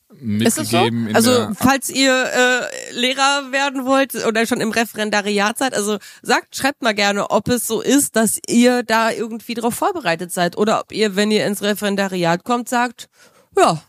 So? 0.09 0.15
mitgegeben. 0.25 1.07
in 1.07 1.15
Also 1.15 1.49
falls 1.53 1.89
ihr 1.89 2.11
äh, 2.11 2.93
Lehrer 2.93 3.51
werden 3.51 3.85
wollt 3.85 4.15
oder 4.25 4.45
schon 4.47 4.59
im 4.59 4.71
Referendariat 4.71 5.57
seid, 5.57 5.73
also 5.75 5.99
sagt, 6.23 6.55
schreibt 6.55 6.81
mal 6.81 6.95
gerne, 6.95 7.29
ob 7.29 7.47
es 7.47 7.67
so 7.67 7.79
ist, 7.81 8.15
dass 8.15 8.39
ihr 8.47 8.83
da 8.83 9.11
irgendwie 9.11 9.53
drauf 9.53 9.75
vorbereitet 9.75 10.31
seid 10.31 10.57
oder 10.57 10.79
ob 10.79 10.91
ihr, 10.91 11.15
wenn 11.15 11.29
ihr 11.31 11.45
ins 11.45 11.61
Referendariat 11.61 12.43
kommt, 12.43 12.69
sagt, 12.69 13.07
ja, 13.55 13.81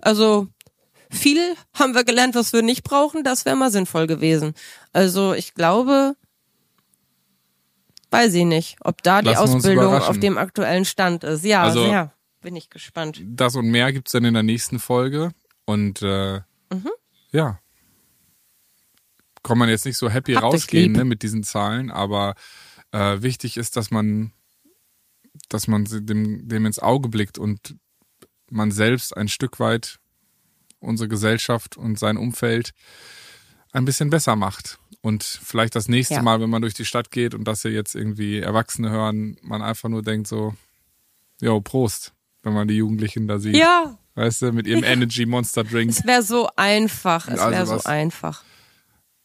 also 0.00 0.46
viel 1.10 1.54
haben 1.74 1.94
wir 1.94 2.04
gelernt, 2.04 2.36
was 2.36 2.52
wir 2.52 2.62
nicht 2.62 2.84
brauchen, 2.84 3.24
das 3.24 3.44
wäre 3.44 3.56
mal 3.56 3.72
sinnvoll 3.72 4.06
gewesen. 4.06 4.54
Also 4.92 5.34
ich 5.34 5.54
glaube, 5.54 6.14
weiß 8.10 8.34
ich 8.34 8.44
nicht, 8.44 8.76
ob 8.82 9.02
da 9.02 9.20
die 9.20 9.28
Lassen 9.30 9.42
uns 9.42 9.54
Ausbildung 9.56 9.94
auf 9.94 10.18
dem 10.18 10.38
aktuellen 10.38 10.84
Stand 10.84 11.24
ist. 11.24 11.44
Ja, 11.44 11.62
Also- 11.64 11.84
sehr. 11.84 12.12
Bin 12.42 12.56
ich 12.56 12.70
gespannt. 12.70 13.20
das 13.22 13.54
und 13.54 13.66
mehr 13.66 13.92
gibt's 13.92 14.12
dann 14.12 14.24
in 14.24 14.32
der 14.32 14.42
nächsten 14.42 14.78
Folge. 14.78 15.32
Und 15.70 16.02
äh, 16.02 16.40
Mhm. 16.72 16.90
ja, 17.32 17.58
kann 19.42 19.58
man 19.58 19.68
jetzt 19.68 19.86
nicht 19.86 19.96
so 19.96 20.08
happy 20.10 20.36
euch 20.36 20.42
rausgehen 20.42 20.92
ne, 20.92 21.04
mit 21.04 21.22
diesen 21.22 21.42
Zahlen, 21.42 21.90
aber 21.90 22.34
äh, 22.92 23.22
wichtig 23.22 23.56
ist, 23.56 23.76
dass 23.76 23.90
man, 23.90 24.32
dass 25.48 25.66
man 25.66 25.86
sie 25.86 26.02
dem, 26.04 26.46
dem 26.48 26.66
ins 26.66 26.78
Auge 26.78 27.08
blickt 27.08 27.38
und 27.38 27.76
man 28.50 28.70
selbst 28.70 29.16
ein 29.16 29.28
Stück 29.28 29.58
weit 29.60 29.98
unsere 30.80 31.08
Gesellschaft 31.08 31.76
und 31.76 31.98
sein 31.98 32.16
Umfeld 32.16 32.72
ein 33.72 33.84
bisschen 33.84 34.10
besser 34.10 34.36
macht. 34.36 34.78
Und 35.02 35.22
vielleicht 35.22 35.74
das 35.74 35.88
nächste 35.88 36.14
Ja. 36.14 36.22
Mal, 36.22 36.40
wenn 36.40 36.50
man 36.50 36.62
durch 36.62 36.74
die 36.74 36.84
Stadt 36.84 37.10
geht 37.10 37.34
und 37.34 37.44
das 37.44 37.62
hier 37.62 37.70
jetzt 37.70 37.94
irgendwie 37.94 38.38
Erwachsene 38.40 38.90
hören, 38.90 39.36
man 39.42 39.62
einfach 39.62 39.88
nur 39.88 40.02
denkt 40.02 40.26
so, 40.26 40.54
jo, 41.40 41.60
Prost, 41.60 42.12
wenn 42.42 42.52
man 42.52 42.68
die 42.68 42.76
Jugendlichen 42.76 43.26
da 43.26 43.38
sieht. 43.38 43.56
Ja, 43.56 43.98
Weißt 44.14 44.42
du, 44.42 44.52
mit 44.52 44.66
ihrem 44.66 44.84
Energy 44.84 45.24
Monster 45.26 45.64
Drink. 45.64 45.90
Es 45.90 46.04
wäre 46.04 46.22
so 46.22 46.48
einfach. 46.56 47.28
Es 47.28 47.38
Also 47.38 47.50
wäre 47.52 47.66
so 47.66 47.84
einfach. 47.84 48.42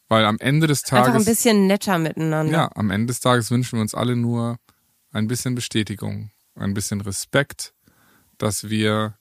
Weil 0.08 0.24
am 0.24 0.38
Ende 0.38 0.66
des 0.68 0.84
Einfach 0.84 1.06
ein 1.06 1.12
Tages, 1.12 1.24
bisschen 1.24 1.66
netter 1.66 1.98
miteinander. 1.98 2.52
ja, 2.52 2.70
am 2.76 2.90
Ende 2.90 3.08
des 3.08 3.20
Tages 3.20 3.50
wünschen 3.50 3.78
wir 3.78 3.82
uns 3.82 3.94
alle 3.94 4.14
nur 4.14 4.58
ein 5.12 5.26
bisschen 5.26 5.54
Bestätigung, 5.56 6.30
ein 6.54 6.74
bisschen 6.74 7.00
Respekt, 7.00 7.74
dass 8.38 8.68
wir 8.70 9.18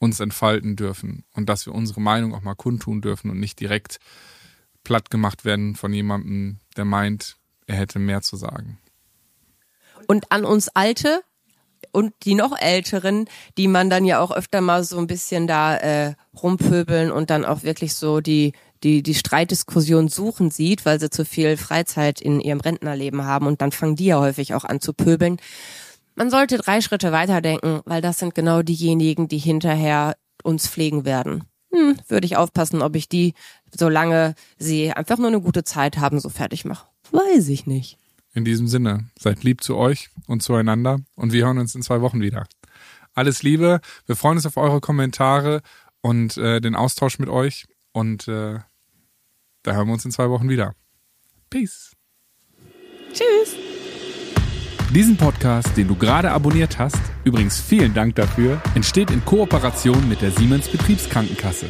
uns 0.00 0.18
entfalten 0.18 0.74
dürfen 0.74 1.24
und 1.34 1.48
dass 1.48 1.64
wir 1.66 1.74
unsere 1.74 2.00
Meinung 2.00 2.34
auch 2.34 2.42
mal 2.42 2.56
kundtun 2.56 3.00
dürfen 3.02 3.30
und 3.30 3.38
nicht 3.38 3.60
direkt 3.60 3.98
platt 4.82 5.10
gemacht 5.10 5.44
werden 5.44 5.76
von 5.76 5.92
jemandem, 5.92 6.58
der 6.76 6.84
meint, 6.84 7.36
er 7.66 7.76
hätte 7.76 8.00
mehr 8.00 8.20
zu 8.22 8.36
sagen. 8.36 8.78
Und 10.08 10.32
an 10.32 10.44
uns 10.44 10.68
Alte 10.70 11.22
und 11.92 12.12
die 12.24 12.34
noch 12.34 12.58
Älteren, 12.58 13.26
die 13.58 13.68
man 13.68 13.90
dann 13.90 14.04
ja 14.04 14.20
auch 14.20 14.30
öfter 14.32 14.60
mal 14.60 14.82
so 14.82 14.98
ein 14.98 15.06
bisschen 15.06 15.46
da 15.46 15.76
äh, 15.76 16.14
rumpöbeln 16.42 17.12
und 17.12 17.30
dann 17.30 17.44
auch 17.44 17.62
wirklich 17.62 17.94
so 17.94 18.20
die 18.20 18.52
die 18.82 19.02
die 19.02 19.14
Streitdiskussion 19.14 20.08
suchen 20.08 20.50
sieht, 20.50 20.84
weil 20.84 20.98
sie 20.98 21.10
zu 21.10 21.24
viel 21.24 21.56
Freizeit 21.56 22.20
in 22.20 22.40
ihrem 22.40 22.60
Rentnerleben 22.60 23.24
haben 23.24 23.46
und 23.46 23.62
dann 23.62 23.70
fangen 23.70 23.94
die 23.96 24.06
ja 24.06 24.18
häufig 24.18 24.54
auch 24.54 24.64
an 24.64 24.80
zu 24.80 24.92
pöbeln. 24.92 25.38
Man 26.14 26.30
sollte 26.30 26.58
drei 26.58 26.80
Schritte 26.80 27.12
weiterdenken, 27.12 27.80
weil 27.84 28.02
das 28.02 28.18
sind 28.18 28.34
genau 28.34 28.62
diejenigen, 28.62 29.28
die 29.28 29.38
hinterher 29.38 30.16
uns 30.42 30.68
pflegen 30.68 31.04
werden. 31.04 31.44
Hm, 31.72 31.96
würde 32.08 32.26
ich 32.26 32.36
aufpassen, 32.36 32.82
ob 32.82 32.96
ich 32.96 33.08
die, 33.08 33.34
solange 33.74 34.34
sie 34.58 34.92
einfach 34.92 35.16
nur 35.16 35.28
eine 35.28 35.40
gute 35.40 35.64
Zeit 35.64 35.98
haben, 35.98 36.20
so 36.20 36.28
fertig 36.28 36.64
mache. 36.64 36.86
Weiß 37.12 37.48
ich 37.48 37.66
nicht. 37.66 37.98
In 38.34 38.44
diesem 38.44 38.66
Sinne, 38.66 39.10
seid 39.18 39.44
lieb 39.44 39.62
zu 39.62 39.76
euch 39.76 40.08
und 40.26 40.42
zueinander 40.42 41.00
und 41.16 41.32
wir 41.32 41.44
hören 41.44 41.58
uns 41.58 41.74
in 41.74 41.82
zwei 41.82 42.00
Wochen 42.00 42.22
wieder. 42.22 42.46
Alles 43.14 43.42
Liebe, 43.42 43.80
wir 44.06 44.16
freuen 44.16 44.36
uns 44.36 44.46
auf 44.46 44.56
eure 44.56 44.80
Kommentare 44.80 45.60
und 46.00 46.38
äh, 46.38 46.60
den 46.60 46.74
Austausch 46.74 47.18
mit 47.18 47.28
euch 47.28 47.66
und 47.92 48.26
äh, 48.28 48.58
da 49.62 49.72
hören 49.72 49.86
wir 49.86 49.92
uns 49.92 50.04
in 50.04 50.10
zwei 50.10 50.30
Wochen 50.30 50.48
wieder. 50.48 50.74
Peace. 51.50 51.92
Tschüss. 53.12 53.54
Diesen 54.94 55.16
Podcast, 55.16 55.76
den 55.76 55.88
du 55.88 55.94
gerade 55.94 56.30
abonniert 56.30 56.78
hast, 56.78 57.00
übrigens 57.24 57.60
vielen 57.60 57.94
Dank 57.94 58.14
dafür, 58.14 58.60
entsteht 58.74 59.10
in 59.10 59.24
Kooperation 59.24 60.08
mit 60.08 60.22
der 60.22 60.30
Siemens 60.30 60.68
Betriebskrankenkasse. 60.68 61.66